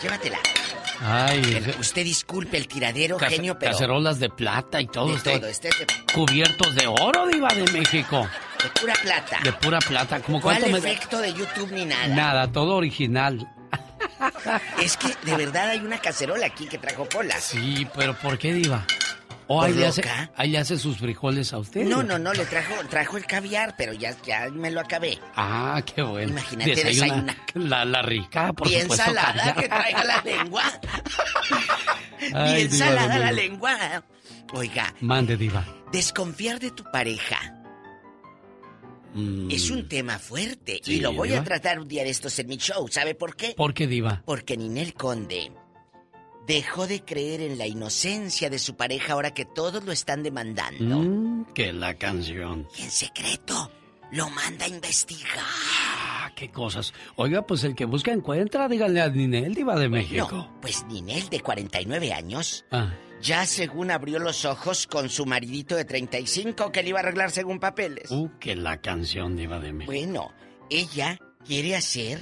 [0.00, 0.38] Llévatela.
[1.00, 3.72] Ay, usted disculpe el tiradero, genio, pero.
[3.72, 5.08] cacerolas de plata y todo.
[5.08, 8.28] De este, todo, este es de, Cubiertos de oro, Diva de México.
[8.62, 9.40] de pura plata.
[9.42, 10.20] De pura plata.
[10.20, 12.06] ¿Cómo ¿Cuál cuánto me efecto de YouTube ni nada?
[12.06, 13.52] Nada, todo original.
[14.80, 17.40] Es que de verdad hay una cacerola aquí que trajo Pola.
[17.40, 18.86] Sí, pero ¿por qué, Diva?
[19.50, 20.02] ¿O ¿Por ahí le, hace,
[20.36, 21.82] ahí le hace sus frijoles a usted?
[21.86, 25.18] No, no, no, le trajo, trajo el caviar, pero ya, ya me lo acabé.
[25.34, 26.32] Ah, qué bueno.
[26.32, 29.06] Imagínate, Desayuna La, la rica, por Bien supuesto.
[29.06, 29.56] salada caviar.
[29.56, 30.62] que traiga la lengua.
[32.34, 34.04] Ay, Bien Diva salada la lengua.
[34.52, 35.64] Oiga, Mande, Diva.
[35.92, 37.54] desconfiar de tu pareja
[39.14, 41.40] Mm, es un tema fuerte Sí, y lo voy Diva.
[41.40, 42.86] a tratar un día de estos en mi show.
[42.88, 43.54] ¿Sabe por qué?
[43.56, 44.22] ¿Por qué, Diva?
[44.26, 45.50] Porque Ninel Conde
[46.48, 50.98] dejó de creer en la inocencia de su pareja ahora que todos lo están demandando.
[50.98, 52.66] Mm, que la canción.
[52.76, 53.70] Y en secreto
[54.10, 55.36] lo manda a investigar.
[55.38, 56.92] Ah, qué cosas.
[57.16, 60.28] Oiga, pues el que busca encuentra, díganle a Ninel, diva de México.
[60.32, 65.76] No, pues Ninel, de 49 años, Ah, ya según abrió los ojos con su maridito
[65.76, 68.10] de 35 que le iba a arreglar según papeles.
[68.10, 69.92] uh, que la canción, diva de México.
[69.92, 70.32] Bueno,
[70.70, 72.20] ella quiere hacer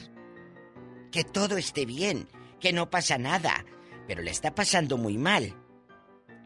[1.13, 2.29] que todo esté bien,
[2.61, 3.65] que no pasa nada,
[4.07, 5.55] pero le está pasando muy mal.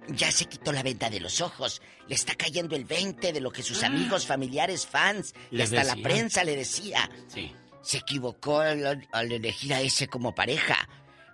[0.09, 3.53] Ya se quitó la venda de los ojos, le está cayendo el 20 de lo
[3.53, 7.09] que sus amigos, familiares, fans y hasta la prensa le decía.
[7.28, 7.53] Sí.
[7.82, 10.89] Se equivocó al, al elegir a ese como pareja,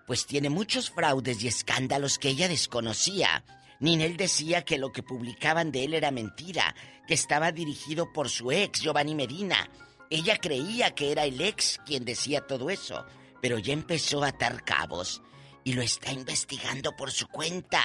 [0.07, 3.45] pues tiene muchos fraudes y escándalos que ella desconocía.
[3.81, 6.75] Ninel decía que lo que publicaban de él era mentira,
[7.07, 9.71] que estaba dirigido por su ex, Giovanni Medina.
[10.11, 13.05] Ella creía que era el ex quien decía todo eso,
[13.41, 15.23] pero ya empezó a atar cabos
[15.67, 17.83] y lo está investigando por su cuenta.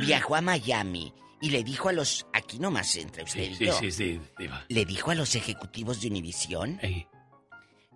[0.00, 2.26] Viajó a Miami y le dijo a los...
[2.32, 3.78] Aquí nomás entre usted Sí, y sí, yo.
[3.78, 4.64] sí, sí, diva.
[4.68, 6.80] Le dijo a los ejecutivos de Univisión,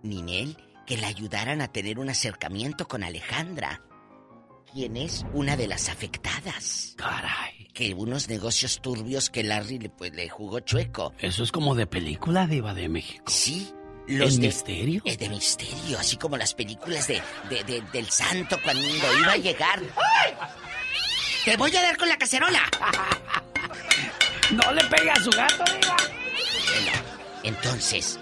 [0.03, 3.81] Ninel, que le ayudaran a tener un acercamiento con Alejandra,
[4.71, 6.95] quien es una de las afectadas.
[6.99, 7.69] Caray.
[7.73, 11.15] Que unos negocios turbios que Larry le, pues, le jugó chueco.
[11.19, 13.25] Eso es como de película, diva de México.
[13.29, 13.73] Sí.
[14.07, 15.03] ¿En de, misterio?
[15.05, 19.37] Es de misterio, así como las películas de, de- de- del santo cuando iba a
[19.37, 19.81] llegar.
[21.45, 22.61] ¡Te voy a dar con la cacerola!
[24.51, 25.97] ¡No le pegue a su gato, diva!
[27.43, 28.19] Entonces,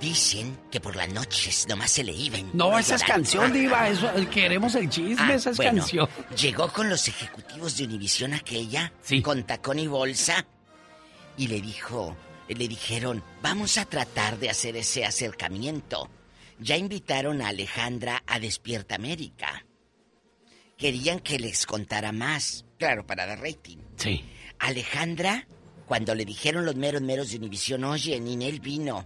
[0.00, 2.50] dicen que por las noches nomás se le iban.
[2.52, 3.88] No, esa es canción, diva.
[3.88, 6.08] Eso, queremos el chisme, Ah, esa es bueno, canción.
[6.36, 8.92] Llegó con los ejecutivos de Univisión aquella,
[9.22, 10.44] con tacón y bolsa,
[11.36, 12.16] y le dijo,
[12.54, 16.08] le dijeron, vamos a tratar de hacer ese acercamiento.
[16.58, 19.66] Ya invitaron a Alejandra a Despierta América.
[20.76, 23.78] Querían que les contara más, claro, para dar rating.
[23.96, 24.24] Sí.
[24.58, 25.46] Alejandra,
[25.86, 29.04] cuando le dijeron los meros meros de Univisión, oye, Ninel vino.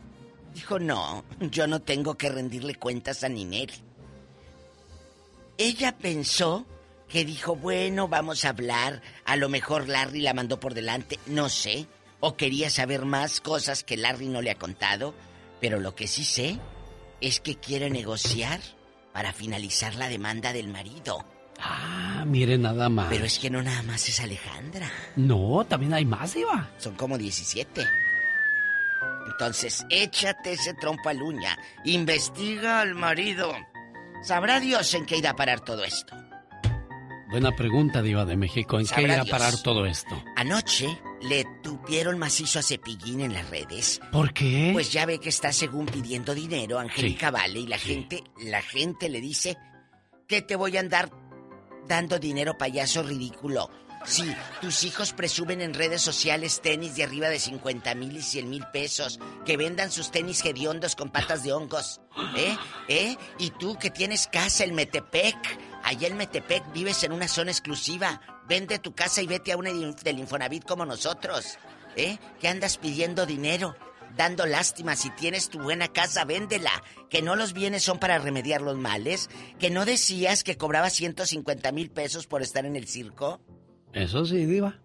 [0.55, 3.71] Dijo, no, yo no tengo que rendirle cuentas a Ninel.
[5.59, 6.67] Ella pensó
[7.09, 9.03] que dijo, bueno, vamos a hablar.
[9.25, 11.87] A lo mejor Larry la mandó por delante, no sé.
[12.21, 15.15] O quería saber más cosas que Larry no le ha contado.
[15.61, 16.59] Pero lo que sí sé
[17.21, 18.61] es que quiere negociar
[19.13, 21.25] para finalizar la demanda del marido.
[21.59, 23.09] Ah, mire nada más.
[23.09, 24.91] Pero es que no nada más es Alejandra.
[25.17, 26.69] No, también hay más, diva.
[26.79, 27.87] Son como 17.
[29.27, 31.59] Entonces, échate ese trompo al uña.
[31.85, 33.53] Investiga al marido.
[34.23, 36.15] Sabrá Dios en qué irá a parar todo esto.
[37.37, 38.81] Buena pregunta, diva de México.
[38.81, 40.25] ¿En qué irá a parar todo esto?
[40.37, 44.01] Anoche le tupieron macizo a Cepillín en las redes.
[44.11, 44.71] ¿Por qué?
[44.73, 49.11] Pues ya ve que está según pidiendo dinero, Angélica Vale, y la gente, la gente
[49.11, 49.59] le dice
[50.27, 51.11] que te voy a andar
[51.87, 53.69] dando dinero, payaso ridículo.
[54.07, 58.49] Sí, tus hijos presumen en redes sociales tenis de arriba de 50 mil y 100
[58.49, 59.19] mil pesos.
[59.45, 62.01] Que vendan sus tenis hediondos con patas de hongos.
[62.37, 62.57] ¿Eh?
[62.89, 63.17] ¿Eh?
[63.39, 65.37] Y tú que tienes casa en Metepec.
[65.87, 68.21] Allá en Metepec vives en una zona exclusiva.
[68.49, 71.59] Vende tu casa y vete a una del Infonavit como nosotros.
[71.95, 72.19] ¿Eh?
[72.41, 73.77] Que andas pidiendo dinero,
[74.17, 74.97] dando lástima.
[74.97, 76.73] Si tienes tu buena casa, véndela.
[77.09, 79.31] Que no los bienes son para remediar los males.
[79.61, 83.41] Que no decías que cobrabas 150 mil pesos por estar en el circo.
[83.93, 84.81] Eso sí, diva.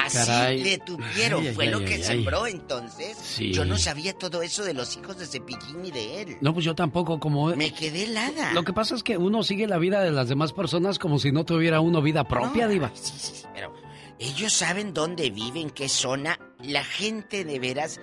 [0.00, 0.62] Así Caray.
[0.62, 1.42] le tuvieron.
[1.42, 3.16] Ay, ay, Fue lo ay, que sembró entonces.
[3.16, 3.52] Sí.
[3.52, 6.36] Yo no sabía todo eso de los hijos de Cepillín ni de él.
[6.40, 7.54] No, pues yo tampoco, como...
[7.54, 8.52] Me quedé helada.
[8.52, 11.32] Lo que pasa es que uno sigue la vida de las demás personas como si
[11.32, 12.90] no tuviera uno vida propia, No, diva.
[12.94, 13.72] Sí, sí, sí, pero
[14.18, 16.38] ellos saben dónde viven, qué zona.
[16.62, 18.00] La gente de veras.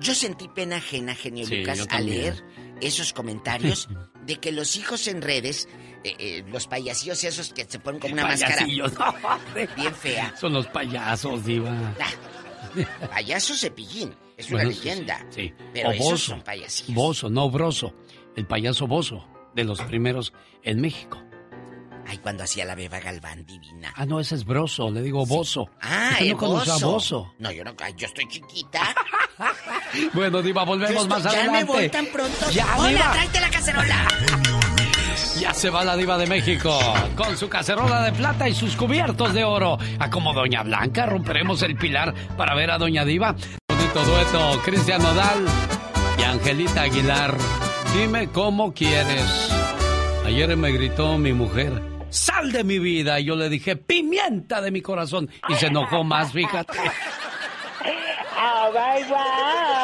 [0.00, 2.44] Yo sentí pena ajena, genio Sí, Lucas, al leer
[2.80, 3.88] esos comentarios
[4.26, 5.68] de que los hijos en redes,
[6.10, 8.66] eh, eh, los payasillos esos que se ponen como una máscara no,
[9.76, 10.34] bien fea.
[10.40, 11.74] Son los payasos, diva.
[13.10, 15.24] Payaso cepillín, es una Bueno, leyenda.
[15.30, 15.52] Sí.
[15.72, 16.18] Pero o esos Bozo.
[16.32, 16.94] son payasillos.
[16.94, 17.94] Bozo, no Broso.
[18.36, 21.22] El payaso Bozo, de los primeros en México.
[22.08, 23.92] Ay, cuando hacía la beba Galván divina.
[23.96, 25.68] Ah, no, ese es Broso, le digo Bozo.
[25.80, 26.90] Ah, ¿Usted el no Bozo.
[26.92, 27.34] Bozo?
[27.38, 28.94] No, yo no, yo estoy chiquita.
[30.14, 31.58] Bueno, Diva, volvemos Yo estoy- más ya adelante.
[31.58, 32.50] me voy tan pronto.
[32.50, 33.12] Ya, Hola, Diva.
[33.12, 34.08] tráete la cacerola.
[35.40, 36.78] Ya se va la diva de México
[37.14, 39.78] con su cacerola de plata y sus cubiertos de oro.
[39.98, 43.34] A como Doña Blanca romperemos el pilar para ver a Doña Diva.
[43.68, 45.44] Bonito dueto, Cristian Nodal
[46.18, 47.36] y Angelita Aguilar.
[47.94, 49.50] Dime cómo quieres.
[50.24, 53.20] Ayer me gritó mi mujer, sal de mi vida.
[53.20, 55.28] Y yo le dije, pimienta de mi corazón.
[55.48, 56.78] Y se enojó más, fíjate.
[58.38, 59.75] Ah, bye, bye.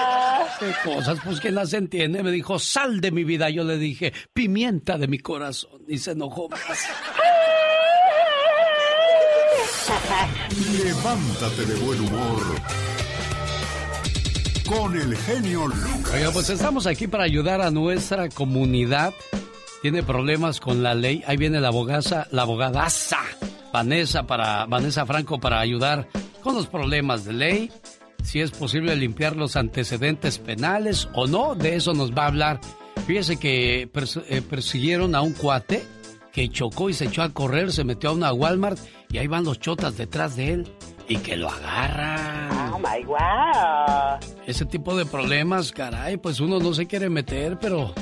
[0.63, 1.19] ¿Qué cosas?
[1.25, 2.23] Pues que las entiende.
[2.23, 3.51] Me dijo, sal de mi vida.
[3.51, 5.83] Yo le dije, pimienta de mi corazón.
[5.89, 6.61] Y se enojó más.
[10.85, 12.43] Levántate de buen humor.
[14.69, 16.15] Con el genio Lucas.
[16.15, 19.13] Oiga, pues estamos aquí para ayudar a nuestra comunidad.
[19.83, 21.25] Tiene problemas con la ley.
[21.27, 23.19] Ahí viene la abogada, la abogadaza
[23.73, 26.09] Vanessa para Vanessa Franco para ayudar
[26.41, 27.73] con los problemas de ley.
[28.23, 32.61] Si es posible limpiar los antecedentes penales o no, de eso nos va a hablar.
[33.07, 35.82] Fíjese que eh, persiguieron a un cuate
[36.32, 38.78] que chocó y se echó a correr, se metió a una Walmart
[39.11, 40.69] y ahí van los chotas detrás de él
[41.09, 42.73] y que lo agarran.
[42.73, 44.19] Oh my wow.
[44.47, 47.93] Ese tipo de problemas, caray, pues uno no se quiere meter, pero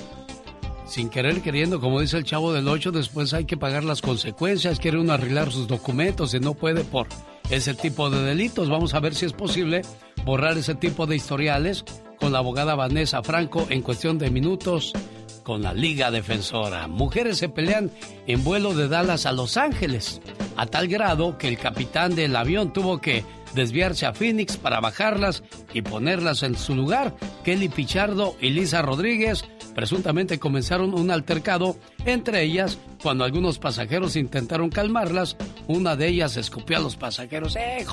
[0.87, 4.79] sin querer queriendo, como dice el chavo del 8, después hay que pagar las consecuencias,
[4.79, 7.09] quiere uno arreglar sus documentos y no puede por
[7.51, 8.69] ese tipo de delitos.
[8.69, 9.83] Vamos a ver si es posible
[10.25, 11.85] borrar ese tipo de historiales
[12.19, 14.93] con la abogada Vanessa Franco en cuestión de minutos
[15.43, 16.89] con la Liga Defensora.
[16.89, 17.91] Mujeres se pelean
[18.27, 20.21] en vuelo de Dallas a Los Ángeles,
[20.57, 25.43] a tal grado que el capitán del avión tuvo que desviarse a Phoenix para bajarlas
[25.73, 27.17] y ponerlas en su lugar.
[27.45, 29.45] Kelly Pichardo y Lisa Rodríguez
[29.75, 35.37] presuntamente comenzaron un altercado entre ellas cuando algunos pasajeros intentaron calmarlas.
[35.67, 37.57] Una de ellas escupió a los pasajeros.
[37.57, 37.85] ¡Eh,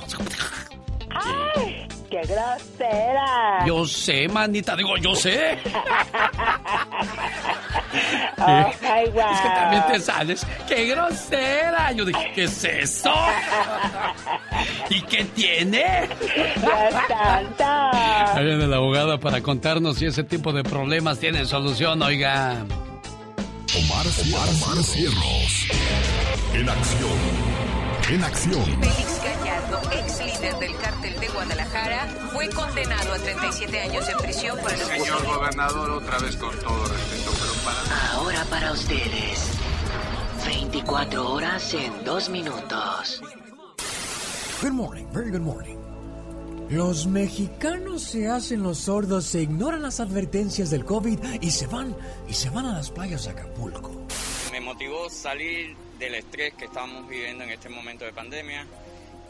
[1.09, 1.87] ¡Ay!
[2.09, 3.65] ¡Qué grosera!
[3.65, 5.57] Yo sé, manita, digo, yo sé.
[8.39, 8.69] Oh.
[8.69, 10.45] Es que también te sales.
[10.67, 11.91] ¡Qué grosera!
[11.91, 13.11] Yo dije, ¿qué es eso?
[14.89, 16.07] ¿Y qué tiene?
[18.33, 22.63] Ahí viene la abogada para contarnos si ese tipo de problemas tienen solución, oiga.
[23.75, 25.67] Omar, Omar, Omar Cierros.
[26.53, 27.57] En acción.
[28.09, 28.63] En acción.
[28.63, 34.57] Félix Gallardo, ex líder del cártel de Guadalajara, fue condenado a 37 años de prisión
[34.59, 38.11] por el Señor gobernador, otra vez con todo respeto, pero para...
[38.13, 39.51] Ahora para ustedes.
[40.45, 43.21] 24 horas en 2 minutos.
[44.61, 45.75] Good morning, very good morning.
[46.69, 51.93] Los mexicanos se hacen los sordos, se ignoran las advertencias del COVID y se van,
[52.29, 53.91] y se van a las playas de Acapulco.
[54.53, 58.65] Me motivó salir del estrés que estamos viviendo en este momento de pandemia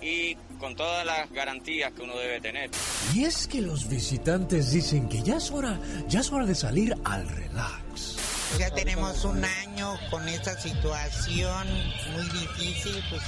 [0.01, 2.69] y con todas las garantías que uno debe tener.
[3.13, 6.95] Y es que los visitantes dicen que ya es hora, ya es hora de salir
[7.03, 8.17] al relax.
[8.57, 11.67] Ya tenemos un año con esta situación
[12.13, 13.21] muy difícil, pues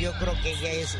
[0.00, 0.96] yo creo que ya es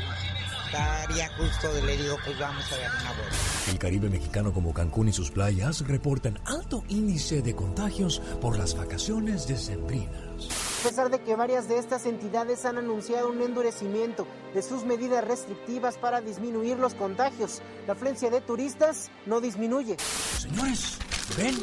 [0.68, 3.36] estaría justo de le digo, pues vamos a dar una vuelta.
[3.70, 8.76] El Caribe mexicano como Cancún y sus playas reportan alto índice de contagios por las
[8.76, 10.27] vacaciones decembrinas.
[10.46, 15.24] A pesar de que varias de estas entidades han anunciado un endurecimiento de sus medidas
[15.26, 19.96] restrictivas para disminuir los contagios, la afluencia de turistas no disminuye.
[20.38, 20.98] Señores,
[21.36, 21.56] ven,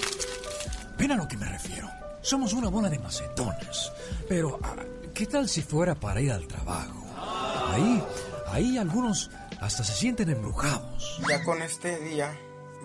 [0.98, 1.88] ven a lo que me refiero.
[2.22, 3.92] Somos una bola de macetones.
[4.28, 4.76] Pero, ah,
[5.14, 7.06] ¿qué tal si fuera para ir al trabajo?
[7.72, 8.04] Ahí,
[8.48, 9.30] ahí algunos
[9.62, 11.20] hasta se sienten embrujados.
[11.30, 12.36] Ya con este día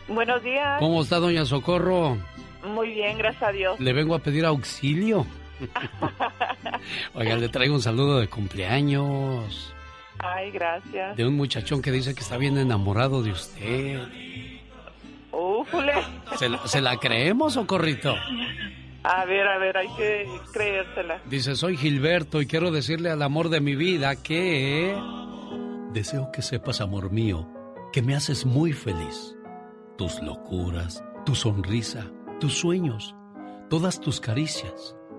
[0.10, 0.77] Buenos días.
[0.80, 2.18] ¿Cómo está, doña Socorro?
[2.65, 3.80] Muy bien, gracias a Dios.
[3.80, 5.26] Le vengo a pedir auxilio.
[7.14, 9.73] Oiga, le traigo un saludo de cumpleaños.
[10.19, 11.18] Ay, gracias.
[11.18, 14.02] De un muchachón que dice que está bien enamorado de usted.
[15.31, 15.94] Ufule.
[16.38, 18.15] ¿Se, la- ¿se la creemos, Socorrito?
[19.03, 21.19] A ver, a ver, hay que creérsela.
[21.26, 24.95] Dice, soy Gilberto y quiero decirle al amor de mi vida que...
[25.91, 27.48] Deseo que sepas, amor mío,
[27.91, 29.35] que me haces muy feliz.
[29.98, 32.07] Tus locuras, tu sonrisa,
[32.40, 33.14] tus sueños,
[33.69, 34.95] todas tus caricias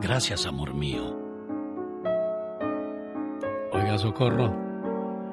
[0.00, 1.16] Gracias, amor mío.
[3.72, 4.52] Oiga, Socorro.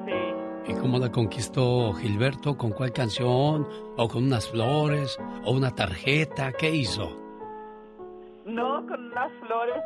[0.06, 0.72] Sí.
[0.72, 2.56] ¿Y cómo la conquistó Gilberto?
[2.56, 3.66] ¿Con cuál canción?
[3.96, 5.18] ¿O con unas flores?
[5.44, 6.52] ¿O una tarjeta?
[6.52, 7.16] ¿Qué hizo?
[8.44, 9.82] No, con unas flores.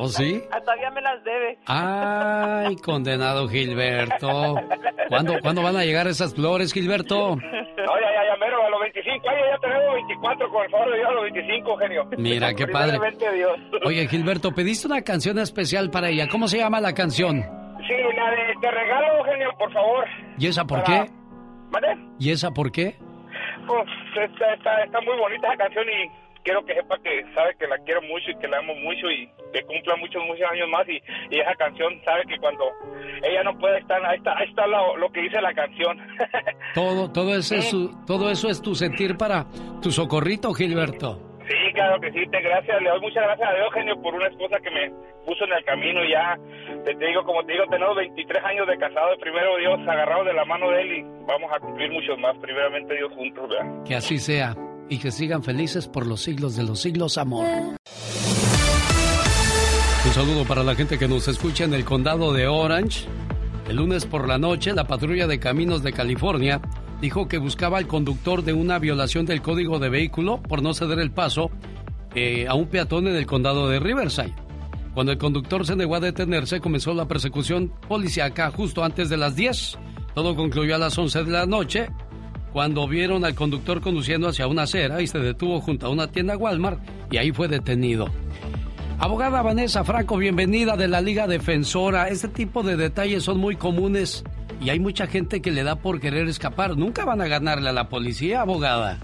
[0.00, 0.42] ¿O sí?
[0.52, 1.58] Ah, Todavía me las debe.
[1.66, 4.56] Ay, condenado Gilberto.
[5.08, 7.36] ¿Cuándo, ¿Cuándo van a llegar esas flores, Gilberto?
[7.36, 8.47] No, ya, ya, ya, mero,
[9.50, 12.08] ya tenemos 24, con el favor de Dios, los 25, genio.
[12.18, 12.98] Mira, qué padre.
[13.34, 13.58] Dios.
[13.84, 16.26] Oye, Gilberto, pediste una canción especial para ella.
[16.28, 17.42] ¿Cómo se llama la canción?
[17.86, 20.04] Sí, la de Te regalo, genio, por favor.
[20.38, 21.10] ¿Y esa por Para- qué?
[21.70, 21.96] ¿Vale?
[22.18, 22.96] ¿Y esa por qué?
[23.66, 23.84] Pues
[24.30, 26.10] está, está, está muy bonita esa canción y
[26.44, 29.28] quiero que sepa que sabe que la quiero mucho y que la amo mucho y
[29.52, 31.00] que cumpla muchos, muchos años más y,
[31.30, 32.64] y esa canción sabe que cuando
[33.22, 35.98] ella no puede estar, ahí está, ahí está lo, lo que dice la canción.
[36.74, 39.46] Todo, todo, ese es su- todo eso es tu sentir para
[39.82, 41.18] tu socorrito, Gilberto.
[41.48, 44.26] Sí, claro que sí, te gracias, le doy muchas gracias a Dios, genio, por una
[44.28, 44.90] esposa que me
[45.24, 46.36] puso en el camino ya,
[46.84, 50.34] te, te digo, como te digo, tenemos 23 años de casado, primero Dios, agarrados de
[50.34, 53.82] la mano de él y vamos a cumplir muchos más, primeramente Dios juntos, ¿verdad?
[53.86, 54.54] Que así sea
[54.88, 57.46] y que sigan felices por los siglos de los siglos, amor.
[60.06, 63.06] Un saludo para la gente que nos escucha en el condado de Orange.
[63.68, 66.60] El lunes por la noche, la patrulla de caminos de California
[67.00, 70.98] dijo que buscaba al conductor de una violación del código de vehículo por no ceder
[70.98, 71.50] el paso
[72.14, 74.34] eh, a un peatón en el condado de Riverside.
[74.94, 79.36] Cuando el conductor se negó a detenerse, comenzó la persecución policíaca justo antes de las
[79.36, 79.78] 10.
[80.14, 81.88] Todo concluyó a las 11 de la noche,
[82.52, 86.36] cuando vieron al conductor conduciendo hacia una acera y se detuvo junto a una tienda
[86.36, 86.80] Walmart
[87.10, 88.06] y ahí fue detenido.
[88.98, 92.08] Abogada Vanessa Franco, bienvenida de la Liga Defensora.
[92.08, 94.24] Este tipo de detalles son muy comunes
[94.60, 96.76] y hay mucha gente que le da por querer escapar.
[96.76, 98.98] Nunca van a ganarle a la policía, abogada.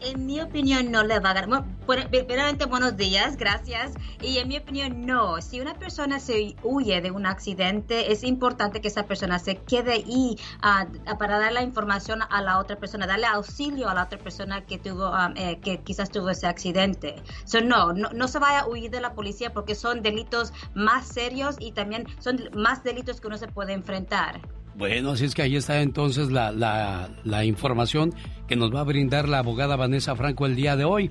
[0.00, 1.64] En mi opinión no le va a ganar.
[2.10, 3.92] Primeramente buenos días, gracias.
[4.20, 5.40] Y en mi opinión no.
[5.40, 9.92] Si una persona se huye de un accidente, es importante que esa persona se quede
[9.92, 10.86] ahí ah,
[11.18, 14.78] para dar la información a la otra persona, darle auxilio a la otra persona que
[14.78, 17.16] tuvo, ah, eh, que quizás tuvo ese accidente.
[17.44, 21.06] So, no, no, no se vaya a huir de la policía porque son delitos más
[21.06, 24.40] serios y también son más delitos que uno se puede enfrentar.
[24.76, 28.12] Bueno, así es que ahí está entonces la, la, la información
[28.46, 31.10] que nos va a brindar la abogada Vanessa Franco el día de hoy.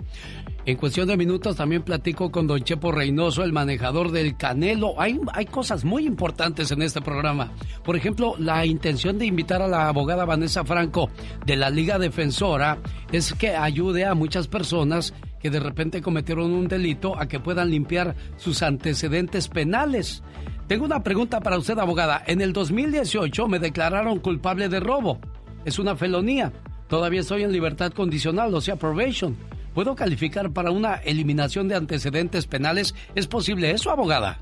[0.68, 5.00] En cuestión de minutos también platico con don Chepo Reynoso, el manejador del Canelo.
[5.02, 7.54] Hay, hay cosas muy importantes en este programa.
[7.84, 11.10] Por ejemplo, la intención de invitar a la abogada Vanessa Franco
[11.46, 12.78] de la Liga Defensora
[13.12, 15.14] es que ayude a muchas personas
[15.46, 20.24] que de repente cometieron un delito a que puedan limpiar sus antecedentes penales.
[20.66, 22.24] Tengo una pregunta para usted, abogada.
[22.26, 25.20] En el 2018 me declararon culpable de robo.
[25.64, 26.52] Es una felonía.
[26.88, 29.38] Todavía estoy en libertad condicional, o sea, probation.
[29.76, 32.96] ¿Puedo calificar para una eliminación de antecedentes penales?
[33.14, 34.40] ¿Es posible eso, abogada?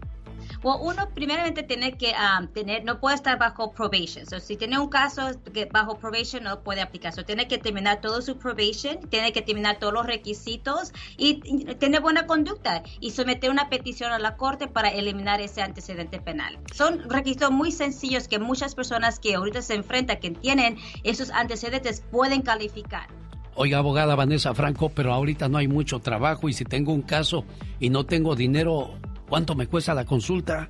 [0.62, 4.26] Bueno, uno primeramente tiene que um, tener, no puede estar bajo probation.
[4.26, 5.22] So, si tiene un caso
[5.52, 7.12] que bajo probation no puede aplicar.
[7.12, 11.64] So, tiene que terminar todo su probation, tiene que terminar todos los requisitos y, y
[11.74, 16.59] tener buena conducta y someter una petición a la corte para eliminar ese antecedente penal.
[16.72, 22.02] Son requisitos muy sencillos que muchas personas que ahorita se enfrentan, que tienen esos antecedentes,
[22.10, 23.09] pueden calificar.
[23.55, 27.44] Oiga, abogada Vanessa Franco, pero ahorita no hay mucho trabajo y si tengo un caso
[27.80, 28.94] y no tengo dinero,
[29.33, 30.69] ¿cuánto me cuesta la consulta?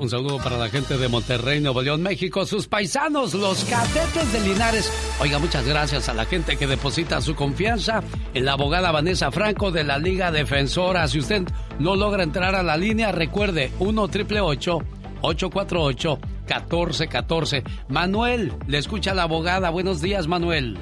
[0.00, 4.40] Un saludo para la gente de Monterrey, Nuevo León, México, sus paisanos, los cadetes de
[4.40, 4.90] Linares.
[5.20, 8.02] Oiga, muchas gracias a la gente que deposita su confianza
[8.32, 11.06] en la abogada Vanessa Franco de la Liga Defensora.
[11.06, 11.42] Si usted
[11.78, 16.18] no logra entrar a la línea, recuerde 1 triple 848
[16.48, 17.62] 1414.
[17.88, 19.68] Manuel, le escucha la abogada.
[19.68, 20.78] Buenos días, Manuel.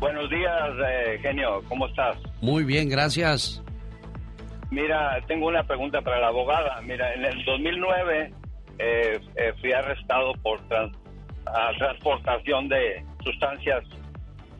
[0.00, 1.62] Buenos días, eh, genio.
[1.68, 2.16] ¿Cómo estás?
[2.40, 3.62] Muy bien, gracias.
[4.72, 6.80] Mira, tengo una pregunta para la abogada.
[6.80, 8.32] Mira, en el 2009
[8.78, 13.84] eh, eh, fui arrestado por transportación de sustancias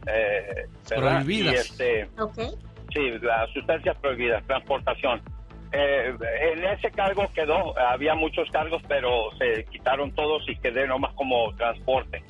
[0.06, 1.54] eh, prohibidas.
[1.54, 2.10] este,
[2.92, 5.22] Sí, las sustancias prohibidas, transportación.
[5.72, 11.56] en ese cargo quedó, había muchos cargos, pero se quitaron todos y quedé nomás como
[11.56, 12.22] transporte,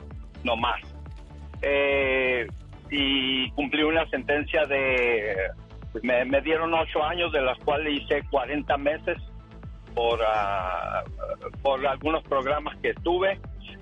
[0.45, 0.81] nomás.
[2.93, 5.51] y cumplí una sentencia de
[6.03, 9.19] me, dieron ocho años, de las cuales hice 40 meses
[9.95, 11.03] por, ah,
[11.63, 13.39] por algunos programas que tuve.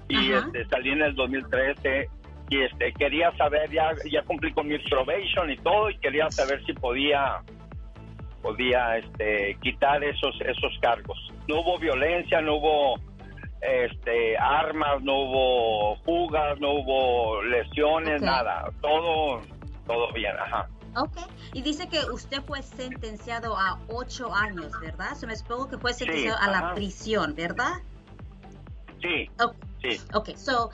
[0.08, 2.08] Y este, salí en el 2013
[2.48, 6.60] y este quería saber ya ya cumplí con mi probation y todo y quería saber
[6.66, 7.40] si podía
[8.42, 11.16] podía este quitar esos esos cargos.
[11.46, 12.98] No hubo violencia no hubo
[13.60, 18.68] este armas no hubo fugas no hubo lesiones nada.
[18.80, 19.42] Todo
[19.86, 20.66] todo bien ajá
[20.96, 21.16] Ok,
[21.52, 25.14] y dice que usted fue sentenciado a ocho años, ¿verdad?
[25.14, 27.74] Se me supongo que fue sentenciado a la prisión, ¿verdad?
[29.00, 29.30] Sí.
[29.82, 29.98] Sí.
[30.12, 30.70] Ok, so,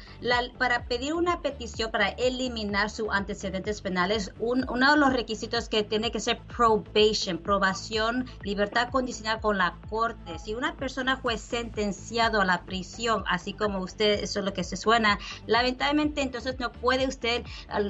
[0.59, 6.11] para pedir una petición para eliminar sus antecedentes penales, uno de los requisitos que tiene
[6.11, 10.39] que ser probation, probación, libertad condicional con la corte.
[10.41, 14.65] Si una persona fue sentenciado a la prisión, así como usted, eso es lo que
[14.65, 17.45] se suena, lamentablemente entonces no puede usted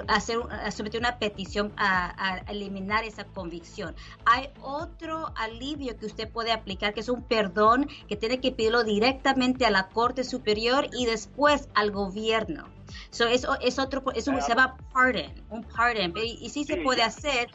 [0.09, 0.39] hacer,
[0.71, 3.95] someter una petición a, a eliminar esa convicción.
[4.27, 8.85] Hay otro alivio que usted puede aplicar, que es un perdón que tiene que pedirlo
[8.85, 12.69] directamente a la Corte Superior y después al gobierno.
[13.11, 17.49] So, eso es otro, eso se llama pardon, un pardon, y, sí, se puede hacer.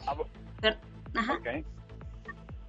[0.60, 0.76] Pero,
[1.14, 1.38] ajá.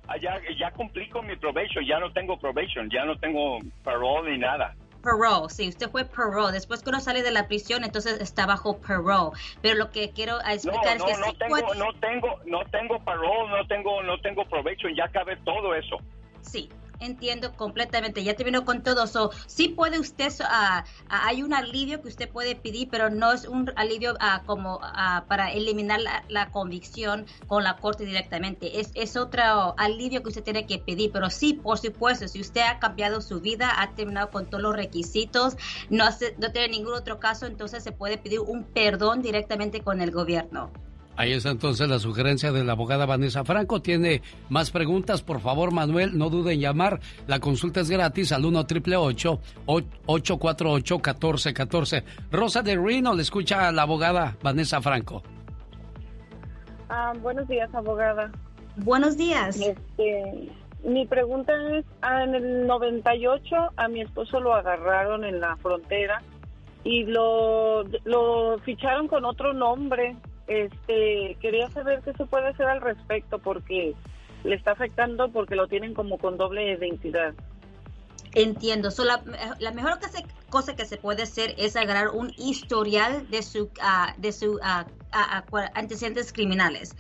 [0.07, 4.31] Ah, ya, ya cumplí con mi probation, ya no tengo probation, ya no tengo parole
[4.31, 4.75] ni nada.
[5.01, 6.51] Parole, sí, usted fue parole.
[6.51, 9.31] Después que uno sale de la prisión, entonces está bajo parole.
[9.61, 13.67] Pero lo que quiero explicar es que no tengo, no tengo, no tengo parole, no
[13.67, 15.97] tengo, no tengo probation, ya cabe todo eso.
[16.41, 16.69] Sí,
[17.05, 18.23] entiendo completamente.
[18.23, 19.03] Ya terminó con todo.
[19.03, 19.31] eso.
[19.47, 23.71] sí puede usted, uh, hay un alivio que usted puede pedir, pero no es un
[23.75, 28.79] alivio uh, como uh, para eliminar la, convicción con la corte directamente.
[28.79, 32.61] Es, es otro alivio que usted tiene que pedir, pero sí, por supuesto, si usted
[32.61, 35.55] ha cambiado su vida, ha terminado con todos los requisitos,
[35.89, 40.01] no, hace, no tiene ningún otro caso, entonces se puede pedir un perdón directamente con
[40.01, 40.71] el gobierno.
[41.15, 43.81] Ahí está entonces la sugerencia de la abogada Vanessa Franco.
[43.81, 46.99] Tiene más preguntas, por favor, Manuel, no duden en llamar.
[47.27, 53.71] La consulta es gratis al 1 triple 848 1414 Rosa de Reno le escucha a
[53.71, 55.21] la abogada Vanessa Franco.
[56.89, 58.31] Ah, buenos días, abogada.
[58.77, 59.59] Buenos días.
[59.59, 60.49] Este,
[60.83, 66.23] mi pregunta es, ah, en el 98 a mi esposo lo agarraron en la frontera
[66.83, 70.15] y lo, lo ficharon con otro nombre
[70.47, 73.93] este, quería saber qué se puede hacer al respecto porque
[74.43, 77.33] le está afectando porque lo tienen como con doble identidad.
[78.33, 78.89] Entiendo.
[79.59, 79.99] la, mejor
[80.53, 84.85] cosa que se puede hacer es agarrar un historial de su, ah, de su uh,
[85.73, 86.95] antecedentes criminales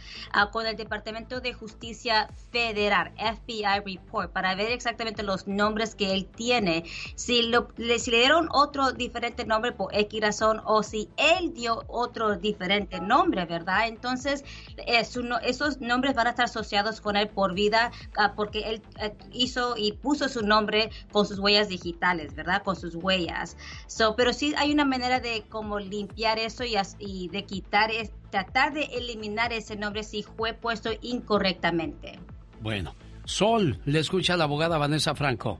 [0.51, 6.25] con el Departamento de Justicia Federal, FBI Report, para ver exactamente los nombres que él
[6.25, 6.83] tiene.
[7.15, 12.35] Si, lo, le, dieron otro diferente nombre por X razón o si él dio otro
[12.35, 13.87] diferente nombre, ¿verdad?
[13.87, 14.43] Entonces,
[14.77, 15.03] eh,
[15.43, 17.91] esos nombres van a estar asociados con él por vida
[18.35, 22.63] porque él eh, hizo y puso su nombre con sus huellas digitales, ¿verdad?
[22.63, 23.42] Con sus huellas.
[23.87, 27.91] So, pero sí hay una manera de como limpiar eso y, y de quitar
[28.29, 32.19] tratar de eliminar ese nombre si fue puesto incorrectamente.
[32.61, 32.95] Bueno,
[33.25, 35.59] Sol, le escucha la abogada Vanessa Franco.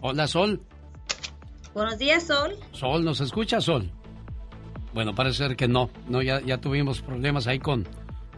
[0.00, 0.60] Hola, Sol.
[1.74, 2.56] Buenos días, Sol.
[2.72, 3.90] Sol, ¿nos escucha, Sol?
[4.92, 5.90] Bueno, parece ser que no.
[6.08, 7.86] No, ya, ya tuvimos problemas ahí con,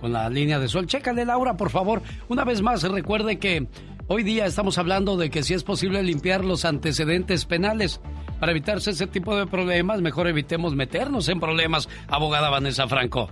[0.01, 0.87] con la línea de Sol.
[0.87, 2.03] Chécale, Laura, por favor.
[2.29, 3.67] Una vez más, recuerde que
[4.09, 8.01] hoy día estamos hablando de que si es posible limpiar los antecedentes penales.
[8.41, 13.31] para evitarse ese tipo de problemas, mejor evitemos meternos en problemas, abogada Vanessa Franco.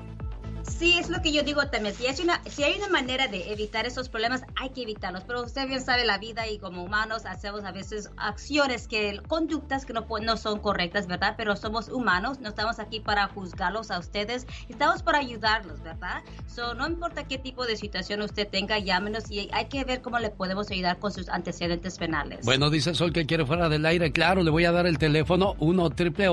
[0.68, 1.94] Sí, es lo que yo digo también.
[1.94, 5.24] Si, una, si hay una manera de evitar esos problemas, hay que evitarlos.
[5.24, 9.84] Pero usted bien sabe la vida y como humanos hacemos a veces acciones, que conductas
[9.84, 11.34] que no, no son correctas, ¿verdad?
[11.36, 16.22] Pero somos humanos, no estamos aquí para juzgarlos a ustedes, estamos para ayudarlos, ¿verdad?
[16.46, 20.18] So, no importa qué tipo de situación usted tenga, llámenos y hay que ver cómo
[20.18, 22.44] le podemos ayudar con sus antecedentes penales.
[22.44, 24.12] Bueno, dice Sol que quiere fuera del aire.
[24.12, 26.28] Claro, le voy a dar el teléfono 1 triple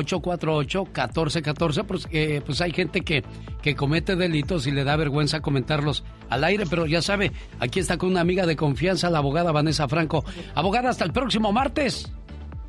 [0.00, 3.24] 848-1414, pues, eh, pues hay gente que,
[3.62, 7.98] que comete delitos y le da vergüenza comentarlos al aire, pero ya sabe, aquí está
[7.98, 10.24] con una amiga de confianza, la abogada Vanessa Franco.
[10.54, 12.10] Abogada, hasta el próximo martes.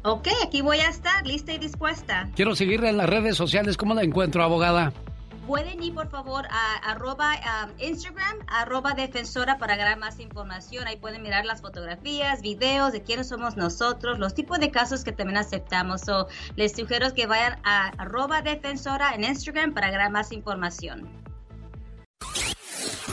[0.03, 2.29] Ok, aquí voy a estar, lista y dispuesta.
[2.35, 3.77] Quiero seguirla en las redes sociales.
[3.77, 4.91] ¿Cómo la encuentro, abogada?
[5.47, 10.87] Pueden ir por favor a arroba um, Instagram, arroba defensora para agarrar más información.
[10.87, 15.11] Ahí pueden mirar las fotografías, videos de quiénes somos nosotros, los tipos de casos que
[15.11, 16.01] también aceptamos.
[16.01, 21.23] So, les sugiero que vayan a arroba defensora en Instagram para agarrar más información.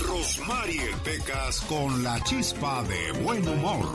[0.06, 3.86] Rosmarie Pecas con la chispa de buen humor.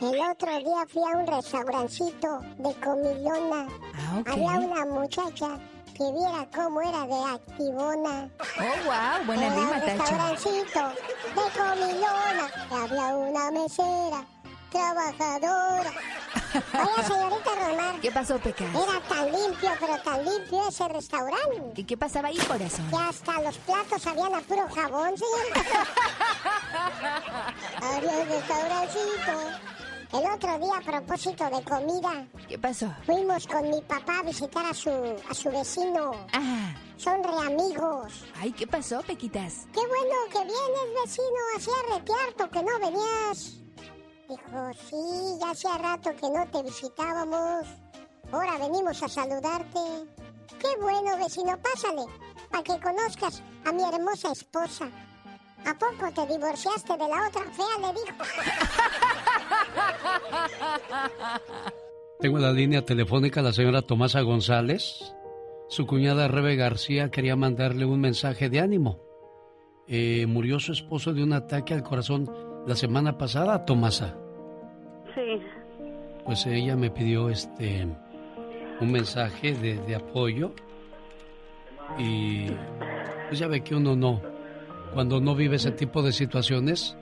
[0.00, 3.66] El otro día fui a un restaurancito de comilona.
[3.94, 5.58] Ah, Había una muchacha
[5.96, 8.28] que viera cómo era de activona.
[8.58, 9.86] Oh, wow, buena rima, Tacho.
[9.86, 10.80] restaurancito
[11.34, 14.26] de comilona, había una mesera
[14.70, 15.90] trabajadora.
[16.74, 18.00] Oye, señorita Romar.
[18.00, 18.64] ¿Qué pasó, Peca?
[18.64, 21.80] Era tan limpio, pero tan limpio ese restaurante.
[21.80, 22.86] ¿Y qué pasaba ahí, corazón?
[22.90, 25.86] Que hasta los platos habían a puro jabón, señorita.
[27.96, 32.26] había un restaurancito el otro día, a propósito de comida.
[32.48, 32.92] ¿Qué pasó?
[33.04, 36.12] Fuimos con mi papá a visitar a su, a su vecino.
[36.32, 36.74] Ah.
[36.96, 38.24] Son reamigos.
[38.40, 39.66] Ay, ¿qué pasó, Pequitas?
[39.72, 41.36] Qué bueno que vienes, vecino.
[41.56, 43.60] Hacía retearto que no venías.
[44.28, 47.66] Dijo, sí, ya hacía rato que no te visitábamos.
[48.32, 49.80] Ahora venimos a saludarte.
[50.58, 52.06] Qué bueno, vecino, pásale,
[52.50, 54.90] para que conozcas a mi hermosa esposa.
[55.66, 57.76] ¿A poco te divorciaste de la otra fea?
[57.80, 58.22] Le dijo.
[62.20, 65.12] Tengo la línea telefónica a la señora Tomasa González.
[65.68, 69.00] Su cuñada Rebe García quería mandarle un mensaje de ánimo.
[69.88, 72.30] Eh, murió su esposo de un ataque al corazón
[72.64, 74.16] la semana pasada, Tomasa.
[75.16, 75.42] Sí.
[76.24, 77.88] Pues ella me pidió este
[78.80, 80.52] un mensaje de, de apoyo
[81.98, 82.46] y
[83.28, 84.35] pues ya ve que uno no
[84.94, 86.96] cuando no vive ese tipo de situaciones,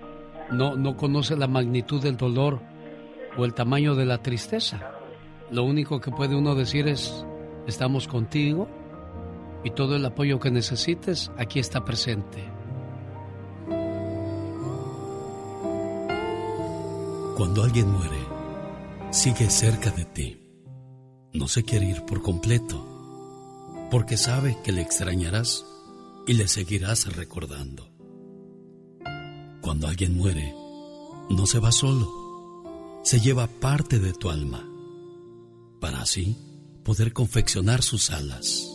[0.51, 2.61] no, no conoce la magnitud del dolor
[3.37, 4.93] o el tamaño de la tristeza.
[5.51, 7.25] Lo único que puede uno decir es,
[7.67, 8.69] estamos contigo
[9.63, 12.45] y todo el apoyo que necesites aquí está presente.
[17.37, 18.19] Cuando alguien muere,
[19.11, 20.41] sigue cerca de ti.
[21.33, 22.87] No se quiere ir por completo,
[23.91, 25.67] porque sabe que le extrañarás
[26.27, 27.91] y le seguirás recordando.
[29.61, 30.55] Cuando alguien muere,
[31.31, 32.11] no se va solo,
[33.03, 34.67] se lleva parte de tu alma,
[35.81, 36.37] para así
[36.85, 38.69] poder confeccionar sus alas.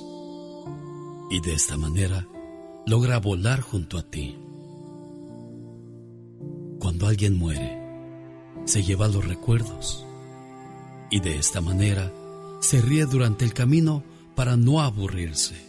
[1.32, 2.28] Y de esta manera
[2.86, 4.38] logra volar junto a ti.
[6.80, 7.78] Cuando alguien muere,
[8.66, 10.06] se lleva los recuerdos
[11.12, 12.14] y de esta manera
[12.62, 14.04] se ríe durante el camino
[14.36, 15.69] para no aburrirse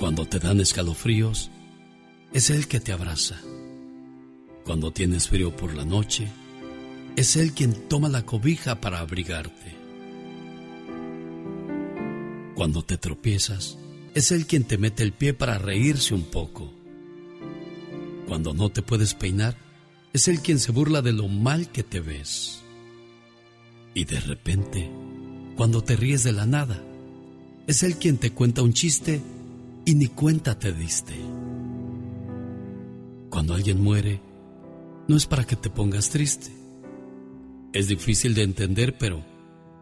[0.00, 1.50] cuando te dan escalofríos,
[2.32, 3.38] es Él que te abraza.
[4.64, 6.26] Cuando tienes frío por la noche,
[7.16, 9.76] es Él quien toma la cobija para abrigarte.
[12.54, 13.76] Cuando te tropiezas,
[14.14, 16.72] es Él quien te mete el pie para reírse un poco.
[18.26, 19.58] Cuando no te puedes peinar,
[20.14, 22.62] es Él quien se burla de lo mal que te ves.
[23.92, 24.90] Y de repente,
[25.56, 26.82] cuando te ríes de la nada,
[27.66, 29.20] es Él quien te cuenta un chiste
[29.84, 31.14] y ni cuenta te diste.
[33.30, 34.20] Cuando alguien muere,
[35.08, 36.50] no es para que te pongas triste.
[37.72, 39.24] Es difícil de entender, pero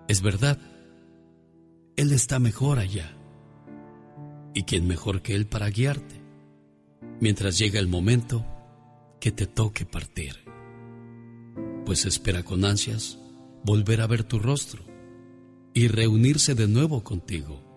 [0.09, 0.59] es verdad.
[1.97, 3.15] Él está mejor allá.
[4.55, 6.20] ¿Y quién mejor que Él para guiarte?
[7.20, 8.45] Mientras llega el momento
[9.20, 10.37] que te toque partir.
[11.85, 13.19] Pues espera con ansias
[13.65, 14.83] volver a ver tu rostro
[15.75, 17.68] y reunirse de nuevo contigo.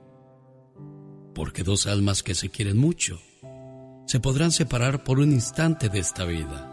[1.42, 3.20] Porque dos almas que se quieren mucho
[4.06, 6.70] se podrán separar por un instante de esta vida,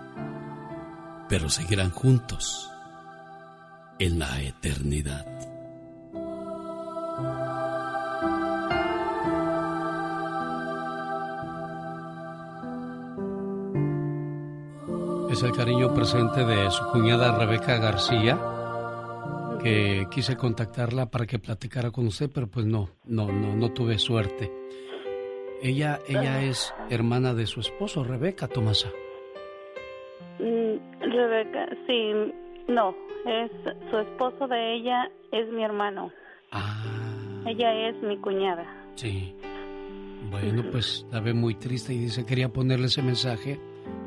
[1.26, 2.70] pero seguirán juntos
[3.98, 5.24] en la eternidad.
[15.30, 18.38] Es el cariño presente de su cuñada Rebeca García,
[19.62, 23.98] que quise contactarla para que platicara con usted, pero pues no, no, no, no tuve
[23.98, 24.52] suerte.
[25.62, 28.88] Ella, ella es hermana de su esposo, Rebeca Tomasa.
[30.38, 32.12] Mm, Rebeca, sí,
[32.68, 32.94] no,
[33.26, 33.50] es
[33.90, 36.12] su esposo de ella es mi hermano.
[36.52, 37.42] Ah.
[37.46, 38.66] Ella es mi cuñada.
[38.94, 39.34] Sí.
[40.30, 43.58] Bueno, pues la ve muy triste y dice quería ponerle ese mensaje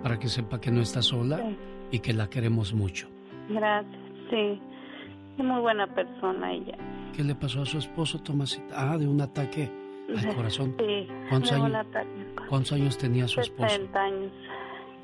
[0.03, 1.41] para que sepa que no está sola
[1.89, 3.07] y que la queremos mucho.
[3.49, 4.61] Gracias, sí.
[5.37, 6.77] Es muy buena persona ella.
[7.15, 8.73] ¿Qué le pasó a su esposo, Tomasita?
[8.75, 9.69] Ah, de un ataque
[10.09, 10.75] al corazón.
[10.79, 12.33] Sí, ¿Cuántos años, ataque.
[12.49, 13.69] ¿Cuántos años tenía su esposo?
[13.69, 14.31] 60 años.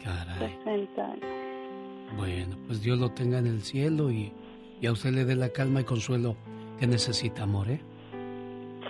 [0.03, 0.57] Caray.
[0.63, 1.25] 60 años.
[2.15, 4.31] Bueno, pues Dios lo tenga en el cielo y,
[4.79, 6.35] y a usted le dé la calma y consuelo
[6.79, 7.81] que necesita, amor, ¿eh?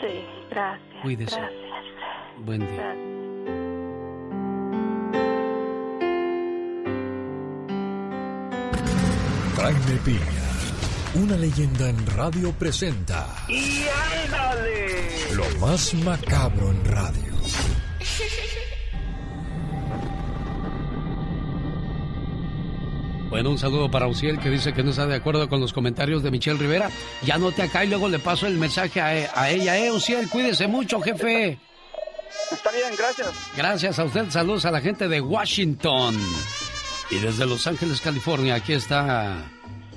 [0.02, 1.02] Sí, gracias.
[1.02, 1.40] Cuídese.
[1.40, 2.46] Gracias.
[2.46, 2.76] Buen día.
[2.76, 3.18] gracias.
[9.58, 10.47] Jaime Piña,
[11.18, 13.86] una leyenda en radio presenta ¡Y
[14.26, 15.34] ándale!
[15.36, 17.24] lo más macabro en radio.
[23.30, 26.24] Bueno, un saludo para Uciel que dice que no está de acuerdo con los comentarios
[26.24, 26.90] de Michelle Rivera.
[27.24, 29.08] Ya note acá y luego le paso el mensaje a,
[29.40, 29.78] a ella.
[29.78, 31.60] Eh, Uciel, cuídese mucho, jefe.
[32.52, 33.32] Está bien, gracias.
[33.56, 34.30] Gracias a usted.
[34.30, 36.18] Saludos a la gente de Washington.
[37.12, 39.52] Y desde Los Ángeles, California, aquí está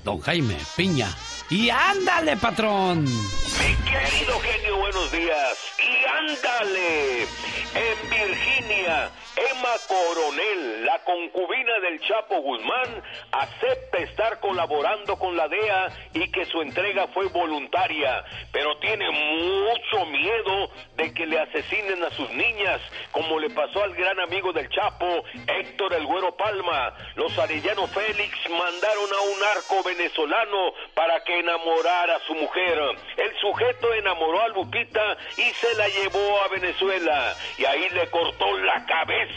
[0.05, 1.09] don Jaime Piña.
[1.51, 3.05] Y ándale, patrón.
[3.05, 5.59] Mi querido genio, buenos días.
[5.79, 7.23] Y ándale.
[7.23, 9.11] En Virginia,
[9.41, 13.03] Emma Coronel, la concubina del Chapo Guzmán,
[13.33, 18.23] acepta estar colaborando con la DEA y que su entrega fue voluntaria,
[18.53, 23.95] pero tiene mucho miedo de que le asesinen a sus niñas, como le pasó al
[23.95, 26.95] gran amigo del Chapo, Héctor El Güero Palma.
[27.15, 32.79] Los Arellano Félix mandaron a un arco venezolano para que enamorara a su mujer.
[33.17, 37.35] El sujeto enamoró a Lupita y se la llevó a Venezuela.
[37.57, 39.30] Y ahí le cortó la cabeza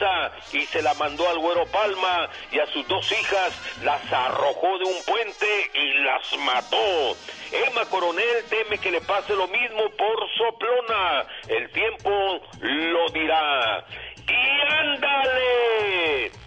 [0.52, 3.54] y se la mandó al Güero Palma y a sus dos hijas
[3.84, 7.18] las arrojó de un puente y las mató.
[7.52, 11.26] Emma Coronel teme que le pase lo mismo por soplona.
[11.48, 13.86] El tiempo lo dirá.
[14.28, 16.43] Y ándale.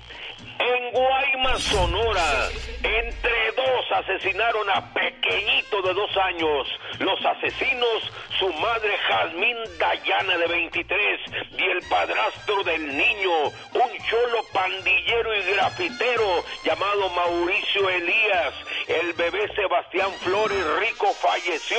[0.87, 2.49] En Guaymas, Sonora,
[2.83, 6.69] entre dos asesinaron a pequeñito de dos años.
[7.01, 11.21] Los asesinos, su madre Jazmín Dayana de 23
[11.59, 18.55] y el padrastro del niño, un cholo pandillero y grafitero llamado Mauricio Elías.
[18.87, 21.79] El bebé Sebastián Flores Rico falleció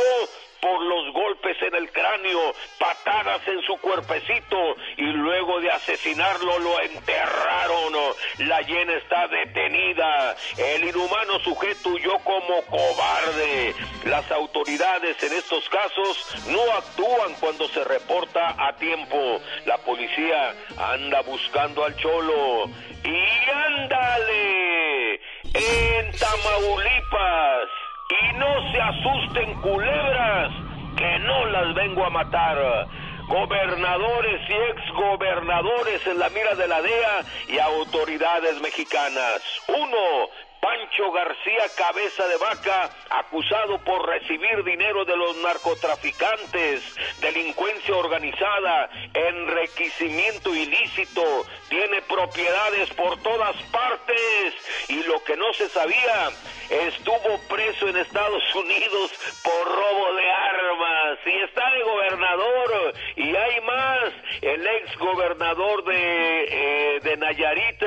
[0.61, 6.81] por los golpes en el cráneo, patadas en su cuerpecito y luego de asesinarlo lo
[6.81, 7.93] enterraron.
[8.39, 10.35] La llena está detenida.
[10.57, 13.75] El inhumano sujeto huyó como cobarde.
[14.05, 19.39] Las autoridades en estos casos no actúan cuando se reporta a tiempo.
[19.65, 22.69] La policía anda buscando al cholo.
[23.03, 25.15] Y ándale,
[25.53, 27.86] en Tamaulipas.
[28.09, 30.51] Y no se asusten culebras,
[30.95, 32.87] que no las vengo a matar.
[33.27, 39.41] Gobernadores y exgobernadores en la mira de la DEA y autoridades mexicanas.
[39.67, 40.29] Uno,
[40.61, 46.83] Pancho García Cabeza de Vaca, acusado por recibir dinero de los narcotraficantes,
[47.21, 54.53] delincuencia organizada, enriquecimiento ilícito, tiene propiedades por todas partes.
[54.87, 56.29] Y lo que no se sabía,
[56.69, 59.11] estuvo preso en Estados Unidos
[59.43, 61.19] por robo de armas.
[61.25, 62.93] Y está de gobernador.
[63.15, 67.83] Y hay más, el ex gobernador de, eh, de Nayarit,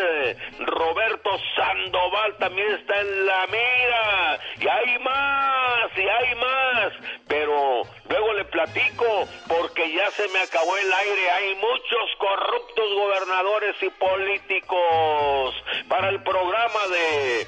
[0.60, 4.40] Roberto Sandoval también está en la mira.
[4.60, 6.92] Y hay más y hay más,
[7.26, 13.76] pero luego le platico porque ya se me acabó el aire, hay muchos corruptos gobernadores
[13.82, 15.54] y políticos
[15.88, 17.46] para el programa de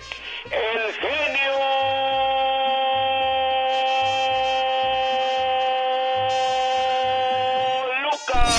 [0.50, 1.52] El genio.
[8.02, 8.50] Lucas.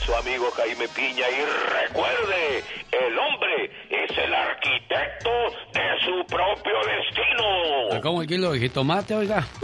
[0.04, 2.64] Su amigo Jaime Piña y recuerde,
[3.08, 5.30] el hombre es el arquitecto
[5.72, 8.00] de su propio destino.
[8.02, 9.46] ¿Cómo el kilo de jitomate, oiga?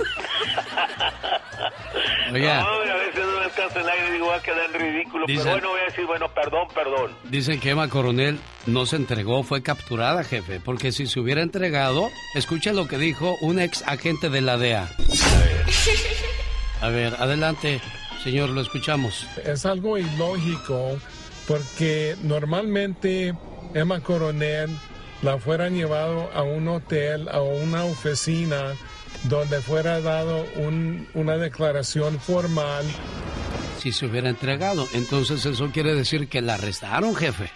[2.33, 2.61] Oiga.
[2.63, 5.27] No, a veces no me alcanza el aire y digo, va a quedar en ridículo.
[5.27, 7.17] Dicen- Pero bueno, voy a decir, bueno, perdón, perdón.
[7.25, 10.61] Dicen que Emma Coronel no se entregó, fue capturada, jefe.
[10.61, 14.89] Porque si se hubiera entregado, escucha lo que dijo un ex agente de la DEA.
[16.81, 17.81] A ver, adelante,
[18.25, 19.27] señor, lo escuchamos.
[19.45, 20.99] Es algo ilógico
[21.47, 23.35] porque normalmente
[23.75, 24.71] Emma Coronel
[25.23, 28.75] la fueran llevado a un hotel, a una oficina
[29.25, 32.85] donde fuera dado un- una declaración formal.
[33.79, 37.51] Si se hubiera entregado, entonces eso quiere decir que la arrestaron, jefe.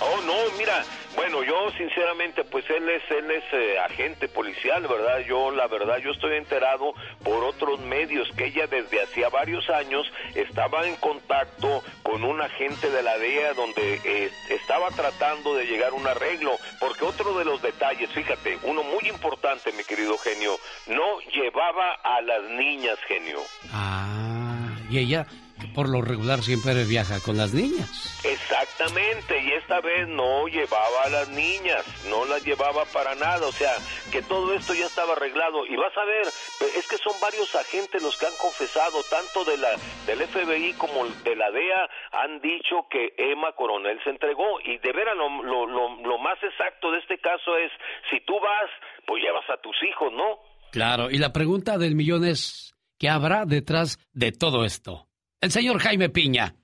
[0.00, 0.84] Oh, no, mira,
[1.18, 5.18] bueno, yo sinceramente, pues él es, él es eh, agente policial, ¿verdad?
[5.26, 10.06] Yo, la verdad, yo estoy enterado por otros medios que ella desde hacía varios años
[10.36, 15.90] estaba en contacto con un agente de la DEA donde eh, estaba tratando de llegar
[15.90, 20.56] a un arreglo, porque otro de los detalles, fíjate, uno muy importante, mi querido genio,
[20.86, 23.40] no llevaba a las niñas, genio.
[23.72, 25.26] Ah, y ella,
[25.58, 28.20] que por lo regular siempre viaja con las niñas.
[28.24, 33.52] Exactamente, y esta vez no llevaba a las niñas, no las llevaba para nada, o
[33.52, 33.72] sea,
[34.12, 35.66] que todo esto ya estaba arreglado.
[35.66, 39.56] Y vas a ver, es que son varios agentes los que han confesado, tanto de
[39.58, 39.70] la
[40.06, 44.60] del FBI como de la DEA, han dicho que Emma Coronel se entregó.
[44.64, 47.72] Y de veras, lo, lo, lo, lo más exacto de este caso es,
[48.10, 48.70] si tú vas,
[49.06, 50.38] pues llevas a tus hijos, ¿no?
[50.70, 55.07] Claro, y la pregunta del millón es, ¿qué habrá detrás de todo esto?
[55.40, 56.56] El señor Jaime Piña.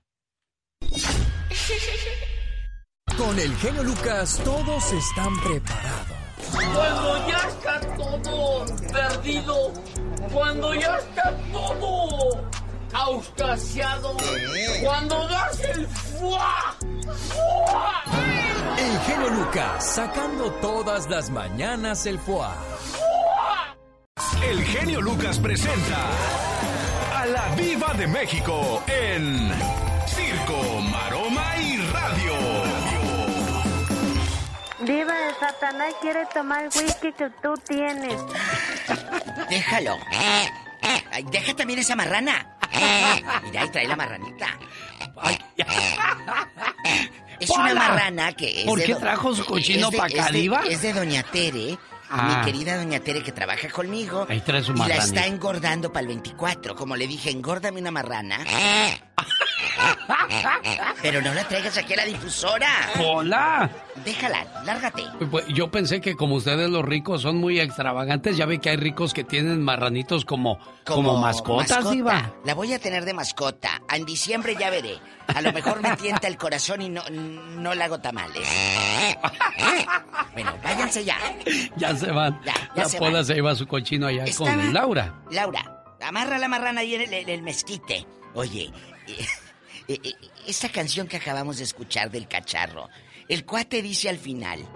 [3.17, 6.17] Con el genio Lucas todos están preparados.
[6.51, 9.73] Cuando ya está todo perdido,
[10.33, 12.49] cuando ya está todo
[12.93, 14.17] auscasiado,
[14.83, 16.75] cuando das el fuá,
[17.29, 18.03] fuá,
[18.77, 22.49] El genio Lucas sacando todas las mañanas el foie.
[24.49, 26.09] El genio Lucas presenta
[27.25, 29.51] a la Viva de México en
[30.07, 32.33] Circo, Maroma y Radio.
[34.81, 38.21] Diva de Satanás quiere tomar el whisky que tú tienes.
[39.49, 39.97] Déjalo.
[41.11, 42.47] Ay, deja también esa marrana.
[43.43, 44.47] Mira, ahí trae la marranita.
[45.17, 45.37] Ay.
[47.39, 50.21] Es una marrana que es ¿Por qué trajo su cochino es de- pa' es de-
[50.21, 50.61] acá, Diva?
[50.69, 51.77] Es de Doña Tere.
[52.17, 52.39] Ah.
[52.39, 54.25] Mi querida Doña Tere que trabaja conmigo.
[54.29, 56.75] Ahí trae su Y la está engordando para el 24.
[56.75, 58.39] Como le dije, engórdame una marrana.
[61.01, 62.69] Pero no la traigas aquí a la difusora.
[63.03, 63.69] ¡Hola!
[64.03, 65.03] Déjala, lárgate.
[65.31, 68.77] Pues, yo pensé que como ustedes los ricos son muy extravagantes, ya ve que hay
[68.77, 71.91] ricos que tienen marranitos como, como, mascotas, mascota.
[71.91, 72.33] Diva.
[72.43, 73.81] La voy a tener de mascota.
[73.93, 74.97] En diciembre ya veré.
[75.27, 78.47] A lo mejor me tienta el corazón y no, no le hago tamales.
[80.33, 81.17] Bueno, váyanse ya.
[81.77, 82.39] Ya se van.
[82.43, 83.25] ya la se Pola van.
[83.25, 85.13] se lleva su cochino allá Estaba- con Laura.
[85.31, 88.05] Laura, amarra la marrana ahí en el, en el mezquite.
[88.33, 88.69] Oye,
[89.87, 90.13] eh, eh,
[90.47, 92.89] esta canción que acabamos de escuchar del cacharro,
[93.27, 94.67] el cuate dice al final,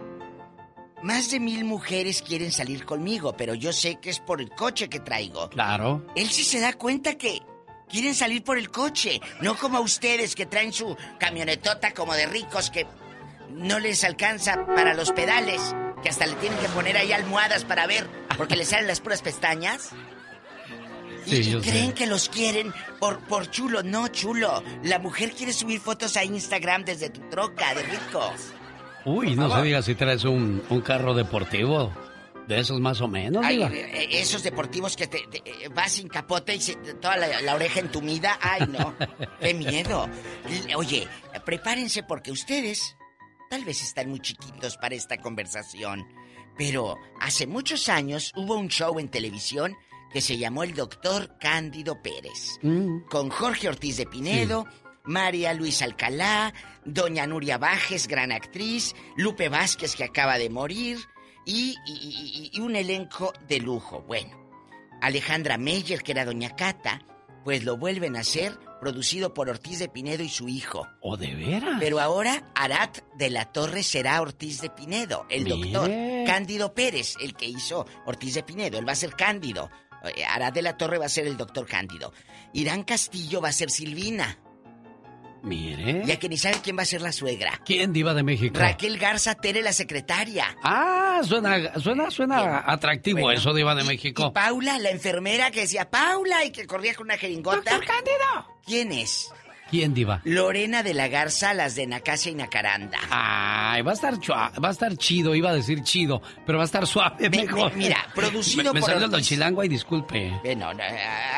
[1.03, 4.89] más de mil mujeres quieren salir conmigo, pero yo sé que es por el coche
[4.89, 5.49] que traigo.
[5.49, 6.05] Claro.
[6.15, 7.41] Él sí se da cuenta que
[7.87, 12.69] quieren salir por el coche, no como ustedes que traen su camionetota como de ricos
[12.69, 12.85] que
[13.49, 17.87] no les alcanza para los pedales, que hasta le tienen que poner ahí almohadas para
[17.87, 18.07] ver,
[18.37, 19.89] porque les salen las puras pestañas.
[21.29, 21.93] Sí, Creen sé.
[21.93, 24.63] que los quieren por, por chulo, no chulo.
[24.83, 28.53] La mujer quiere subir fotos a Instagram desde tu troca de ricos.
[29.05, 31.91] Uy, no se diga si traes un, un carro deportivo.
[32.47, 33.69] De esos más o menos, Ay, Diva.
[33.71, 37.53] eh, esos deportivos que te, te- eh, vas sin capote y se- toda la, la
[37.53, 38.39] oreja entumida.
[38.41, 38.95] Ay, no.
[39.39, 40.09] Qué miedo.
[40.75, 41.07] Oye,
[41.45, 42.95] prepárense porque ustedes
[43.51, 46.07] tal vez están muy chiquitos para esta conversación.
[46.57, 49.75] Pero hace muchos años hubo un show en televisión
[50.11, 52.57] que se llamó El Doctor Cándido Pérez.
[52.61, 53.01] Mm.
[53.09, 54.65] Con Jorge Ortiz de Pinedo,
[55.03, 56.53] María Luisa Alcalá,
[56.85, 60.97] Doña Nuria Bajes, gran actriz, Lupe Vázquez que acaba de morir
[61.45, 64.01] y, y- y- y un elenco de lujo.
[64.07, 64.37] Bueno,
[65.01, 67.01] Alejandra Meyer, que era Doña Cata,
[67.43, 70.87] pues lo vuelven a hacer, producido por Ortiz de Pinedo y su hijo.
[71.01, 71.77] ¿O de veras?
[71.79, 75.71] Pero ahora Arat de la Torre será Ortiz de Pinedo, el Mire.
[75.71, 75.89] doctor
[76.25, 78.77] Cándido Pérez, el que hizo Ortiz de Pinedo.
[78.77, 79.69] Él va a ser Cándido.
[80.15, 82.13] Eh, Arat de la Torre va a ser el doctor Cándido.
[82.53, 84.37] Irán Castillo va a ser Silvina.
[85.41, 86.03] Mire.
[86.05, 87.61] Ya que ni sabe quién va a ser la suegra.
[87.65, 88.59] ¿Quién, Diva de México?
[88.59, 90.45] Raquel Garza Tere, la secretaria.
[90.63, 94.27] Ah, suena, suena, suena atractivo Bueno, eso, Diva de y- México.
[94.27, 97.55] Y Paula, la enfermera que decía Paula y que corría con una jeringota.
[97.71, 98.59] ¡Doctor Cándido!
[98.65, 99.31] ¿Quién es?
[99.69, 100.21] ¿Quién, Diva?
[100.23, 102.97] Lorena de la Garza, las de Nacasia y Nacaranda.
[103.09, 106.63] Ay, va a estar chua- va a estar chido, iba a decir chido, pero va
[106.63, 107.71] a estar suave Me- mejor.
[107.73, 109.27] me- mira, producido me, me por salió Ortiz.
[109.27, 110.31] chilango y disculpe.
[110.43, 110.83] Bueno, no,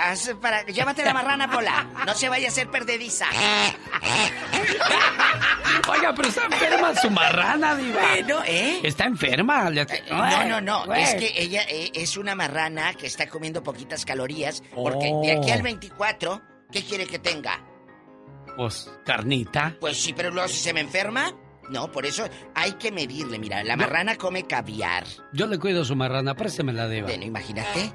[0.06, 1.88] haz para, llévate la marrana, Pola.
[2.06, 3.26] No se vaya a hacer perdediza.
[5.90, 8.00] Oiga, pero está enferma su marrana, Diva.
[8.02, 8.80] Bueno, ¿eh?
[8.84, 9.70] Está enferma.
[10.10, 10.86] No, no, no.
[10.86, 11.04] Güey.
[11.04, 14.64] Es que ella eh, es una marrana que está comiendo poquitas calorías.
[14.74, 15.22] Porque Oh.
[15.22, 16.42] de aquí al 24,
[16.72, 17.60] ¿qué quiere que tenga?
[18.62, 19.76] Pues, carnita.
[19.80, 21.34] Pues sí, pero luego si se me enferma.
[21.72, 23.40] No, por eso hay que medirle.
[23.40, 25.04] Mira, la marrana come caviar.
[25.34, 27.08] Yo le cuido su marrana, préstemela, Diva.
[27.08, 27.92] Bueno, imagínate.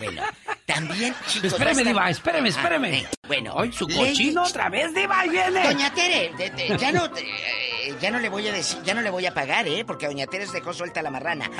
[0.00, 0.22] Bueno,
[0.66, 1.52] también, chicos.
[1.52, 2.98] Espéreme, Diva, espéreme, Ah, espéreme.
[3.00, 3.52] eh, bueno.
[3.54, 5.62] Hoy su Lady- cochino otra vez, Diva, viene.
[5.62, 9.02] Doña Tere, de- de- ya no, eh, ya no le voy a decir, ya no
[9.02, 9.84] le voy a pagar, ¿eh?
[9.84, 11.50] Porque Doña Tere dejó suelta la marrana.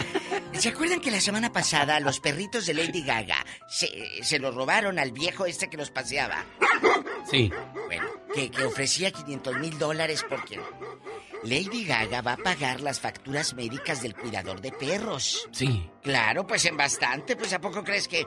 [0.55, 4.99] ¿Se acuerdan que la semana pasada los perritos de Lady Gaga se, se los robaron
[4.99, 6.45] al viejo este que los paseaba?
[7.31, 7.53] Sí.
[7.87, 10.59] Bueno, que, que ofrecía 500 mil dólares porque
[11.45, 15.49] Lady Gaga va a pagar las facturas médicas del cuidador de perros.
[15.53, 15.89] Sí.
[16.03, 18.27] Claro, pues en bastante, pues ¿a poco crees que...?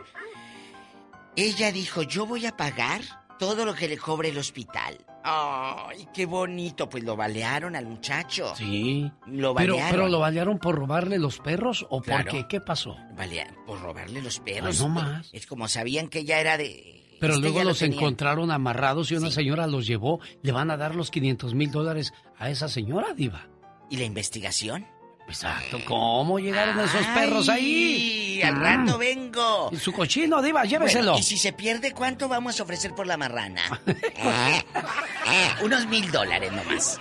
[1.36, 3.02] Ella dijo, yo voy a pagar
[3.40, 4.98] todo lo que le cobre el hospital.
[5.24, 6.88] ¡Ay, qué bonito!
[6.90, 8.54] Pues lo balearon al muchacho.
[8.56, 9.10] Sí.
[9.28, 9.92] Lo Pero, balearon.
[9.92, 12.26] pero lo balearon por robarle los perros o Claro.
[12.26, 12.48] por qué?
[12.48, 12.96] ¿Qué pasó?
[13.16, 14.80] Balea- por robarle los perros.
[14.80, 15.30] Ay, no más.
[15.34, 17.03] Es como sabían que ella era de...
[17.24, 20.20] Pero este luego lo los encontraron amarrados y una señora los llevó.
[20.42, 23.48] Le van a dar los 500 mil dólares a esa señora, Diva.
[23.90, 24.86] ¿Y la investigación?
[25.28, 25.80] Exacto.
[25.86, 28.42] ¿Cómo llegaron esos perros ahí?
[28.44, 29.70] Al rato vengo.
[29.72, 31.12] Y su cochino, Diva, lléveselo.
[31.14, 33.62] Bueno, y si se pierde, ¿cuánto vamos a ofrecer por la marrana?
[35.64, 37.00] Unos mil dólares nomás.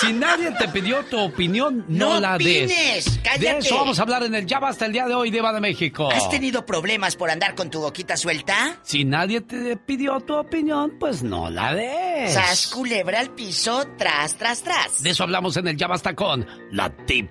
[0.00, 2.70] Si nadie te pidió tu opinión, no, ¡No la des.
[2.70, 3.20] opines!
[3.24, 3.52] ¡Cállate!
[3.52, 5.60] De eso vamos a hablar en el Ya Basta el día de hoy, Diva de
[5.60, 6.10] México.
[6.12, 8.78] ¿Has tenido problemas por andar con tu boquita suelta?
[8.82, 12.34] Si nadie te pidió tu opinión, pues no la des.
[12.34, 15.02] Sas culebra al piso, tras, tras, tras.
[15.02, 16.90] De eso hablamos en el Ya Basta con la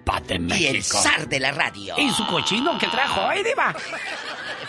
[0.10, 0.64] tipa de México.
[0.64, 1.96] Y el zar de la radio.
[1.98, 3.76] Y su cochino que trajo hoy, Diva.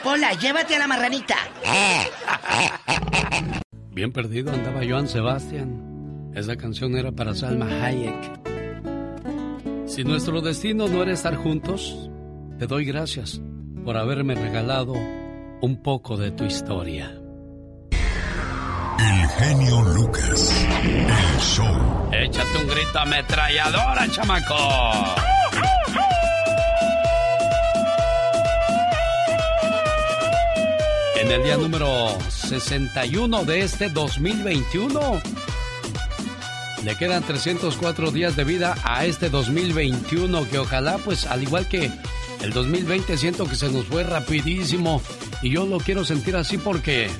[0.03, 1.37] Pola, llévate a la marranita.
[3.93, 6.31] Bien perdido andaba Joan Sebastián.
[6.35, 8.41] Esa canción era para Salma Hayek.
[9.87, 12.09] Si nuestro destino no era estar juntos,
[12.59, 13.41] te doy gracias
[13.85, 14.95] por haberme regalado
[15.61, 17.12] un poco de tu historia.
[17.91, 20.67] El genio Lucas.
[22.21, 24.55] Échate un grito ametralladora, chamaco.
[31.17, 35.23] En el día número 61 de este 2021.
[36.85, 41.91] Le quedan 304 días de vida a este 2021 que ojalá pues al igual que
[42.43, 45.01] el 2020 siento que se nos fue rapidísimo
[45.43, 47.11] y yo lo quiero sentir así porque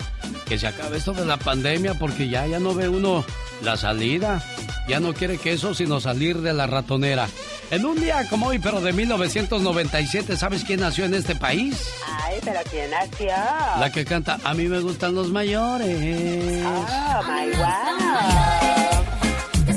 [0.47, 3.25] que se acabe esto de la pandemia porque ya ya no ve uno
[3.63, 4.43] la salida,
[4.91, 7.29] ya no quiere que eso sino salir de la ratonera.
[7.71, 11.89] En un día como hoy pero de 1997, ¿sabes quién nació en este país?
[12.25, 13.29] Ay, pero ¿quién nació?
[13.79, 16.67] La que canta A mí me gustan los mayores.
[16.67, 17.71] Oh, my wow.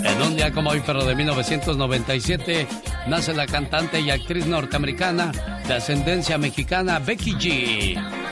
[0.04, 2.68] En un día como hoy, pero de 1997,
[3.08, 5.32] nace la cantante y actriz norteamericana
[5.68, 8.23] de ascendencia mexicana Becky G.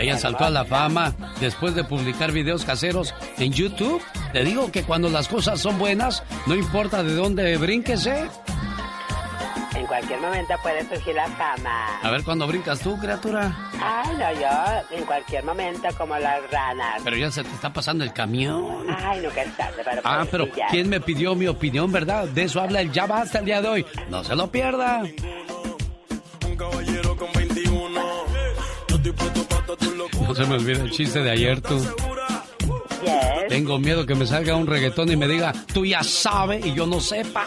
[0.00, 4.02] Ella saltó a la fama después de publicar videos caseros en YouTube.
[4.32, 8.26] Te digo que cuando las cosas son buenas, no importa de dónde brinques, ¿eh?
[9.74, 12.00] En cualquier momento puede surgir la fama.
[12.02, 13.54] A ver cuándo brincas tú, criatura.
[13.82, 17.00] Ay, no, yo en cualquier momento como las ranas.
[17.04, 18.86] Pero ya se te está pasando el camión.
[18.90, 20.48] Ay, nunca es tarde para Ah, pero.
[20.70, 22.26] ¿quién me pidió mi opinión, verdad?
[22.28, 23.86] De eso habla el Ya Basta el día de hoy.
[24.08, 25.02] No se lo pierda.
[30.26, 31.80] No se me olvida el chiste de ayer, tú.
[33.48, 36.86] Tengo miedo que me salga un reggaetón y me diga, tú ya sabes y yo
[36.86, 37.46] no sepa.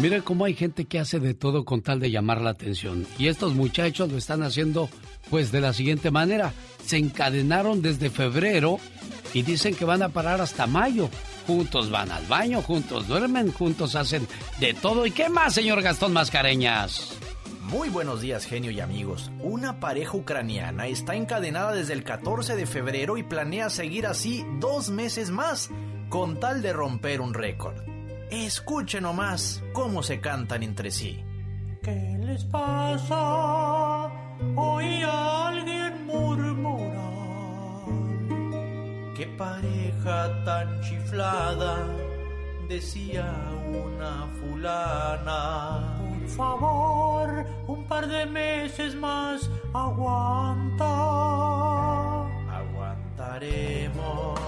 [0.00, 3.06] Mire cómo hay gente que hace de todo con tal de llamar la atención.
[3.18, 4.88] Y estos muchachos lo están haciendo
[5.30, 6.52] pues de la siguiente manera.
[6.84, 8.80] Se encadenaron desde febrero
[9.32, 11.08] y dicen que van a parar hasta mayo.
[11.46, 14.26] Juntos van al baño, juntos duermen, juntos hacen
[14.60, 15.06] de todo.
[15.06, 17.18] ¿Y qué más, señor Gastón Mascareñas?
[17.62, 19.30] Muy buenos días, genio y amigos.
[19.40, 24.90] Una pareja ucraniana está encadenada desde el 14 de febrero y planea seguir así dos
[24.90, 25.70] meses más,
[26.08, 27.76] con tal de romper un récord.
[28.30, 31.24] Escuchen nomás cómo se cantan entre sí.
[31.82, 34.08] ¿Qué les pasa?
[34.54, 37.01] Oí a alguien murmurar.
[39.16, 41.86] Qué pareja tan chiflada,
[42.66, 43.30] decía
[43.68, 45.98] una fulana.
[45.98, 50.86] Por favor, un par de meses más, aguanta.
[52.60, 54.40] Aguantaremos,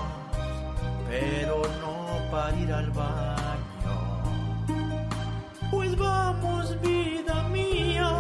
[1.11, 3.97] pero no para ir al baño.
[5.71, 8.11] Pues vamos, vida mía,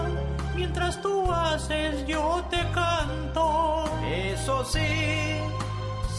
[0.54, 3.84] mientras tú haces yo te canto.
[4.04, 5.40] Eso sí,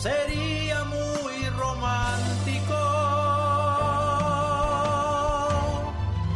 [0.05, 2.77] sería muy romántico.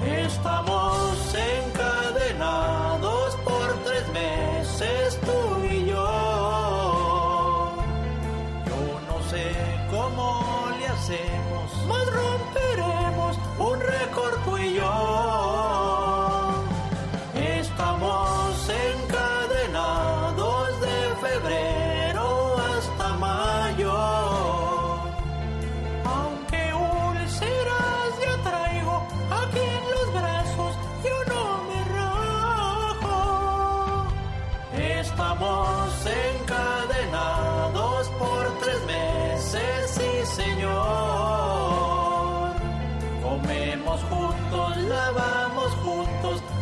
[0.04, 6.08] Estamos encadenados por tres meses tú y yo.
[8.70, 9.46] Yo no sé
[9.92, 10.26] cómo
[10.80, 11.68] le hacemos.
[11.88, 15.59] Más romperemos un récord tú y yo.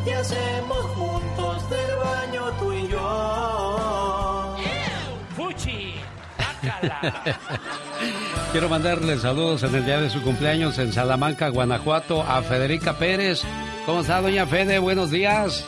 [0.08, 4.56] Y hacemos juntos del baño tú y yo.
[5.36, 5.96] ¡Fuchi!
[8.52, 13.42] Quiero mandarle saludos en el día de su cumpleaños en Salamanca, Guanajuato, a Federica Pérez.
[13.86, 14.80] ¿Cómo está, doña Fede?
[14.80, 15.66] Buenos días.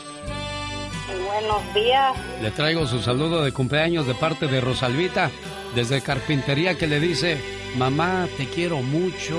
[1.26, 2.16] Buenos días.
[2.42, 5.30] Le traigo su saludo de cumpleaños de parte de Rosalvita,
[5.74, 7.40] desde Carpintería, que le dice,
[7.76, 9.38] mamá, te quiero mucho.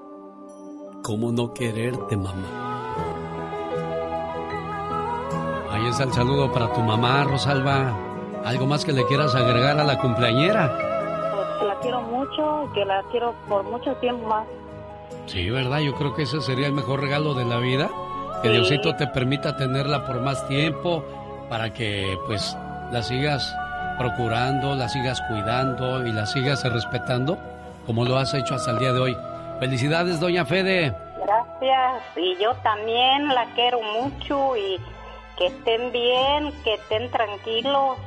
[1.03, 2.47] ¿Cómo no quererte, mamá?
[5.71, 7.97] Ahí está el saludo para tu mamá, Rosalba.
[8.45, 10.67] ¿Algo más que le quieras agregar a la cumpleañera?
[11.33, 14.45] Pues que la quiero mucho que la quiero por mucho tiempo más.
[15.25, 15.79] Sí, ¿verdad?
[15.79, 17.89] Yo creo que ese sería el mejor regalo de la vida.
[18.41, 18.53] Que Sí.
[18.53, 21.03] Diosito te permita tenerla por más tiempo
[21.49, 22.55] para que pues
[22.91, 23.55] la sigas
[23.97, 27.37] procurando, la sigas cuidando y la sigas respetando
[27.85, 29.17] como lo has hecho hasta el día de hoy.
[29.61, 30.91] Felicidades, doña Fede.
[31.23, 32.01] Gracias.
[32.17, 34.79] Y yo también la quiero mucho y
[35.37, 37.99] que estén bien, que estén tranquilos.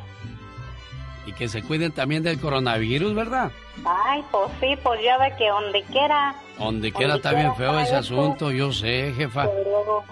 [1.26, 3.52] Y que se cuiden también del coronavirus, ¿verdad?
[3.84, 6.34] Ay, pues sí, pues ya ve que donde quiera.
[6.58, 9.44] Donde quiera está bien feo ese asunto, yo sé, jefa.
[9.46, 10.02] Pero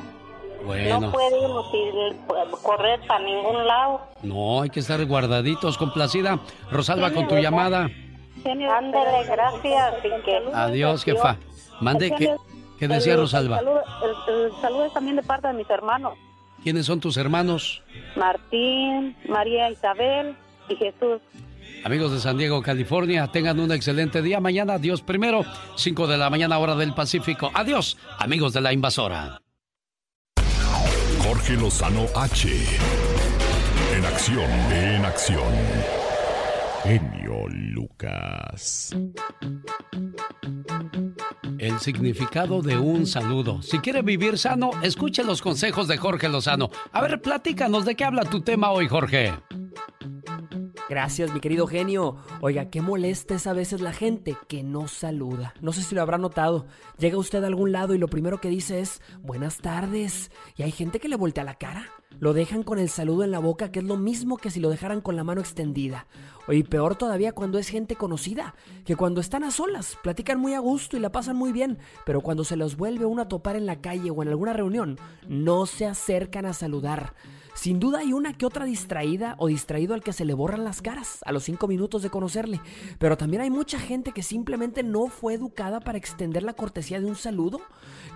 [0.64, 4.00] Bueno, no sin pues, correr para ningún lado.
[4.22, 6.38] no, hay que estar guardaditos, complacida.
[6.70, 7.90] Rosalba, con tu llamada.
[8.44, 9.94] Ándele, gracias.
[10.04, 10.42] Y que...
[10.54, 11.36] Adiós, jefa.
[11.80, 12.34] Mande, ¿qué,
[12.78, 13.58] qué decía Rosalba?
[13.58, 13.82] El saludo,
[14.28, 16.14] el- el saludo es también de parte de mis hermanos.
[16.62, 17.82] ¿Quiénes son tus hermanos?
[18.16, 20.36] Martín, María Isabel
[20.68, 21.20] y Jesús.
[21.84, 24.38] Amigos de San Diego, California, tengan un excelente día.
[24.38, 25.44] Mañana, Dios primero,
[25.76, 27.50] 5 de la mañana, hora del Pacífico.
[27.54, 29.40] Adiós, amigos de la invasora.
[31.24, 32.48] Jorge Lozano H.
[33.96, 35.42] En acción, en acción.
[36.84, 37.48] Genio
[37.82, 38.94] Lucas.
[41.58, 43.60] El significado de un saludo.
[43.60, 46.70] Si quiere vivir sano, escuche los consejos de Jorge Lozano.
[46.92, 49.32] A ver, platícanos de qué habla tu tema hoy, Jorge.
[50.88, 52.18] Gracias, mi querido genio.
[52.40, 55.54] Oiga, qué molesta es a veces la gente que no saluda.
[55.60, 56.66] No sé si lo habrá notado.
[56.98, 60.30] Llega usted a algún lado y lo primero que dice es buenas tardes.
[60.56, 61.90] Y hay gente que le voltea la cara.
[62.20, 64.70] Lo dejan con el saludo en la boca, que es lo mismo que si lo
[64.70, 66.06] dejaran con la mano extendida.
[66.48, 70.58] Y peor todavía cuando es gente conocida, que cuando están a solas, platican muy a
[70.60, 73.66] gusto y la pasan muy bien, pero cuando se los vuelve uno a topar en
[73.66, 74.98] la calle o en alguna reunión,
[75.28, 77.14] no se acercan a saludar.
[77.54, 80.80] Sin duda hay una que otra distraída o distraído al que se le borran las
[80.80, 82.60] caras a los cinco minutos de conocerle.
[82.98, 87.06] Pero también hay mucha gente que simplemente no fue educada para extender la cortesía de
[87.06, 87.60] un saludo.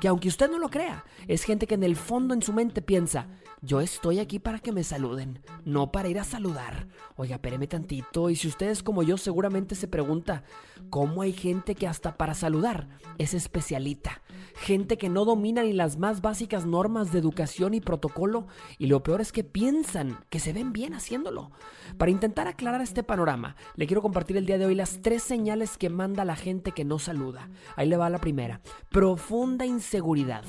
[0.00, 2.80] Que aunque usted no lo crea, es gente que en el fondo en su mente
[2.80, 3.28] piensa,
[3.62, 6.88] yo estoy aquí para que me saluden, no para ir a saludar.
[7.16, 8.28] Oiga, espéreme tantito.
[8.28, 10.44] Y si usted es como yo, seguramente se pregunta,
[10.90, 14.20] ¿cómo hay gente que hasta para saludar es especialita?
[14.56, 18.46] Gente que no domina ni las más básicas normas de educación y protocolo.
[18.78, 21.50] Y lo peor es que piensan que se ven bien haciéndolo.
[21.96, 25.78] Para intentar aclarar este panorama, le quiero compartir el día de hoy las tres señales
[25.78, 27.48] que manda la gente que no saluda.
[27.74, 28.60] Ahí le va la primera.
[28.90, 30.44] Profunda inseguridad.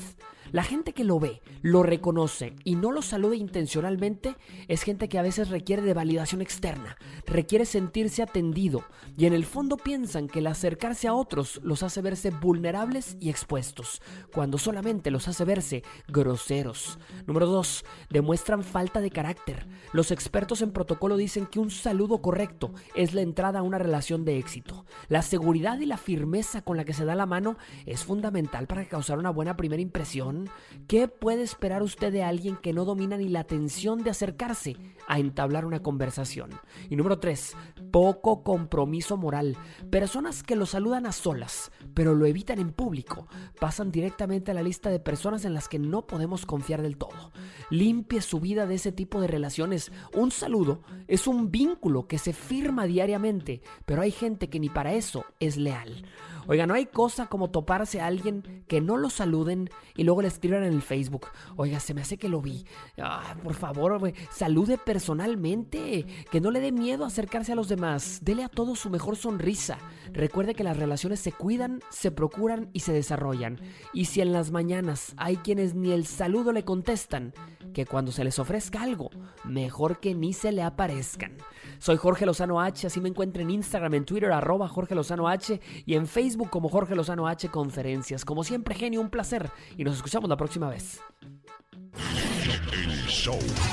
[0.52, 5.18] La gente que lo ve, lo reconoce y no lo saluda intencionalmente es gente que
[5.18, 6.96] a veces requiere de validación externa,
[7.26, 8.84] requiere sentirse atendido
[9.16, 13.30] y en el fondo piensan que el acercarse a otros los hace verse vulnerables y
[13.30, 14.00] expuestos,
[14.32, 16.98] cuando solamente los hace verse groseros.
[17.26, 17.84] Número 2.
[18.10, 19.66] Demuestran falta de carácter.
[19.92, 24.24] Los expertos en protocolo dicen que un saludo correcto es la entrada a una relación
[24.24, 24.84] de éxito.
[25.08, 27.56] La seguridad y la firmeza con la que se da la mano
[27.86, 30.37] es fundamental para causar una buena primera impresión
[30.86, 35.18] ¿Qué puede esperar usted de alguien que no domina ni la atención de acercarse a
[35.18, 36.50] entablar una conversación?
[36.88, 37.56] Y número 3,
[37.90, 39.56] poco compromiso moral.
[39.90, 43.28] Personas que lo saludan a solas, pero lo evitan en público,
[43.60, 47.32] pasan directamente a la lista de personas en las que no podemos confiar del todo.
[47.70, 49.92] Limpie su vida de ese tipo de relaciones.
[50.14, 54.94] Un saludo es un vínculo que se firma diariamente, pero hay gente que ni para
[54.94, 56.04] eso es leal.
[56.48, 60.28] Oiga, no hay cosa como toparse a alguien que no lo saluden y luego le
[60.28, 61.26] escriban en el Facebook.
[61.56, 62.64] Oiga, se me hace que lo vi.
[62.98, 66.06] Ah, por favor, salude personalmente.
[66.30, 68.20] Que no le dé miedo acercarse a los demás.
[68.22, 69.76] Dele a todos su mejor sonrisa.
[70.12, 73.60] Recuerde que las relaciones se cuidan, se procuran y se desarrollan.
[73.92, 77.34] Y si en las mañanas hay quienes ni el saludo le contestan,
[77.74, 79.10] que cuando se les ofrezca algo,
[79.44, 81.36] mejor que ni se le aparezcan.
[81.78, 85.60] Soy Jorge Lozano H, así me encuentro en Instagram, en Twitter, arroba Jorge Lozano H
[85.86, 88.24] y en Facebook como Jorge Lozano H Conferencias.
[88.24, 91.00] Como siempre, genio, un placer y nos escuchamos la próxima vez.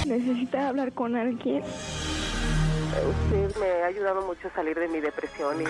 [0.06, 1.64] Necesita hablar con alguien.
[1.64, 5.66] Usted me ha ayudado mucho a salir de mi depresión y...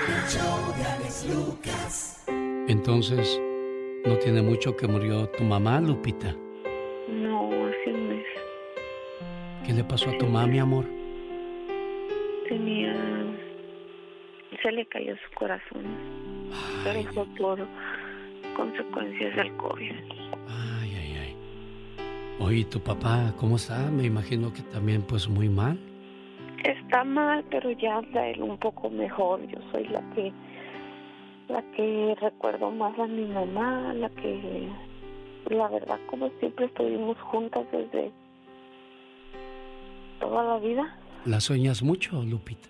[2.68, 3.40] Entonces,
[4.06, 6.36] ¿no tiene mucho que murió tu mamá, Lupita?
[7.10, 8.26] No, hace un mes.
[9.66, 10.86] ¿Qué le pasó a tu mamá, mi amor?
[12.48, 12.96] Tenía...
[14.62, 15.84] Se le cayó su corazón.
[16.84, 17.60] Pero fue por
[18.56, 19.92] consecuencias del COVID.
[20.48, 21.36] Ay, ay, ay.
[22.40, 23.90] Oye, ¿tu papá cómo está?
[23.92, 25.78] Me imagino que también pues muy mal.
[26.64, 29.46] Está mal, pero ya anda él un poco mejor.
[29.48, 30.32] Yo soy la que
[31.48, 34.68] la que recuerdo más a mi mamá, la que
[35.50, 38.12] la verdad como siempre estuvimos juntas desde
[40.20, 40.98] toda la vida.
[41.26, 42.70] ¿La sueñas mucho, Lupita?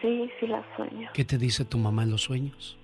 [0.00, 1.10] Sí, sí la sueño.
[1.12, 2.78] ¿Qué te dice tu mamá en los sueños?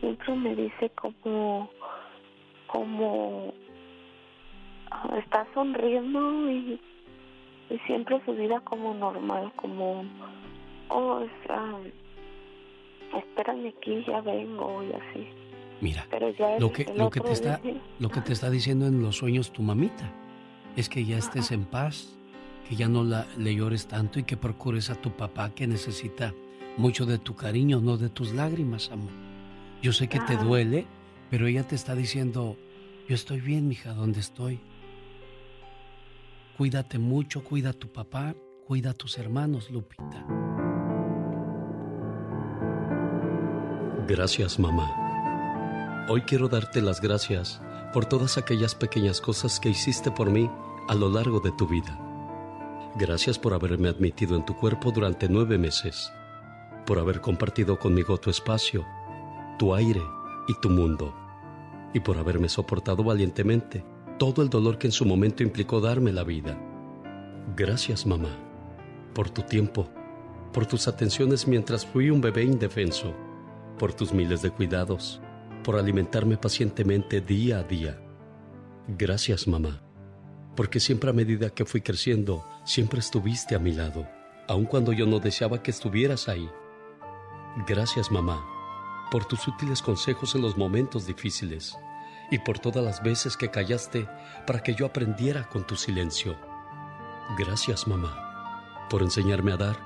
[0.00, 1.70] Siempre me dice como
[2.66, 3.54] como
[4.90, 6.80] ah, está sonriendo y,
[7.70, 10.04] y siempre su vida como normal, como
[10.88, 11.78] oh, es, ah,
[13.16, 15.28] espérame aquí, ya vengo y así.
[15.80, 17.60] Mira, Pero ya lo que, lo que te está,
[17.98, 20.12] lo que te está diciendo en los sueños tu mamita
[20.76, 22.18] es que ya estés en paz,
[22.68, 26.34] que ya no la, le llores tanto y que procures a tu papá que necesita
[26.76, 29.12] mucho de tu cariño, no de tus lágrimas, amor.
[29.82, 30.86] Yo sé que te duele,
[31.30, 32.56] pero ella te está diciendo,
[33.08, 34.60] yo estoy bien, mija, donde estoy.
[36.56, 38.34] Cuídate mucho, cuida a tu papá,
[38.66, 40.24] cuida a tus hermanos, Lupita.
[44.06, 46.06] Gracias, mamá.
[46.08, 47.60] Hoy quiero darte las gracias
[47.92, 50.50] por todas aquellas pequeñas cosas que hiciste por mí
[50.88, 52.03] a lo largo de tu vida.
[52.96, 56.12] Gracias por haberme admitido en tu cuerpo durante nueve meses,
[56.86, 58.84] por haber compartido conmigo tu espacio,
[59.58, 60.02] tu aire
[60.46, 61.12] y tu mundo,
[61.92, 63.84] y por haberme soportado valientemente
[64.18, 66.56] todo el dolor que en su momento implicó darme la vida.
[67.56, 68.30] Gracias, mamá,
[69.12, 69.88] por tu tiempo,
[70.52, 73.12] por tus atenciones mientras fui un bebé indefenso,
[73.76, 75.20] por tus miles de cuidados,
[75.64, 78.00] por alimentarme pacientemente día a día.
[78.86, 79.82] Gracias, mamá,
[80.56, 84.06] porque siempre a medida que fui creciendo, siempre estuviste a mi lado,
[84.46, 86.48] aun cuando yo no deseaba que estuvieras ahí.
[87.66, 88.44] Gracias, mamá,
[89.10, 91.76] por tus útiles consejos en los momentos difíciles
[92.30, 94.08] y por todas las veces que callaste
[94.46, 96.36] para que yo aprendiera con tu silencio.
[97.38, 99.76] Gracias, mamá, por enseñarme a dar,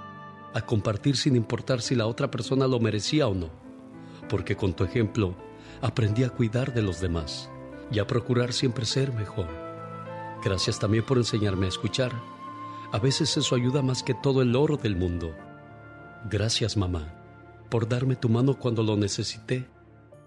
[0.55, 3.51] a compartir sin importar si la otra persona lo merecía o no,
[4.29, 5.35] porque con tu ejemplo
[5.81, 7.51] aprendí a cuidar de los demás
[7.91, 9.68] y a procurar siempre ser mejor.
[10.43, 12.13] Gracias también por enseñarme a escuchar.
[12.93, 15.35] A veces eso ayuda más que todo el oro del mundo.
[16.31, 17.13] Gracias, mamá,
[17.69, 19.67] por darme tu mano cuando lo necesité,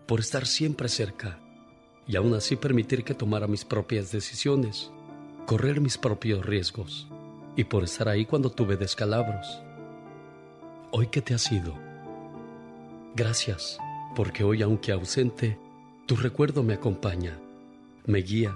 [0.06, 1.40] por estar siempre cerca
[2.08, 4.92] y aún así permitir que tomara mis propias decisiones,
[5.46, 7.08] correr mis propios riesgos
[7.56, 9.62] y por estar ahí cuando tuve descalabros.
[10.92, 11.74] Hoy que te has ido,
[13.16, 13.78] gracias,
[14.16, 15.58] porque hoy aunque ausente,
[16.06, 17.40] tu recuerdo me acompaña,
[18.06, 18.56] me guía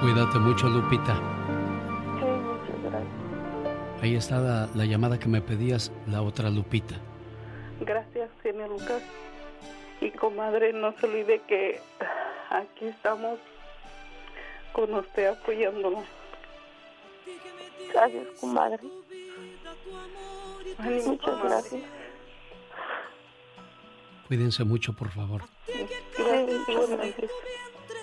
[0.00, 1.14] Cuídate mucho, Lupita.
[1.14, 4.02] Sí, muchas gracias.
[4.02, 6.96] Ahí está la, la llamada que me pedías, la otra Lupita.
[7.80, 9.02] Gracias, genio Lucas.
[10.00, 11.80] Y comadre, no se olvide que
[12.50, 13.38] aquí estamos
[14.72, 16.04] con usted apoyándonos.
[17.92, 18.82] Gracias, comadre.
[20.78, 21.82] Muchas gracias.
[24.28, 25.42] Cuídense mucho, por favor.
[26.18, 27.30] Gracias.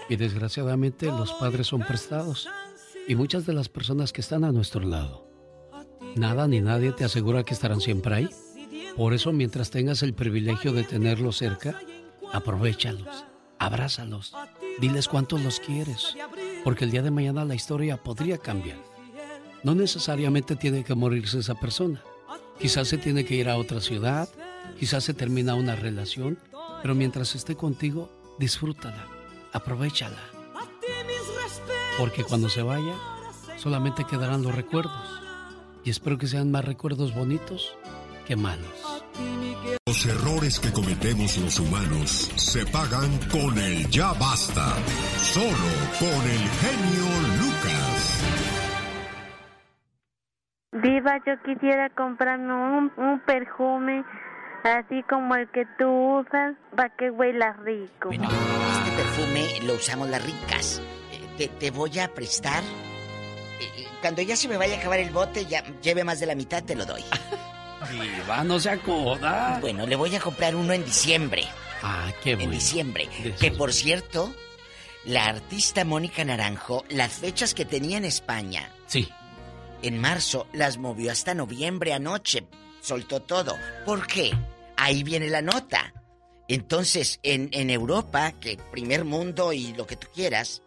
[0.09, 2.47] Y desgraciadamente los padres son prestados.
[3.07, 5.27] Y muchas de las personas que están a nuestro lado.
[6.15, 8.30] Nada ni nadie te asegura que estarán siempre ahí.
[8.95, 11.80] Por eso mientras tengas el privilegio de tenerlos cerca,
[12.31, 13.25] aprovechalos,
[13.57, 14.34] abrázalos,
[14.80, 16.15] diles cuánto los quieres.
[16.63, 18.77] Porque el día de mañana la historia podría cambiar.
[19.63, 22.03] No necesariamente tiene que morirse esa persona.
[22.59, 24.30] Quizás se tiene que ir a otra ciudad,
[24.80, 26.38] quizás se termina una relación,
[26.81, 29.07] pero mientras esté contigo, disfrútala,
[29.53, 30.19] aprovechala.
[31.97, 32.95] Porque cuando se vaya,
[33.57, 35.21] solamente quedarán los recuerdos.
[35.84, 37.77] Y espero que sean más recuerdos bonitos
[38.25, 39.03] que malos.
[39.85, 44.75] Los errores que cometemos los humanos se pagan con el ya basta.
[45.17, 45.69] Solo
[45.99, 47.05] con el genio
[47.39, 48.23] Lucas.
[50.71, 54.03] Diva, yo quisiera comprarme un, un perfume
[54.63, 58.09] así como el que tú usas para que huela rico.
[58.95, 60.81] Perfume lo usamos las ricas.
[61.11, 62.63] Eh, Te, te voy a prestar.
[63.59, 66.25] eh, eh, Cuando ya se me vaya a acabar el bote, ya lleve más de
[66.27, 67.03] la mitad, te lo doy.
[67.91, 69.57] Diva, no se acoda.
[69.59, 71.43] Bueno, le voy a comprar uno en diciembre.
[71.81, 72.51] Ah, qué En bueno.
[72.53, 73.09] diciembre.
[73.21, 74.33] De esos Que por cierto,
[75.03, 78.71] la artista Mónica Naranjo, las fechas que tenía en España.
[78.87, 79.09] Sí.
[79.81, 82.47] En marzo las movió hasta noviembre anoche.
[82.81, 83.57] Soltó todo.
[83.85, 84.31] ¿Por qué?
[84.77, 85.93] Ahí viene la nota.
[86.47, 90.61] Entonces, en, en Europa, que primer mundo y lo que tú quieras,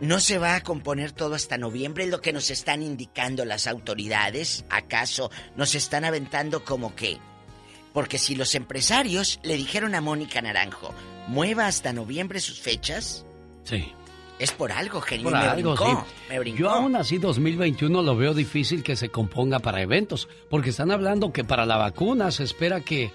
[0.00, 3.66] no se va a componer todo hasta noviembre, es lo que nos están indicando las
[3.66, 4.64] autoridades.
[4.70, 7.18] ¿Acaso nos están aventando como que?
[7.92, 10.94] Porque si los empresarios le dijeron a Mónica Naranjo,
[11.28, 13.26] mueva hasta noviembre sus fechas,
[13.64, 13.92] Sí.
[14.38, 15.24] es por algo, genio.
[15.24, 16.12] Por me algo, brincó, sí.
[16.30, 16.58] me brincó.
[16.58, 21.30] Yo aún así 2021 lo veo difícil que se componga para eventos, porque están hablando
[21.32, 23.12] que para la vacuna se espera que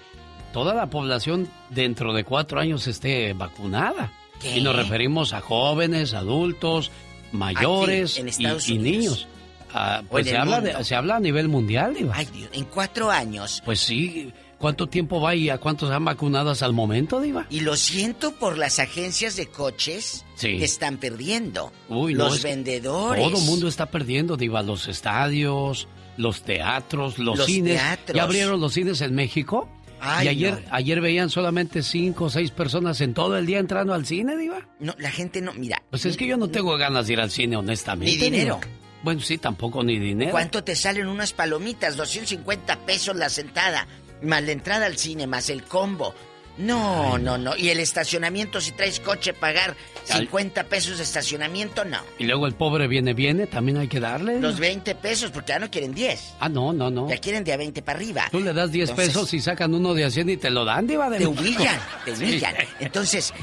[0.56, 4.10] toda la población dentro de cuatro años esté vacunada.
[4.40, 4.56] ¿Qué?
[4.56, 6.90] Y nos referimos a jóvenes, adultos,
[7.30, 9.28] mayores Aquí, y- niños.
[9.74, 12.14] Ah, pues se habla, de- se habla a nivel mundial, Diva.
[12.16, 13.60] Ay, Dios, en cuatro años.
[13.66, 17.44] Pues sí, ¿cuánto tiempo va y a cuántos han vacunado hasta el momento, Diva?
[17.50, 20.56] Y lo siento por las agencias de coches Sí.
[20.56, 21.70] que están perdiendo.
[21.90, 23.22] Uy, no, los es que vendedores.
[23.22, 27.76] Todo el mundo está perdiendo, Diva, los estadios, los teatros, los, Los cines.
[27.76, 28.16] teatros.
[28.16, 29.68] ¿Ya abrieron los cines en México?
[30.00, 30.74] Ay, y ayer, no.
[30.74, 34.68] ayer veían solamente cinco o seis personas en todo el día entrando al cine, Diva.
[34.78, 35.82] No, la gente no, mira.
[35.90, 38.14] Pues es que yo no tengo ganas de ir al cine, honestamente.
[38.14, 38.60] Ni dinero.
[39.02, 40.32] Bueno, sí, tampoco ni dinero.
[40.32, 41.96] ¿Cuánto te salen unas palomitas?
[41.96, 43.86] 250 pesos la sentada.
[44.22, 46.14] Más la entrada al cine, más el combo.
[46.58, 47.56] No, no, no.
[47.56, 51.98] Y el estacionamiento, si traes coche, pagar 50 pesos de estacionamiento, no.
[52.18, 54.40] Y luego el pobre viene, viene, también hay que darle.
[54.40, 56.34] Los 20 pesos, porque ya no quieren 10.
[56.40, 57.08] Ah, no, no, no.
[57.10, 58.24] Ya quieren de a 20 para arriba.
[58.30, 60.64] Tú le das 10 Entonces, pesos y sacan uno de a 100 y te lo
[60.64, 61.10] dan, Diva.
[61.10, 62.24] De Te humillan, te Sí.
[62.24, 62.54] humillan.
[62.80, 63.34] Entonces,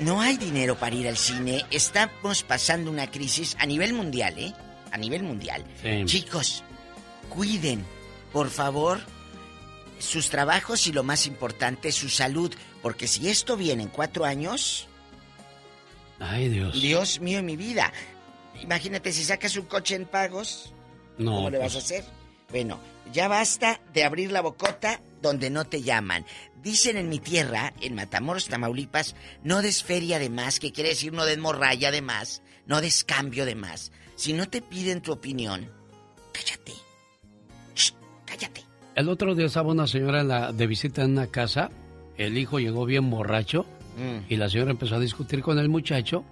[0.00, 1.64] no hay dinero para ir al cine.
[1.70, 4.52] Estamos pasando una crisis a nivel mundial, ¿eh?
[4.92, 5.64] A nivel mundial.
[5.82, 6.02] Sí.
[6.04, 6.62] Chicos,
[7.28, 7.84] cuiden,
[8.32, 9.00] por favor,
[10.00, 12.52] sus trabajos y lo más importante, su salud.
[12.82, 14.88] Porque si esto viene en cuatro años,
[16.18, 16.80] Ay, Dios.
[16.80, 17.92] Dios mío, mi vida.
[18.60, 20.74] Imagínate si sacas un coche en pagos,
[21.16, 22.04] No, ¿cómo le vas a pues, hacer?
[22.50, 22.78] Bueno,
[23.12, 26.26] ya basta de abrir la bocota donde no te llaman.
[26.62, 31.12] Dicen en mi tierra, en Matamoros, Tamaulipas, no des feria de más, que quiere decir
[31.12, 33.92] no des morralla de más, no des cambio de más.
[34.16, 35.72] Si no te piden tu opinión,
[36.32, 36.74] cállate.
[37.74, 37.92] Shh,
[38.26, 38.69] cállate.
[39.00, 41.70] El otro día estaba una señora en la- de visita en una casa.
[42.16, 43.64] El hijo llegó bien borracho
[43.96, 44.26] Mm.
[44.32, 46.24] y la señora empezó a discutir con el muchacho.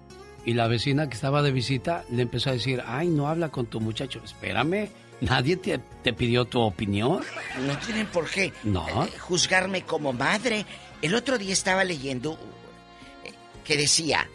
[0.45, 3.67] Y la vecina que estaba de visita le empezó a decir: Ay, no habla con
[3.67, 4.21] tu muchacho.
[4.25, 4.89] Espérame,
[5.21, 7.21] nadie te, te pidió tu opinión.
[7.67, 8.87] No tienen por qué No.
[9.05, 10.65] eh, juzgarme como madre.
[11.03, 12.39] El otro día estaba leyendo
[13.25, 13.33] eh,
[13.65, 14.29] que decía,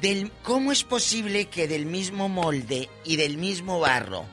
[0.00, 4.24] del, ¿cómo es posible que del mismo molde y del mismo barro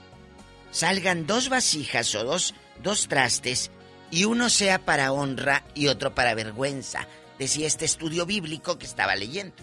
[0.72, 2.54] salgan dos vasijas o dos,
[2.84, 3.72] dos trastes
[4.12, 7.08] y uno sea para honra y otro para vergüenza.
[7.40, 9.56] Decía este estudio bíblico que estaba leyendo.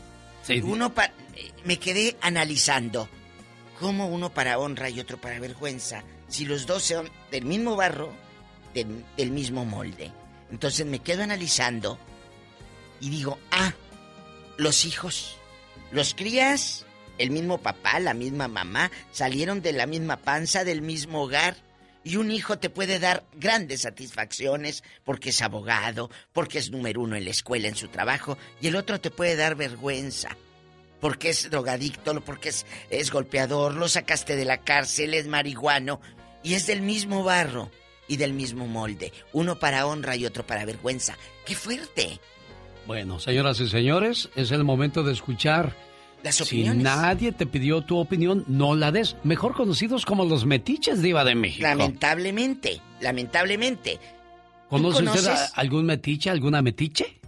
[0.72, 1.10] Uno pa-
[1.64, 3.08] me quedé analizando
[3.80, 8.12] cómo uno para honra y otro para vergüenza, si los dos son del mismo barro,
[8.74, 10.12] del, del mismo molde.
[10.50, 11.98] Entonces me quedo analizando
[13.00, 13.72] y digo, ah,
[14.58, 15.36] los hijos,
[15.90, 16.84] los crías,
[17.18, 21.56] el mismo papá, la misma mamá, salieron de la misma panza, del mismo hogar.
[22.04, 27.16] Y un hijo te puede dar grandes satisfacciones porque es abogado, porque es número uno
[27.16, 30.36] en la escuela, en su trabajo, y el otro te puede dar vergüenza
[31.00, 36.00] porque es drogadicto, porque es, es golpeador, lo sacaste de la cárcel, es marihuano,
[36.42, 37.70] y es del mismo barro
[38.08, 39.12] y del mismo molde.
[39.34, 41.18] Uno para honra y otro para vergüenza.
[41.44, 42.20] ¡Qué fuerte!
[42.86, 45.74] Bueno, señoras y señores, es el momento de escuchar.
[46.24, 49.14] Las Si nadie te pidió tu opinión, no la des.
[49.24, 51.62] Mejor conocidos como los metiches diva de México.
[51.62, 54.00] Lamentablemente, lamentablemente.
[54.70, 57.20] ¿Conoce usted algún metiche, alguna metiche?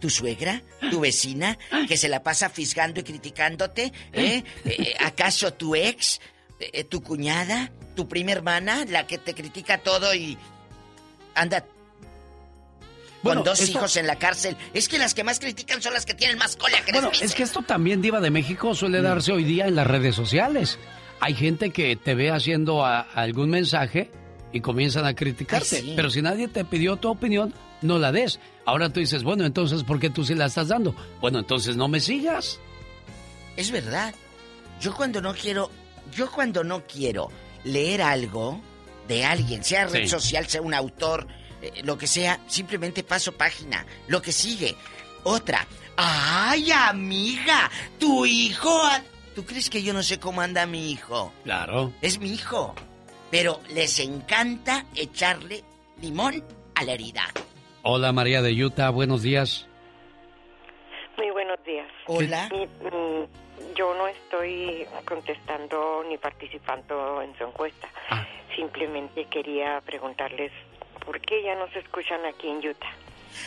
[0.00, 0.62] ¿Tu suegra?
[0.90, 1.58] ¿Tu vecina?
[1.86, 3.92] ¿Que se la pasa fisgando y criticándote?
[4.14, 4.42] ¿Eh?
[4.64, 6.18] Eh, ¿Acaso tu ex?
[6.58, 7.70] Eh, ¿Tu cuñada?
[7.94, 8.86] ¿Tu prima hermana?
[8.86, 10.38] La que te critica todo y
[11.34, 11.66] anda
[13.22, 14.56] Bueno, con dos esto- hijos en la cárcel.
[14.74, 17.34] Es que las que más critican son las que tienen más cola que Bueno, es
[17.34, 18.74] que esto también, Diva de México, Mm.
[18.74, 20.78] suele darse hoy día en las redes sociales.
[21.20, 24.10] Hay gente que te ve haciendo a- algún mensaje
[24.52, 25.76] y comienzan a criticarte.
[25.76, 25.92] Ay, sí.
[25.94, 27.52] Pero si nadie te pidió tu opinión,
[27.82, 28.40] no la des.
[28.64, 30.94] Ahora tú dices, bueno, entonces, ¿por qué tú sí la estás dando?
[31.20, 32.58] Bueno, entonces no me sigas.
[33.56, 34.14] Es verdad.
[34.80, 35.70] Yo cuando no quiero,
[36.16, 37.28] yo cuando no quiero
[37.64, 38.60] leer algo
[39.08, 40.08] de alguien, sea red Sí.
[40.08, 41.26] social, sea un autor,
[41.62, 43.84] eh, lo que sea, simplemente paso página.
[44.08, 44.74] Lo que sigue.
[45.24, 45.66] Otra.
[45.96, 47.70] ¡Ay, amiga!
[47.98, 48.80] ¡Tu hijo!
[49.34, 51.32] ¿Tú crees que yo no sé cómo anda mi hijo?
[51.44, 51.92] Claro.
[52.00, 52.74] Es mi hijo.
[53.30, 55.62] Pero les encanta echarle
[56.00, 56.42] limón
[56.74, 57.22] a la herida.
[57.82, 59.66] Hola María de Utah, buenos días.
[61.16, 61.86] Muy buenos días.
[62.06, 62.48] Hola.
[62.50, 67.88] Mi- mm, yo no estoy contestando ni participando en su encuesta.
[68.08, 68.26] Ah.
[68.56, 70.50] Simplemente quería preguntarles
[71.04, 72.90] por qué ya no se escuchan aquí en Utah.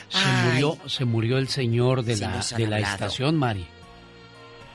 [0.09, 2.93] Se murió, se murió el señor de Sí la, de la hablado.
[2.93, 3.65] estación, Mari.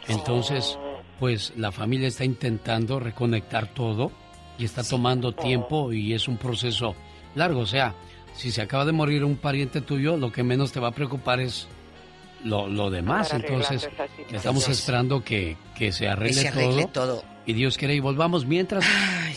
[0.06, 0.78] Entonces,
[1.18, 4.10] pues la familia está intentando reconectar todo
[4.59, 6.94] y está tomando tiempo y es un proceso
[7.34, 7.60] largo.
[7.60, 7.94] O sea,
[8.34, 11.40] si se acaba de morir un pariente tuyo, lo que menos te va a preocupar
[11.40, 11.68] es
[12.44, 13.32] lo, lo demás.
[13.34, 13.88] Entonces,
[14.30, 17.24] estamos esperando que, que se arregle, Que se arregle todo, todo.
[17.46, 18.46] Y Dios quiere y volvamos.
[18.46, 18.84] Mientras,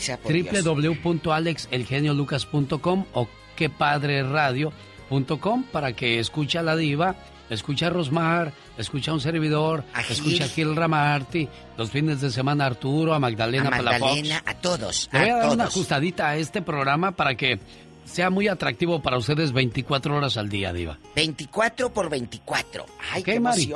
[0.02, 0.64] sea por Dios.
[0.64, 7.16] www.alexelgeniolucas.com o quepadreradio.com para que escuche a la diva,
[7.50, 12.64] escuche a Rosmar, escuche a un servidor, escuche a Gil Ramarty, los fines de semana
[12.64, 14.00] a Arturo, a Magdalena, a Palafox.
[14.00, 15.08] Magdalena, a todos.
[15.12, 17.58] Le voy a a dar una ajustadita a este programa para que
[18.04, 20.98] sea muy atractivo para ustedes 24 horas al día, diva.
[21.14, 22.86] 24 por 24.
[23.12, 23.72] ¡Ay, Ok, qué Mari.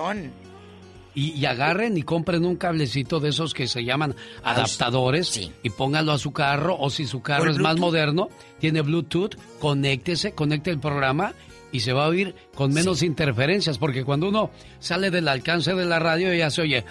[1.17, 4.15] Y, y agarren y compren un cablecito de esos que se llaman
[4.45, 8.29] adaptadores y pónganlo a su carro o si su carro ¿Con es más moderno,
[8.61, 11.33] tiene Bluetooth, conéctese, conecte el programa
[11.73, 14.51] y se va a oír con menos interferencias porque cuando uno
[14.81, 16.85] sale del alcance de la radio ya se oye.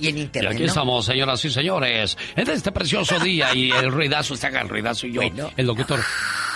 [0.00, 0.52] Y en Y internet.
[0.52, 0.68] aquí ¿no?
[0.68, 5.06] estamos, señoras y señores, en este precioso día y el ruidazo, se haga el ruidazo
[5.06, 5.22] y yo,
[5.56, 6.00] el locutor.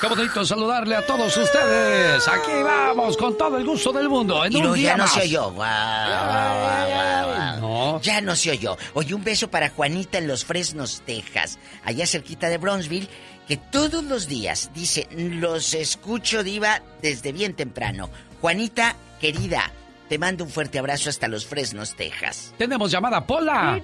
[0.01, 2.27] Qué bonito saludarle a todos ustedes.
[2.29, 4.45] Aquí vamos con todo el gusto del mundo.
[4.45, 5.13] En Y un no, día ya no más.
[5.13, 5.51] se oyó.
[5.51, 8.01] Guau, guau, guau, guau.
[8.03, 8.77] Ya no se oyó.
[8.95, 13.09] Oye, un beso para Juanita en Los Fresnos, Texas, allá cerquita de Bronzeville,
[13.49, 18.11] que todos los días dice, los escucho diva desde bien temprano.
[18.41, 19.71] Juanita, querida,
[20.09, 22.55] te mando un fuerte abrazo hasta Los Fresnos, Texas.
[22.57, 23.81] Tenemos llamada Pola.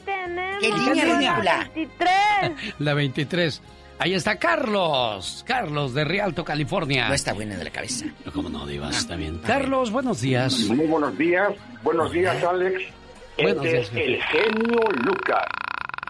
[0.60, 1.70] ¿Qué línea ridícula?
[2.78, 3.62] La 23.
[3.98, 5.44] Ahí está Carlos.
[5.46, 7.08] Carlos de Rialto, California.
[7.08, 8.06] No está buena de la cabeza.
[8.32, 8.90] ¿Cómo no, Diva?
[8.90, 9.38] Está bien.
[9.38, 10.58] Carlos, buenos días.
[10.60, 11.52] Muy buenos días.
[11.82, 12.82] Buenos días, Alex.
[13.36, 15.44] Buenos este días, es el genio Lucas,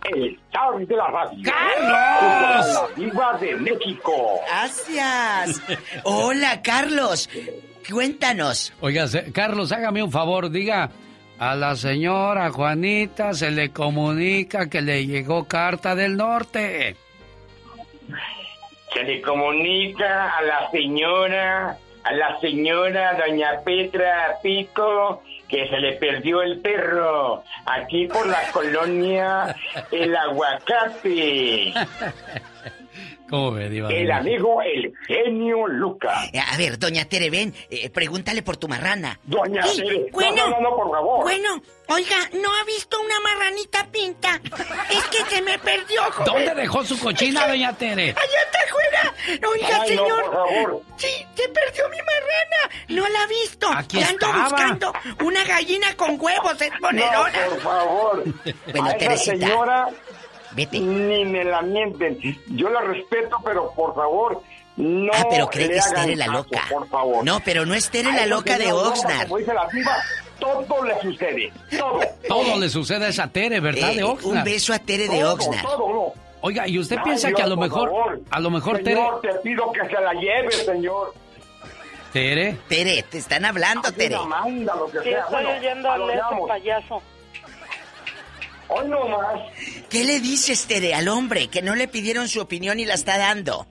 [0.05, 1.39] el star de la radio.
[1.43, 2.89] ¡Carlos!
[2.89, 4.41] La diva de México.
[4.47, 5.63] Gracias.
[6.05, 7.29] Hola, Carlos.
[7.91, 8.73] Cuéntanos.
[8.81, 10.51] Oiga, Carlos, hágame un favor.
[10.51, 10.91] Diga
[11.39, 16.97] a la señora Juanita se le comunica que le llegó carta del norte.
[18.93, 25.93] Se le comunica a la señora, a la señora doña Petra Pico, que se le
[25.95, 29.55] perdió el perro aquí por la colonia
[29.91, 31.75] El Aguacate.
[33.35, 33.89] ¿Cómo ve, Diva?
[33.89, 36.31] de El amigo, el genio Lucas.
[36.33, 39.19] Eh, A ver, doña Tere, ven, eh, pregúntale por tu marrana.
[39.25, 41.23] Doña Sí, Tere, bueno, no, no, no, por favor.
[41.23, 44.41] Bueno, oiga, ¿no ha visto una marranita pinta?
[44.91, 46.25] Es que se me perdió, joven.
[46.47, 48.11] ¿Dónde dejó su cochina, doña Tere?
[48.11, 49.15] ¡Allá está afuera!
[49.51, 50.25] Oiga, Ay, no, señor.
[50.25, 50.83] por favor.
[50.97, 52.85] Sí, se perdió mi marrana.
[52.89, 53.67] No la ha visto.
[53.75, 54.45] Aquí Y ando estaba.
[54.45, 54.93] buscando
[55.25, 57.33] una gallina con huevos, es No, ponerona.
[57.49, 58.25] por favor.
[58.71, 59.47] Bueno, a esa Teresita.
[59.47, 59.89] señora
[60.55, 60.79] Vete.
[60.81, 62.19] ni me la mienten.
[62.49, 64.41] Yo la respeto, pero por favor,
[64.77, 66.63] no Ah, pero cree que es hagan Tere la caso, loca.
[66.71, 67.25] por favor.
[67.25, 69.25] No, pero no es Tere A la loca de Oxnard.
[69.29, 69.69] Como dice la
[70.41, 71.53] todo le sucede.
[71.79, 72.01] Todo.
[72.29, 73.93] Todo le sucede a esa Tere, ¿verdad?
[73.93, 74.37] Eh, de Oxnard.
[74.39, 75.63] un beso a Tere de Todo, Oxnard.
[75.63, 76.13] todo, no.
[76.41, 78.21] Oiga, ¿y usted Ay, piensa Dios, que a lo por mejor, favor.
[78.31, 81.15] a lo mejor Tere, Señor, te pido que se la lleve, señor.
[82.13, 84.17] Tere, Tere, te están hablando, Tere.
[84.17, 85.21] Una manda, lo que Sí, sea.
[85.21, 86.47] estoy Bueno, oyendo a ese llamo.
[86.47, 87.03] payaso.
[88.69, 89.41] Hoy no más.
[89.91, 93.19] ¿Qué le dices, Tere, al hombre que no le pidieron su opinión y la está
[93.19, 93.67] dando?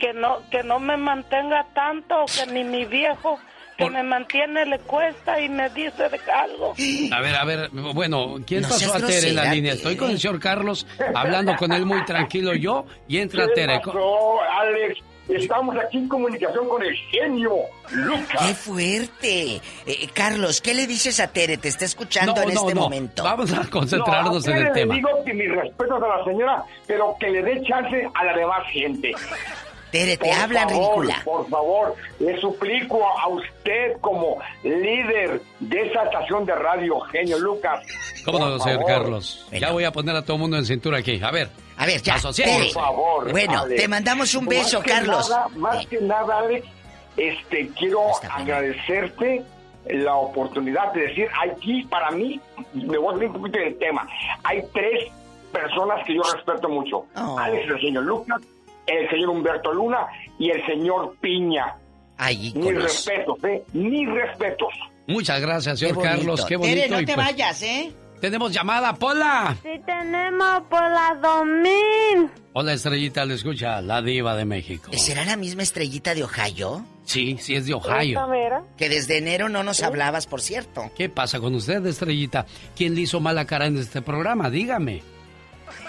[0.00, 3.38] Que no, que no me mantenga tanto, que ni mi viejo
[3.78, 6.74] que Por- me mantiene le cuesta y me dice de algo.
[7.12, 9.72] a ver, a ver, bueno, ¿quién No pasó a Tere en la línea?
[9.72, 9.76] Tere.
[9.82, 13.80] Estoy con el señor Carlos, hablando con él muy tranquilo yo, y entra ¿Qué Tere.
[13.84, 14.98] pasó, Alex?
[15.28, 17.54] Estamos aquí en comunicación con el genio
[17.88, 18.58] ¡Qué Lucas.
[18.58, 19.60] fuerte!
[19.86, 21.56] Eh, Carlos, ¿qué le dices a Tere?
[21.56, 23.24] Te está escuchando No, en no, este no, momento.
[23.24, 24.94] vamos a concentrarnos No, a en el ustedes tema.
[24.94, 28.36] Le digo que mis respetos a la señora, pero que le dé chance a la
[28.36, 29.12] demás gente.
[29.90, 31.22] Tere, te Por hablan, favor, ridícula.
[31.24, 37.84] Por favor, le suplico a usted como líder de esa estación de radio, genio Lucas.
[38.24, 39.46] ¿Cómo no, señor favor, Carlos?
[39.52, 41.20] Ya voy a poner a todo el mundo en cintura aquí.
[41.22, 42.16] A ver, A ver, ya.
[42.16, 43.30] Por favor.
[43.30, 43.82] Bueno, Alex.
[43.82, 45.28] te mandamos un Más beso, que Carlos.
[45.28, 46.66] nada, más que nada, Alex,
[47.16, 49.42] este, quiero agradecerte
[49.86, 52.40] la oportunidad de decir, aquí para mí,
[52.72, 54.08] me voy a salir un poquito del tema,
[54.42, 55.04] hay tres
[55.52, 57.06] personas que yo respeto mucho.
[57.14, 57.38] Oh.
[57.38, 58.40] Alex, el señor Lucas,
[58.86, 60.06] el señor Humberto Luna
[60.38, 61.76] y el señor Piña.
[62.18, 63.62] Ay, Ni respetos, ¿eh?
[63.74, 64.72] Ni respetos.
[65.06, 66.02] Muchas gracias, señor.
[66.02, 66.44] Carlos.
[66.46, 66.74] Qué bonito.
[66.74, 67.92] Tere, no y te pues, vayas, ¿eh?
[68.26, 69.56] Tenemos llamada, Pola.
[69.62, 72.28] Sí tenemos por la 2000.
[72.54, 74.90] Hola, estrellita, le escucha la diva de México.
[74.94, 76.84] ¿Será la misma estrellita de Ohio?
[77.04, 78.20] Sí, sí es de Ohio.
[78.76, 80.90] Que desde enero no nos hablabas, por cierto.
[80.96, 82.46] ¿Qué pasa con usted, estrellita?
[82.74, 84.50] ¿Quién le hizo mala cara en este programa?
[84.50, 85.04] Dígame.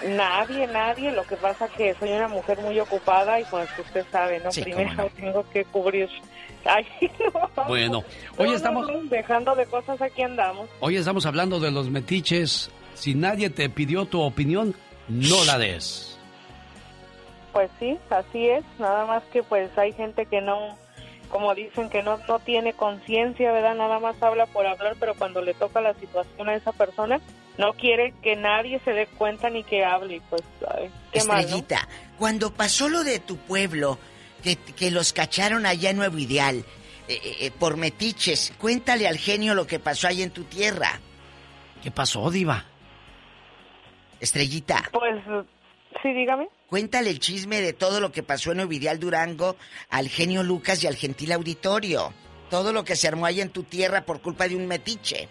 [0.06, 1.10] Nadie, nadie.
[1.10, 4.52] Lo que pasa que soy una mujer muy ocupada y pues usted sabe, ¿no?
[4.52, 5.06] Sí, Primero no.
[5.08, 6.08] tengo que cubrir.
[6.64, 6.86] Ay,
[7.56, 7.64] no.
[7.66, 8.04] Bueno, No,
[8.42, 10.68] hoy no, estamos, no, dejando de cosas aquí andamos.
[10.80, 12.70] hoy estamos hablando de los metiches.
[12.94, 14.74] Si nadie te pidió tu opinión,
[15.08, 16.18] no la des.
[17.52, 18.64] Pues sí, así es.
[18.78, 20.76] Nada más que pues hay gente que no,
[21.30, 23.74] como dicen, que no, no tiene conciencia, ¿verdad?
[23.74, 27.20] Nada más habla por hablar, pero cuando le toca la situación a esa persona,
[27.56, 30.16] no quiere que nadie se dé cuenta ni que hable.
[30.16, 30.42] y Pues,
[30.76, 31.40] ay, qué mal, ¿no?
[31.42, 31.88] Estrellita,
[32.18, 33.98] cuando pasó lo de tu pueblo,
[34.42, 36.64] que, que los cacharon allá en Nuevo Ideal,
[37.08, 41.00] eh, eh, por metiches, cuéntale al genio lo que pasó ahí en tu tierra.
[41.82, 42.64] ¿Qué pasó, diva?
[44.20, 45.22] Estrellita, Pues,
[46.02, 46.48] sí, dígame.
[46.66, 49.56] cuéntale el chisme de todo lo que pasó en Nuevo Ideal Durango
[49.90, 52.12] al genio Lucas y al gentil auditorio.
[52.50, 55.28] Todo lo que se armó ahí en tu tierra por culpa de un metiche.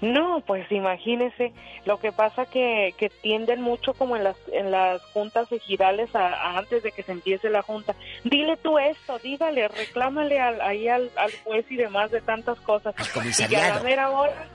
[0.00, 1.52] No, pues imagínese,
[1.84, 6.28] lo que pasa que, que tienden mucho como en las en las juntas ejidales a,
[6.28, 7.96] a antes de que se empiece la junta.
[8.22, 12.94] Dile tú esto, dígale, reclámale al, ahí al, al juez y demás de tantas cosas.
[12.96, 13.82] Al Y a la comisariado.
[13.84, 14.46] mera hora,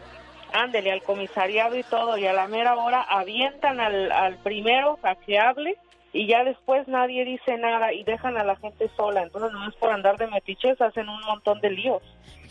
[0.54, 5.16] ándele al comisariado y todo, y a la mera hora avientan al, al primero a
[5.16, 5.76] que hable
[6.14, 9.24] y ya después nadie dice nada y dejan a la gente sola.
[9.24, 12.02] Entonces, no es por andar de metiches, hacen un montón de líos.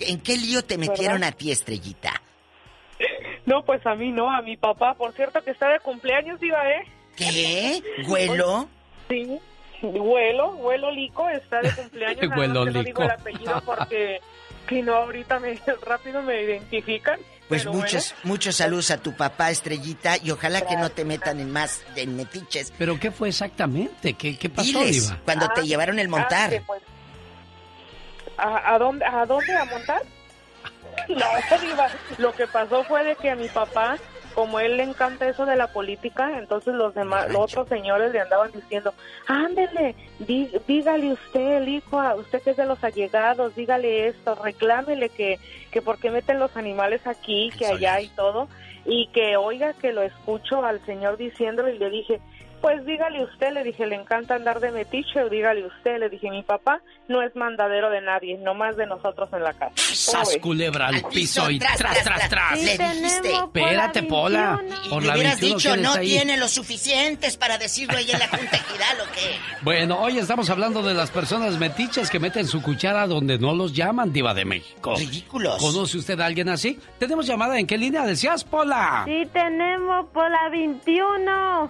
[0.00, 1.28] ¿En qué lío te metieron ¿Verdad?
[1.28, 2.20] a ti, Estrellita?
[3.46, 4.94] No, pues a mí no, a mi papá.
[4.94, 6.84] Por cierto que está de cumpleaños, iba, ¿eh?
[7.16, 7.82] ¿Qué?
[8.06, 8.68] ¿Huelo?
[9.08, 9.38] Sí,
[9.82, 12.30] Huelo, Huelo Lico está de cumpleaños.
[12.36, 13.02] Huelo que no digo Lico.
[13.02, 14.20] el apellido porque
[14.68, 17.18] si no ahorita me rápido me identifican.
[17.48, 21.40] Pues pero muchos, muchos saludos a tu papá, Estrellita, y ojalá que no te metan
[21.40, 22.72] en más en metiches.
[22.78, 24.14] ¿Pero qué fue exactamente?
[24.14, 25.20] ¿Qué, qué pasó, Diles, diva?
[25.24, 26.22] cuando te Ah, llevaron el bueno.
[26.24, 26.46] montar.
[26.46, 26.82] Ah, que, pues,
[28.38, 30.02] ¿a, a dónde, ¿A dónde a montar?
[31.08, 31.88] No, Diva,
[32.18, 33.96] lo que pasó fue de que a mi papá,
[34.34, 38.20] como él le encanta eso de la política, entonces los demás, los otros señores le
[38.20, 38.94] andaban diciendo,
[39.26, 44.34] ándele, dí- dígale usted, el hijo, a usted que es de los allegados, dígale esto,
[44.36, 45.38] reclámele que,
[45.70, 48.48] que por qué meten los animales aquí, que allá y todo,
[48.86, 52.20] y que oiga que lo escucho al señor diciéndolo y le dije,
[52.62, 56.42] pues dígale usted, le dije, le encanta andar de metiche, dígale usted, le dije, mi
[56.44, 59.72] papá no es mandadero de nadie, nomás de nosotros en la casa.
[59.74, 62.62] ¿Cómo Sas culebra al piso y tras, tras, tras.
[62.62, 63.32] Le dijiste.
[63.32, 64.62] Espérate, Pola.
[64.88, 66.06] Por Le la hubieras 21 dicho, ¿quién no ahí?
[66.06, 69.36] tiene los suficientes para decirlo ahí en la Junta Ejidal o qué.
[69.62, 73.72] Bueno, hoy estamos hablando de las personas metiches que meten su cuchara donde no los
[73.74, 74.94] llaman, Diva de México.
[74.94, 75.56] Ridículos.
[75.60, 76.78] ¿Conoce usted a alguien así?
[76.98, 77.58] Tenemos llamada.
[77.58, 79.02] ¿En qué línea decías, Pola?
[79.04, 81.68] Sí, tenemos por la 21.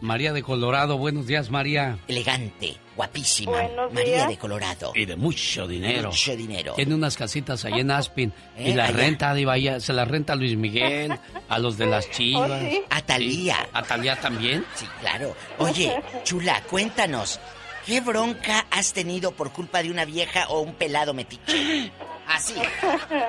[0.00, 0.96] María de Colorado.
[0.98, 1.98] Buenos días, María.
[2.06, 3.52] Elegante, guapísima.
[3.52, 4.28] Buenos María días.
[4.28, 4.92] de Colorado.
[4.94, 6.08] Y de mucho dinero.
[6.10, 6.74] Mucho dinero.
[6.74, 8.32] Tiene unas casitas ahí en Aspin.
[8.56, 8.96] Eh, y la allá.
[8.96, 11.18] renta, Diva, ella se la renta a Luis Miguel,
[11.48, 12.50] a los de las chivas.
[12.50, 12.82] ¿Oh, sí?
[12.90, 13.68] A Thalía.
[13.72, 14.64] ¿A Talía también?
[14.74, 15.34] Sí, claro.
[15.58, 17.40] Oye, chula, cuéntanos.
[17.86, 21.90] ¿Qué bronca has tenido por culpa de una vieja o un pelado metiche?
[22.28, 22.54] Así.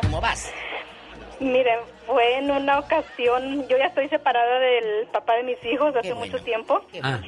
[0.02, 0.52] ¿Cómo vas?
[1.40, 1.80] Miren,
[2.12, 6.40] fue en una ocasión, yo ya estoy separada del papá de mis hijos hace mucho
[6.40, 7.20] tiempo Ah,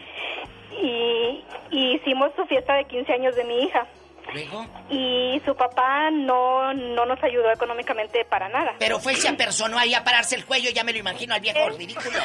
[0.81, 3.85] y, y hicimos su fiesta de 15 años de mi hija
[4.33, 4.65] ¿Luego?
[4.89, 8.73] y su papá no, no nos ayudó económicamente para nada.
[8.79, 11.69] Pero fue se apersonó ahí a pararse el cuello, ya me lo imagino al viejo
[11.69, 12.17] ridículo.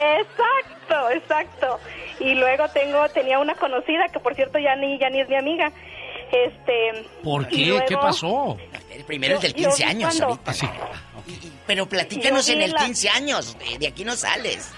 [0.00, 1.80] Exacto, exacto.
[2.20, 5.36] Y luego tengo tenía una conocida que por cierto ya ni ya ni es mi
[5.36, 5.72] amiga.
[6.32, 7.66] Este ¿Por qué?
[7.66, 8.56] luego- ¿Qué pasó?
[8.90, 10.52] El primero es del Yo- yo 15 vi años cuando- ahorita.
[11.66, 13.56] Pero platícanos en el la- 15 años.
[13.58, 14.72] De, de aquí no sales.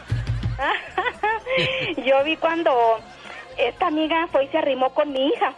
[2.04, 2.98] Yo vi cuando
[3.56, 5.52] esta amiga fue y se arrimó con mi hija.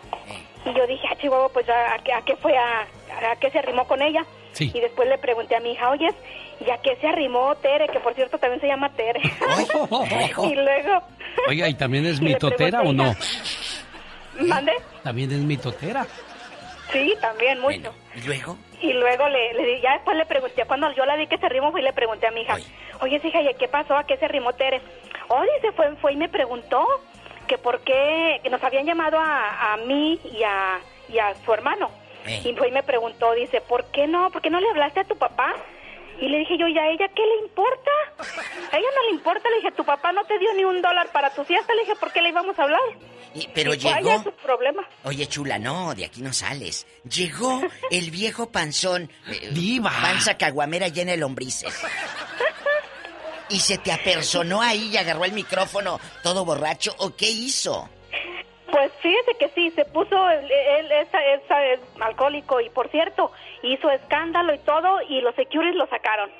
[0.67, 2.57] Y yo dije, ah, Chihuahua, pues ¿a, a qué- a qué fue?
[2.57, 2.83] A,
[3.33, 4.25] ¿A qué se arrimó con ella?
[4.53, 4.71] Sí.
[4.75, 6.15] Y después le pregunté a mi hija, oyes,
[6.61, 7.87] ¿y a qué se arrimó Tere?
[7.89, 9.21] Que por cierto también se llama Tere.
[10.51, 11.03] y luego,
[11.49, 13.15] Oiga, ¿y también es mitotera o no?
[14.41, 14.73] ¿mande?
[15.03, 16.07] También es mitotera.
[16.93, 17.95] Sí, también, mucho.
[18.17, 18.59] ¿Y luego?
[18.83, 21.47] Y luego le, le di- ya después le pregunté, cuando yo la vi que se
[21.47, 22.57] arrimó, fui y le pregunté a mi hija,
[23.01, 23.95] oye, hija, ¿y qué pasó?
[23.97, 24.81] ¿A qué se arrimó Tere?
[25.29, 26.87] Oh, dice, fue, fue y me preguntó
[27.47, 30.79] que por qué, que nos habían llamado a, a mí y a,
[31.09, 31.91] y a su hermano.
[32.45, 34.31] Y fue y me preguntó, dice, ¿por qué no?
[34.31, 35.55] ¿Por qué no le hablaste a tu papá?
[36.21, 37.91] Y le dije yo, ¿y a ella qué le importa?
[38.73, 39.49] A ella no le importa.
[39.49, 41.73] Le dije, tu papá no te dio ni un dólar para tu fiesta.
[41.75, 42.81] Le dije, ¿por qué le íbamos a hablar?
[43.35, 43.95] Y- pero Y llegó.
[43.95, 44.87] allá su problema.
[45.05, 46.87] Oye, chula, no, de aquí no sales.
[47.11, 49.11] Llegó el viejo panzón.
[49.29, 49.91] eh, Diva.
[50.03, 51.75] Panza caguamera llena de lombrices.
[53.49, 56.95] Y se te apersonó ahí y agarró el micrófono todo borracho.
[56.99, 57.89] ¿O qué hizo?
[58.81, 63.31] Pues fíjese que sí, se puso, él, él- esa, esa es alcohólico y por cierto,
[63.63, 66.31] hizo escándalo y todo y los securities lo sacaron.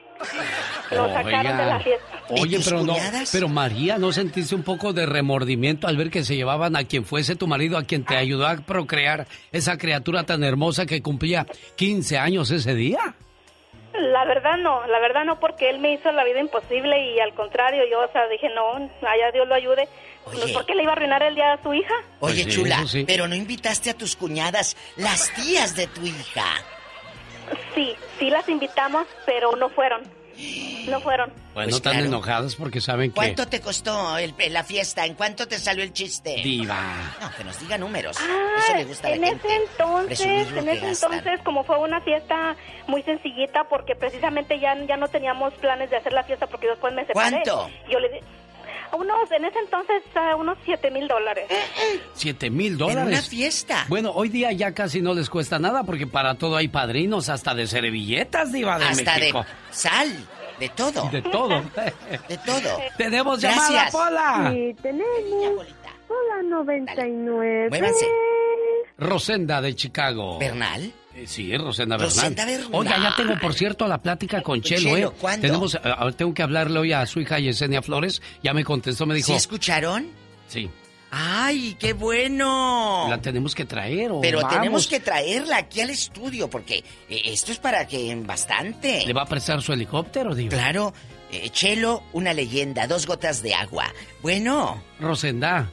[0.91, 2.07] Lo sacaron de la fiesta.
[2.31, 2.95] Oye, pero no,
[3.31, 7.05] pero María, ¿no sentiste un poco de remordimiento al ver que se llevaban a quien
[7.05, 11.47] fuese tu marido, a quien te ayudó a procrear esa criatura tan hermosa que cumplía
[11.77, 13.01] 15 años ese día?
[13.93, 17.35] La verdad no, la verdad no, porque él me hizo la vida imposible y al
[17.35, 19.89] contrario, yo, o sea, dije, no, allá Dios lo ayude.
[20.27, 20.53] Oye.
[20.53, 21.95] ¿Por qué le iba a arruinar el día a su hija?
[22.21, 23.05] Oye, Pues sí, chula, sí.
[23.07, 26.45] pero no invitaste a tus cuñadas, las tías de tu hija.
[27.75, 30.03] Sí, sí las invitamos, pero no fueron.
[30.89, 31.29] No fueron.
[31.53, 32.07] Bueno, Pues están claro.
[32.07, 33.15] enojadas porque saben que...
[33.17, 35.05] ¿Cuánto te costó el- la fiesta?
[35.05, 36.37] ¿En cuánto te salió el chiste?
[36.43, 36.79] Diva.
[37.21, 38.17] No, que nos diga números.
[38.19, 39.47] Ah, Eso le gusta a la en gente.
[39.49, 41.13] ese entonces, en ese gastan.
[41.13, 45.97] entonces, como fue una fiesta muy sencillita, porque precisamente ya, ya no teníamos planes de
[45.99, 47.43] hacer la fiesta porque después me separé.
[47.45, 47.69] ¿Cuánto?
[47.91, 48.19] Yo le di
[48.93, 51.47] unos, en ese entonces, ah, unos siete mil dólares.
[52.15, 53.07] Siete mil En dólares.
[53.07, 53.85] una fiesta.
[53.89, 57.55] Bueno, hoy día ya casi no les cuesta nada porque para todo hay padrinos, hasta
[57.55, 59.41] de servilletas, Diva de Hasta México.
[59.41, 60.09] de sal,
[60.59, 61.09] de todo.
[61.11, 61.49] De todo.
[62.29, 62.79] De todo.
[62.97, 63.69] Tenemos Gracias.
[63.71, 64.51] llamada, Pola.
[64.53, 65.67] Sí, tenemos
[66.09, 67.69] Hola 99.
[67.71, 68.07] Muévanse.
[68.99, 70.39] Rosenda de Chicago.
[70.39, 70.93] ¿Bernal?
[71.21, 72.15] Eh, sí, Rosenda Bernal.
[72.17, 72.69] Rosenda Bernal.
[72.73, 75.13] Oiga, ya tengo, por cierto, la plática con Chelo, Chelo, ¿eh?
[75.21, 75.47] ¿cuándo?
[75.47, 75.79] Tenemos,
[76.17, 78.23] tengo que hablarle hoy a su hija Yesenia Flores.
[78.43, 79.27] Ya me contestó, me dijo...
[79.27, 80.09] ¿Sí escucharon?
[80.49, 80.71] Sí.
[81.11, 83.07] ¡Ay, qué bueno!
[83.11, 84.55] La tenemos que traer, o Pero vamos.
[84.55, 89.05] tenemos que traerla aquí al estudio porque eh, esto es para que bastante.
[89.07, 90.51] ¿Le va a prestar su helicóptero, Diva?
[90.51, 90.95] Claro.
[91.33, 93.93] Eh, Chelo, una leyenda, dos gotas de agua.
[94.23, 94.83] Bueno.
[94.99, 95.69] Rosenda,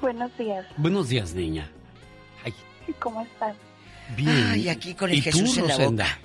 [0.00, 1.70] Buenos días, buenos días, niña.
[3.00, 3.54] ¿cómo están?
[4.16, 4.50] Bien.
[4.52, 6.18] Ay, aquí con el ¿Y tú, Jesús en la Rosenda?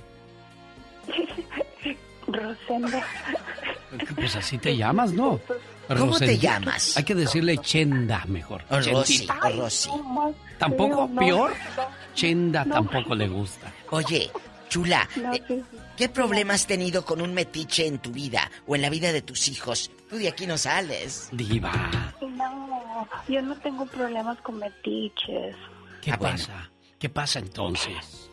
[2.28, 3.04] Rosenda.
[4.16, 5.40] Pues así te llamas, ¿no?
[5.88, 6.98] ¿Cómo te llamas?
[6.98, 8.64] Hay que decirle Chenda mejor.
[8.70, 9.90] O Rosy, o Rosy.
[10.58, 11.08] ¿Tampoco?
[11.12, 11.20] no.
[11.20, 11.54] ¿Peor?
[12.16, 13.72] Chenda tampoco le gusta.
[13.92, 14.32] Oye,
[14.70, 15.62] chula, No, eh, sí.
[15.98, 19.22] ¿qué problema has tenido con un metiche en tu vida o en la vida de
[19.22, 19.92] tus hijos?
[20.10, 21.30] Tú de aquí no sales.
[21.32, 25.56] Diva, No, yo no tengo problemas con metiches.
[26.02, 26.38] ¿qué Ah, bueno.
[27.04, 28.30] ¿Qué pasa entonces?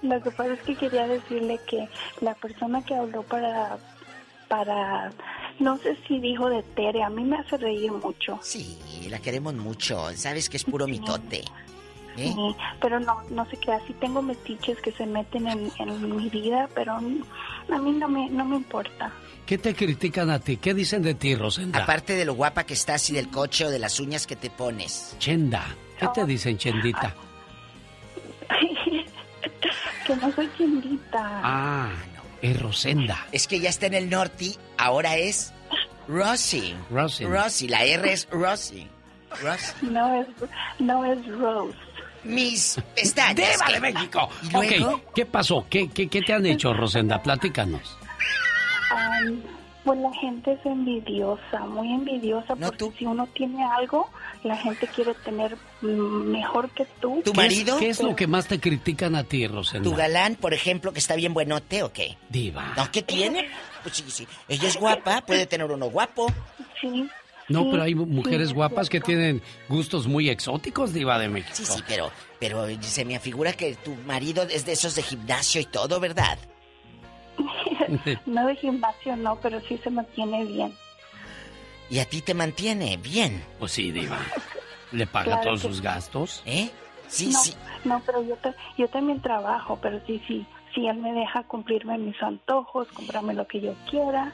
[0.00, 1.88] Lo que pasa es que quería decirle que
[2.20, 3.78] la persona que habló para
[4.46, 5.10] para
[5.58, 8.38] no sé si dijo de Tere, a mí me hace reír mucho.
[8.40, 8.78] Sí,
[9.10, 10.16] la queremos mucho.
[10.16, 11.38] Sabes que es puro mitote.
[12.16, 12.32] ¿eh?
[12.32, 16.28] Sí, pero no, no sé qué, así tengo metiches que se meten en, en mi
[16.28, 17.24] vida, pero a mí
[17.90, 19.12] no me, no me importa.
[19.44, 20.58] ¿Qué te critican a ti?
[20.58, 21.82] ¿Qué dicen de ti, Rosenda?
[21.82, 24.48] Aparte de lo guapa que estás y del coche o de las uñas que te
[24.48, 25.16] pones.
[25.18, 25.74] Chenda.
[25.98, 27.16] ¿Qué te dicen, Chendita?
[30.06, 31.40] que no soy chendita.
[31.42, 31.90] Ah,
[32.40, 33.26] es Rosenda.
[33.32, 35.52] Es que ya está en el norte, ahora es
[36.08, 36.74] Rosy.
[36.90, 37.24] Rosy.
[37.24, 38.88] Rosy, la R es Rosy.
[39.42, 39.72] Rosy.
[39.82, 40.26] No es,
[40.78, 41.76] no es Rose.
[42.24, 43.36] Mis pestañas.
[43.36, 43.72] ¡Diva ¿qué?
[43.72, 44.28] de México!
[44.54, 45.66] Ok, ¿qué pasó?
[45.68, 47.22] ¿Qué, qué, qué te han hecho, Rosenda?
[47.22, 47.96] Platícanos.
[48.90, 49.42] Am,
[49.84, 54.08] pues la gente es envidiosa, muy envidiosa, porque si uno tiene algo,
[54.44, 57.20] la gente quiere tener mejor que tú.
[57.24, 57.78] ¿Tu ¿Qué es- marido?
[57.78, 59.88] ¿Qué es lo que más te critican a ti, Rosenda?
[59.88, 62.16] ¿Tu galán, por ejemplo, que está bien buenote o qué?
[62.28, 62.72] Diva.
[62.76, 62.90] ¿No?
[62.92, 63.48] ¿Qué tiene?
[63.82, 64.26] Pues sí, sí.
[64.48, 66.26] Ella es guapa, puede tener uno guapo.
[66.80, 67.08] Sí.
[67.48, 71.52] No, Sí, pero hay mujeres sí, guapas que tienen gustos muy exóticos, Diva de México.
[71.54, 75.60] Sí, sí, pero, pero se me afigura que tu marido es de esos de gimnasio
[75.60, 76.38] y todo, ¿verdad?
[78.26, 80.74] No de gimnasio, no, pero sí se mantiene bien.
[81.90, 83.42] Y a ti te mantiene bien.
[83.58, 84.18] Pues sí, Diva.
[84.92, 86.42] ¿Le paga Claro todos que sus gastos?
[86.46, 86.70] ¿Eh?
[87.08, 87.54] Sí, no, sí.
[87.84, 91.98] No, pero yo, ta- yo también trabajo, pero sí, sí, sí, él me deja cumplirme
[91.98, 94.32] mis antojos, comprarme lo que yo quiera,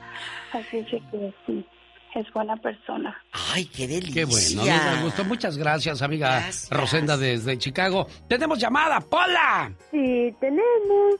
[0.52, 1.66] así es que sí,
[2.14, 3.20] es buena persona.
[3.52, 4.14] Ay, qué delicia.
[4.14, 5.24] Qué bueno, nos da gusto.
[5.24, 8.06] Muchas gracias, amiga Rosenda desde Chicago.
[8.28, 9.72] ¡Tenemos llamada, Pola!
[9.90, 11.14] Sí, tenemos.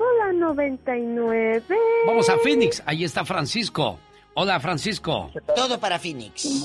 [0.00, 1.62] Hola 99.
[2.06, 3.98] Vamos a Phoenix, ahí está Francisco.
[4.32, 5.30] Hola, Francisco.
[5.54, 6.64] Todo para Phoenix.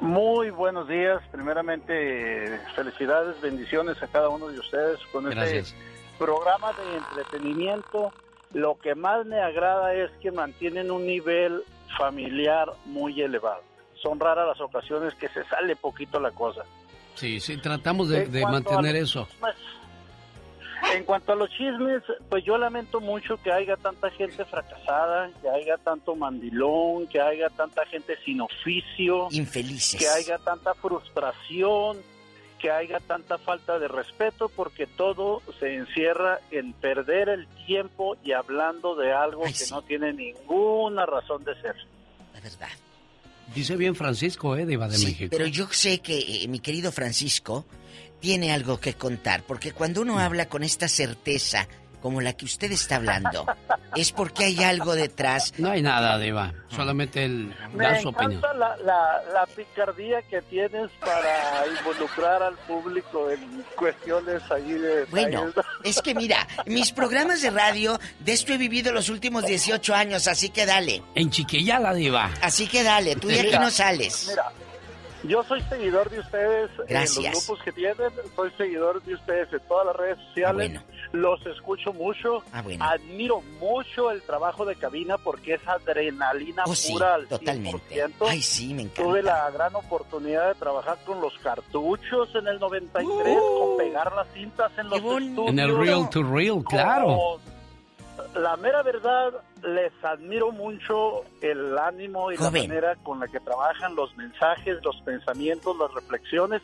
[0.00, 1.22] Muy buenos días.
[1.30, 5.68] Primeramente, felicidades, bendiciones a cada uno de ustedes con Gracias.
[5.68, 5.78] este
[6.18, 8.12] programa de entretenimiento.
[8.52, 11.62] Lo que más me agrada es que mantienen un nivel
[11.96, 13.62] familiar muy elevado.
[14.02, 16.64] Son raras las ocasiones que se sale poquito la cosa.
[17.14, 19.28] Sí, sí, tratamos de, mantener eso.
[20.94, 25.48] En cuanto a los chismes, pues yo lamento mucho que haya tanta gente fracasada, que
[25.48, 31.98] haya tanto mandilón, que haya tanta gente sin oficio, infelices, que haya tanta frustración,
[32.58, 38.32] que haya tanta falta de respeto, porque todo se encierra en perder el tiempo y
[38.32, 41.76] hablando de algo que no tiene ninguna razón de ser.
[42.34, 42.68] La verdad.
[43.54, 44.64] Dice bien Francisco, ¿eh?
[44.66, 45.28] Diva de Sí, México.
[45.30, 47.66] pero yo sé que eh, mi querido Francisco
[48.20, 51.66] tiene algo que contar, porque cuando uno habla con esta certeza
[52.00, 53.46] como la que usted está hablando,
[53.96, 55.52] es porque hay algo detrás.
[55.58, 56.52] No hay nada, Diva.
[56.68, 58.58] Solamente él Me da su encanta opinión.
[58.58, 65.04] la, la, la picardía que tienes para involucrar al público en cuestiones ahí de...
[65.06, 65.52] Bueno,
[65.84, 70.28] es que mira, mis programas de radio, de esto he vivido los últimos 18 años,
[70.28, 71.02] así que dale.
[71.14, 72.30] En Chiquilla la Diva.
[72.42, 74.26] Así que dale, tú de aquí no sales.
[74.28, 74.44] Mira,
[75.24, 77.18] yo soy seguidor de ustedes Gracias.
[77.26, 80.80] en los grupos que tienen, soy seguidor de ustedes en todas las redes sociales.
[81.12, 82.84] Los escucho mucho, Ah, bueno.
[82.84, 87.82] admiro mucho el trabajo de cabina porque es adrenalina Oh, sí, pura al totalmente.
[87.96, 88.26] 100%.
[88.28, 89.02] Ay, sí, me encanta.
[89.02, 94.28] Tuve la gran oportunidad de trabajar con los cartuchos en el 93, con pegar las
[94.32, 95.38] cintas en los estudios.
[95.38, 95.48] Uh.
[95.48, 97.40] En el Real to Real, claro.
[98.36, 99.32] La mera verdad,
[99.62, 102.62] les admiro mucho el ánimo y Joven.
[102.62, 106.62] la manera con la que trabajan los mensajes, los pensamientos, las reflexiones.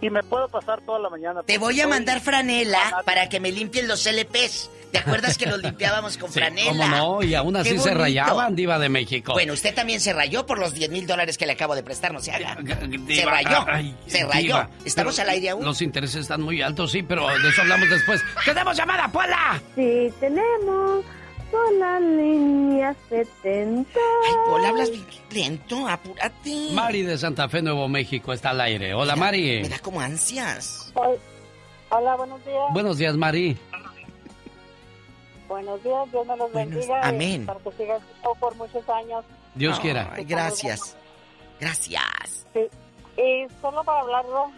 [0.00, 1.42] Y me puedo pasar toda la mañana.
[1.42, 4.70] Te voy a mandar franela para que me limpien los LPs.
[4.92, 6.90] ¿Te acuerdas que los limpiábamos con Sí, franela?
[6.90, 7.22] ¿Cómo no?
[7.22, 9.32] Y aún así se rayaban, Diva de México.
[9.32, 12.12] Bueno, usted también se rayó por los 10 mil dólares que le acabo de prestar,
[12.12, 12.56] no se haga.
[13.08, 14.40] Se rayó, ay, se rayó.
[14.40, 15.64] Diva, ¿Estamos al aire aún?
[15.64, 18.22] Los intereses están muy altos, sí, pero de eso hablamos después.
[18.44, 19.60] ¡Tenemos llamada, Pola!
[19.74, 21.04] Sí, tenemos.
[21.50, 23.90] Por la línea 70.
[24.26, 26.68] Ay, Pola, hablas bien lento, apúrate.
[26.72, 28.92] Mari de Santa Fe, Nuevo México, está al aire.
[28.94, 29.62] Hola, Mari.
[29.62, 30.92] Me da como ansias.
[31.90, 32.62] Hola, buenos días.
[32.72, 33.56] Buenos días, Mari.
[35.48, 37.00] Buenos días, Dios me los bendiga.
[37.02, 37.46] y amén.
[37.46, 39.24] Para que siga esto por muchos años.
[39.54, 40.12] Dios quiera.
[40.14, 40.96] Ay, gracias.
[41.58, 42.46] Gracias.
[42.52, 42.60] Sí.
[43.16, 44.52] Y solo para hablarlo,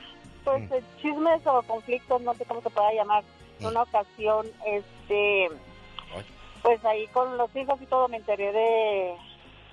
[0.45, 1.01] pues Mm.
[1.01, 3.23] chismes o conflictos, no sé cómo se pueda llamar.
[3.61, 5.49] En una ocasión, este,
[6.63, 9.17] pues ahí con los hijos y todo me enteré de,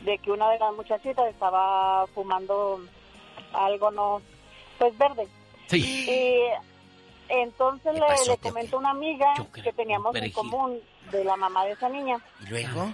[0.02, 2.80] de que una de las muchachitas estaba fumando
[3.54, 4.22] algo no,
[4.78, 5.28] pues verde.
[5.68, 6.10] Sí.
[6.10, 6.40] Y
[7.30, 8.52] entonces le, pasó, le Teo?
[8.52, 10.80] comento a una amiga que teníamos en común
[11.12, 12.20] de la mamá de esa niña.
[12.46, 12.94] ¿Y luego?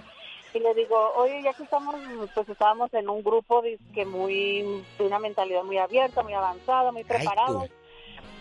[0.54, 1.96] Y le digo, oye, ya que estamos,
[2.32, 7.02] pues estábamos en un grupo que muy, de una mentalidad muy abierta, muy avanzada, muy
[7.02, 7.70] preparados.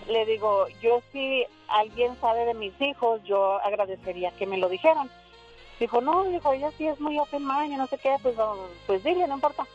[0.07, 5.09] Le digo, yo si alguien sabe de mis hijos, yo agradecería que me lo dijeran.
[5.79, 8.55] Dijo, no, dijo, ella sí es muy open mind y no sé qué, pues, no,
[8.87, 9.65] pues dile, no importa.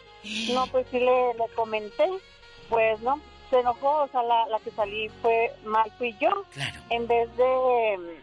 [0.53, 2.09] No, pues sí le, le comenté,
[2.69, 3.21] pues no,
[3.51, 6.31] se enojó, o sea, la, la que salí fue mal, fui yo.
[6.91, 8.19] En vez de,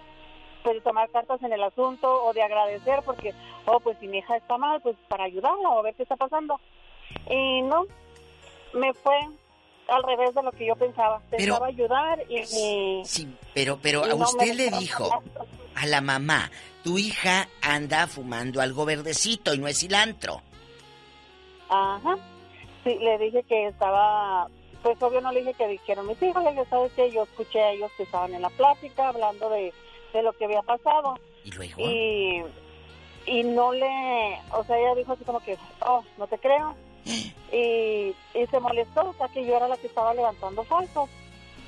[0.63, 3.33] pues, tomar cartas en el asunto o de agradecer, porque,
[3.65, 6.59] oh, pues si mi hija está mal, pues para ayudarla o ver qué está pasando.
[7.29, 7.85] Y no,
[8.73, 9.15] me fue
[9.87, 11.21] al revés de lo que yo pensaba.
[11.29, 12.39] Pensaba ayudar y...
[12.39, 15.09] y- Sí, pero, pero y a no usted le dijo.
[15.75, 16.49] A la mamá,
[16.83, 20.41] tu hija anda fumando algo verdecito y no es cilantro.
[21.69, 22.17] Ajá.
[22.83, 24.47] Sí, le dije que estaba,
[24.83, 27.11] pues obvio no le dije que dijeron mis hijos, dije, ¿sabes qué?
[27.11, 29.73] Yo escuché a ellos que estaban en la plática hablando de,
[30.13, 31.17] de lo que había pasado.
[31.43, 31.81] ¿Y luego?
[31.81, 32.43] Y,
[33.25, 36.75] y no le, o sea, ella dijo así como que, oh, no te creo.
[37.51, 41.09] Y, y se molestó, o sea, que yo era la que estaba levantando falsos.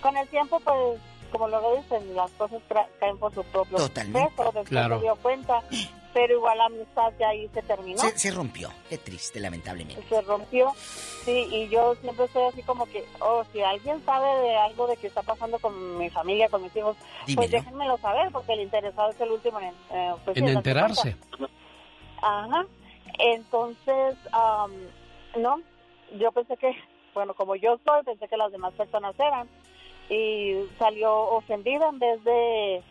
[0.01, 0.99] Con el tiempo, pues,
[1.31, 4.30] como luego dicen, las cosas tra- caen por su propio Totalmente.
[4.31, 4.95] peso, después Claro.
[4.97, 5.61] se dio cuenta.
[6.14, 8.72] Pero igual la amistad ya ahí se terminó Se, se rompió.
[8.89, 10.01] Qué triste, lamentablemente.
[10.09, 10.73] se rompió.
[10.75, 14.97] Sí, y yo siempre estoy así como que, oh, si alguien sabe de algo de
[14.97, 17.51] que está pasando con mi familia, con mis hijos, pues Dímelo.
[17.51, 21.15] déjenmelo saber, porque el interesado es el último en, eh, pues, En sí, enterarse.
[22.22, 22.65] Ajá.
[23.19, 24.72] Entonces, am,
[25.38, 25.57] no,
[26.17, 26.72] yo pensé que,
[27.14, 29.47] bueno, como yo soy, pensé que las demás personas eran.
[30.09, 32.83] Y salió ofendida en vez de,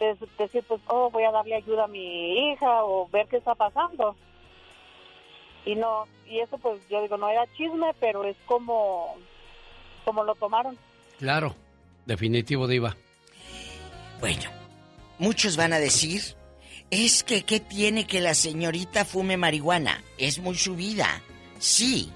[0.00, 3.54] de decir, pues, oh, voy a darle ayuda a mi hija o ver qué está
[3.54, 4.16] pasando.
[5.64, 9.16] Y no, y eso pues yo digo, no era chisme, pero es como,
[10.04, 10.76] como lo tomaron.
[11.18, 11.54] Claro,
[12.06, 12.96] definitivo, Diva.
[14.18, 14.50] Bueno,
[15.18, 16.22] muchos van a decir,
[16.90, 20.02] es que ¿qué tiene que la señorita fume marihuana?
[20.18, 21.22] Es muy su vida.
[21.58, 22.10] Sí,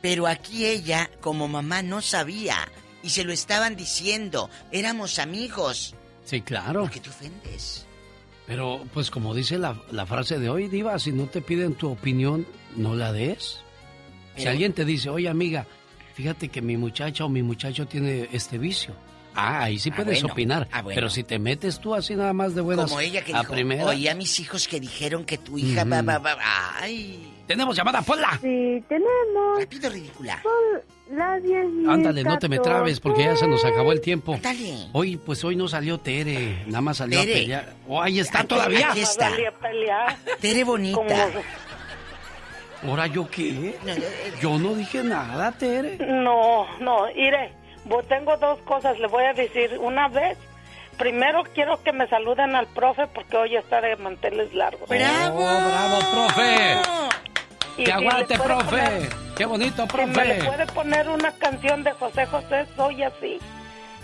[0.00, 2.56] pero aquí ella como mamá no sabía
[3.02, 4.50] y se lo estaban diciendo.
[4.70, 5.94] Éramos amigos.
[6.24, 6.82] Sí, claro.
[6.82, 7.86] ¿Por qué te ofendes?
[8.46, 11.90] Pero, pues como dice la, la frase de hoy, Diva, si no te piden tu
[11.90, 13.60] opinión, no la des.
[14.36, 15.66] Si alguien te dice, oye amiga,
[16.14, 18.94] fíjate que mi muchacha o mi muchacho tiene este vicio.
[19.34, 20.32] Ah, ahí sí Ah, puedes bueno.
[20.32, 20.68] opinar.
[20.72, 20.94] Ah, bueno.
[20.94, 23.52] Pero si te metes tú así nada más de buenas Como ella que a dijo,
[23.52, 23.86] primera.
[23.86, 26.38] oye a mis hijos que dijeron que tu hija va, va,
[26.80, 27.28] ay.
[27.46, 28.38] Tenemos llamada, Pola.
[28.40, 29.58] Sí, tenemos.
[29.58, 30.40] Rápido, ridícula.
[30.42, 34.00] Son las 10 y Ándale, no te me trabes porque ya se nos acabó el
[34.00, 34.38] tiempo.
[34.40, 34.86] Dale.
[34.92, 37.32] Hoy, pues hoy no salió Tere, nada más salió Tere.
[37.32, 37.72] a pelear.
[37.88, 38.90] Oh, ahí está Aquí- todavía.
[38.90, 39.30] aquí está.
[39.30, 40.16] Salí a pelear.
[40.40, 40.96] Tere bonita.
[40.98, 41.42] Como-
[42.84, 43.76] ¿Ahora yo qué?
[44.40, 45.98] Yo no dije nada, Tere.
[45.98, 47.52] No, no, iré.
[47.84, 49.76] Vos tengo dos cosas, le voy a decir.
[49.80, 50.38] Una vez,
[50.98, 54.88] primero quiero que me saluden al profe porque hoy está de manteles largos.
[54.88, 55.38] ¡Bravo!
[55.40, 56.76] bravo, profe!
[57.78, 58.64] Y ¡Que si aguante, profe!
[58.70, 60.44] poner- ¡Qué bonito, Si me le profe!
[60.44, 63.38] puede poner una canción de José José, soy así.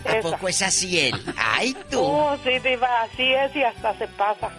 [0.05, 0.31] ¿A Esa.
[0.31, 1.33] poco es así él?
[1.37, 2.01] ¡Ay, tú!
[2.01, 4.49] Oh, sí, diva, así es y hasta se pasa.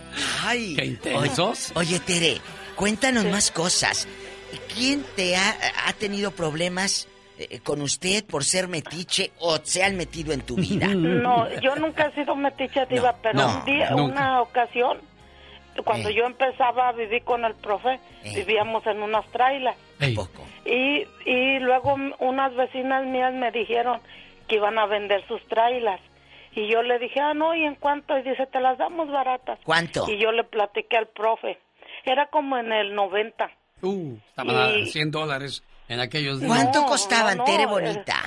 [0.45, 0.77] ¡Ay!
[0.77, 1.73] ¡Qué intensos!
[1.75, 2.41] Oye, oye, Tere,
[2.77, 4.07] cuéntanos más cosas.
[4.75, 7.09] ¿Quién te ha, ha tenido problemas
[7.51, 10.87] eh, con usted por ser metiche o se han metido en tu vida?
[10.95, 14.03] No, yo nunca he sido metiche diva, pero no, un día, nunca.
[14.15, 14.99] una ocasión,
[15.85, 16.15] cuando Eh.
[16.15, 17.99] yo empezaba a vivir con el profe,
[18.35, 19.77] vivíamos en unas trailas.
[20.65, 24.01] Y, y luego unas vecinas mías me dijeron
[24.49, 26.01] que iban a vender sus trailas.
[26.53, 28.19] Y yo le dije, ah, no, ¿y en cuánto?
[28.19, 29.59] Y dice, te las damos baratas.
[29.65, 30.07] ¿Cuánto?
[30.11, 31.59] Y yo le platiqué al profe.
[32.05, 33.51] Era como en el 90.
[33.83, 36.51] Uh, estaban a Y- 100 dólares en aquellos días.
[36.51, 38.23] ¿Cuánto costaban, no, Tere no, bonita?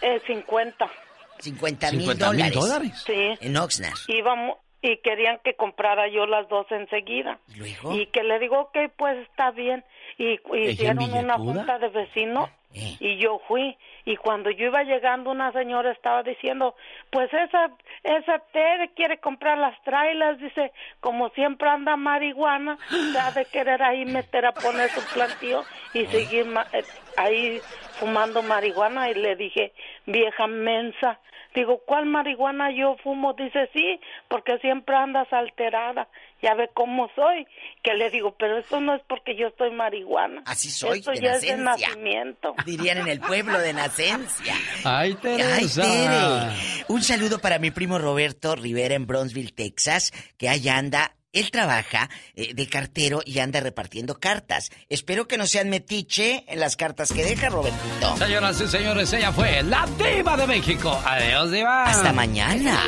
[0.00, 0.90] Eh, 50.
[1.38, 2.54] 50 mil 50 mil dólares.
[2.54, 3.02] dólares.
[3.06, 3.38] Sí.
[3.40, 3.94] En Oxnard.
[4.08, 7.38] íbamos y querían que comprara yo las dos enseguida.
[7.56, 7.94] luego?
[7.94, 9.84] Y que le digo, ok, pues está bien.
[10.18, 12.96] Y y hicieron una junta de vecinos Eh.
[13.00, 13.76] y yo fui.
[14.04, 16.74] Y cuando yo iba llegando, una señora estaba diciendo,
[17.10, 17.70] pues esa,
[18.02, 22.76] esa Tere quiere comprar las trailas, dice, como siempre anda marihuana,
[23.12, 25.62] se ha de querer ahí meter a poner su plantío
[25.94, 26.84] y seguir ma- eh,
[27.16, 27.58] ahí
[27.98, 29.10] fumando marihuana.
[29.10, 29.72] Y le dije,
[30.06, 31.18] vieja mensa,
[31.54, 33.32] Digo, ¿cuál marihuana yo fumo?
[33.32, 36.06] Dice, sí, porque siempre andas alterada.
[36.42, 37.46] Ya ve cómo soy.
[37.82, 40.42] Que le digo, pero esto no es porque yo estoy marihuana.
[40.46, 42.54] Así soy, Esto de ya es de nacimiento.
[42.66, 44.54] Dirían en el pueblo de Nacencia.
[44.84, 45.82] ¡Ay, ¡Ay, Teresa!
[45.82, 46.84] Tere!
[46.88, 51.12] Un saludo para mi primo Roberto Rivera en Bronzeville, Texas, que allá anda.
[51.32, 54.70] Él trabaja eh, de cartero y anda repartiendo cartas.
[54.88, 58.16] Espero que no sean metiche en las cartas que deja Robertito.
[58.16, 60.98] Señoras y señores, ella fue la diva de México.
[61.04, 61.84] Adiós, diva.
[61.84, 62.80] Hasta mañana.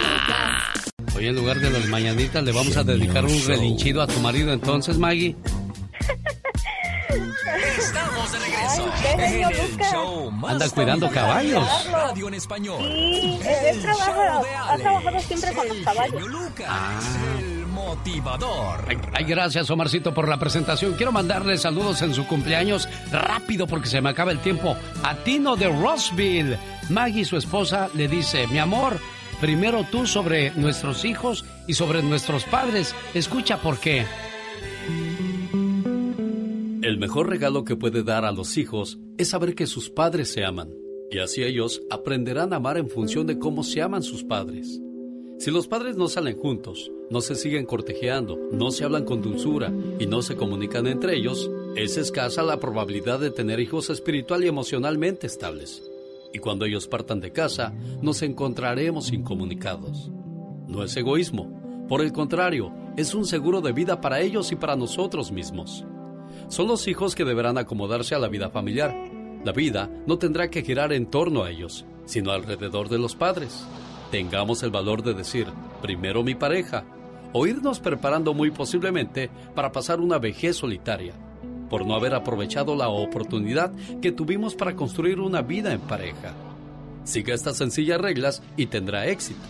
[1.18, 4.52] Hoy en lugar de las mañanitas le vamos a dedicar un relinchido a tu marido
[4.52, 5.34] entonces, Maggie.
[7.76, 9.90] Estamos de regreso Ay, en el Lucas.
[9.92, 11.66] show más Anda cuidando caballos.
[11.90, 12.78] Radio en español.
[12.80, 16.22] Sí, él trabaja, ha trabajado siempre con los caballos.
[16.68, 17.00] Ah,
[17.72, 18.84] motivador.
[18.88, 20.94] Ay, ay, gracias, Omarcito, por la presentación.
[20.94, 24.76] Quiero mandarle saludos en su cumpleaños rápido porque se me acaba el tiempo.
[25.02, 26.58] A Tino de Rossville.
[26.90, 28.98] Maggie, su esposa, le dice: Mi amor,
[29.40, 32.94] primero tú sobre nuestros hijos y sobre nuestros padres.
[33.14, 34.04] Escucha por qué.
[36.82, 40.44] El mejor regalo que puede dar a los hijos es saber que sus padres se
[40.44, 40.70] aman.
[41.10, 44.80] Y así ellos aprenderán a amar en función de cómo se aman sus padres.
[45.38, 49.72] Si los padres no salen juntos, no se siguen cortejeando, no se hablan con dulzura
[49.98, 54.48] y no se comunican entre ellos, es escasa la probabilidad de tener hijos espiritual y
[54.48, 55.82] emocionalmente estables.
[56.32, 60.10] Y cuando ellos partan de casa, nos encontraremos incomunicados.
[60.66, 61.58] No es egoísmo,
[61.88, 65.86] por el contrario, es un seguro de vida para ellos y para nosotros mismos.
[66.48, 68.94] Son los hijos que deberán acomodarse a la vida familiar.
[69.42, 73.64] La vida no tendrá que girar en torno a ellos, sino alrededor de los padres.
[74.10, 75.46] Tengamos el valor de decir,
[75.80, 76.84] primero mi pareja,
[77.32, 81.14] o irnos preparando muy posiblemente para pasar una vejez solitaria,
[81.68, 86.34] por no haber aprovechado la oportunidad que tuvimos para construir una vida en pareja.
[87.04, 89.40] Siga estas sencillas reglas y tendrá éxito.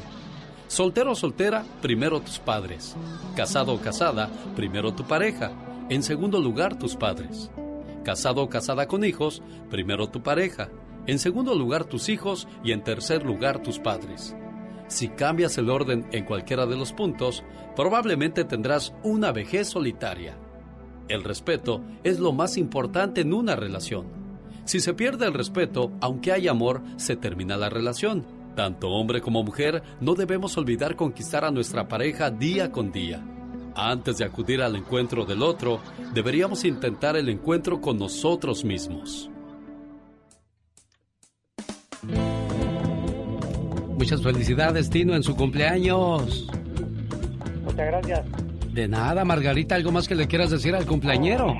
[0.68, 2.94] Soltero o soltera, primero tus padres.
[3.34, 5.50] Casado o casada, primero tu pareja.
[5.88, 7.50] En segundo lugar, tus padres.
[8.04, 10.68] Casado o casada con hijos, primero tu pareja.
[11.06, 14.36] En segundo lugar, tus hijos y en tercer lugar, tus padres.
[14.88, 17.42] Si cambias el orden en cualquiera de los puntos,
[17.74, 20.36] probablemente tendrás una vejez solitaria.
[21.08, 24.06] El respeto es lo más importante en una relación.
[24.64, 28.26] Si se pierde el respeto, aunque hay amor, se termina la relación.
[28.54, 33.24] Tanto hombre como mujer, no debemos olvidar conquistar a nuestra pareja día con día.
[33.74, 35.80] Antes de acudir al encuentro del otro,
[36.12, 39.30] deberíamos intentar el encuentro con nosotros mismos.
[43.96, 46.46] Muchas felicidades, Tino, en su cumpleaños.
[47.64, 48.47] Muchas gracias.
[48.78, 51.52] De nada, Margarita, ¿algo más que le quieras decir al cumpleañero?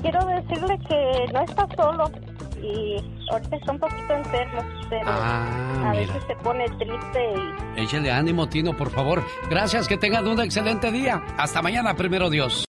[0.00, 2.10] Quiero decirle que no está solo
[2.62, 2.96] y
[3.30, 5.44] ahorita está un poquito enfermo, pero Ah,
[5.84, 6.00] a mira.
[6.14, 7.34] veces se pone triste
[7.76, 9.22] y Échale ánimo, Tino, por favor.
[9.50, 11.22] Gracias, que tengan un excelente día.
[11.36, 12.64] Hasta mañana, primero Dios.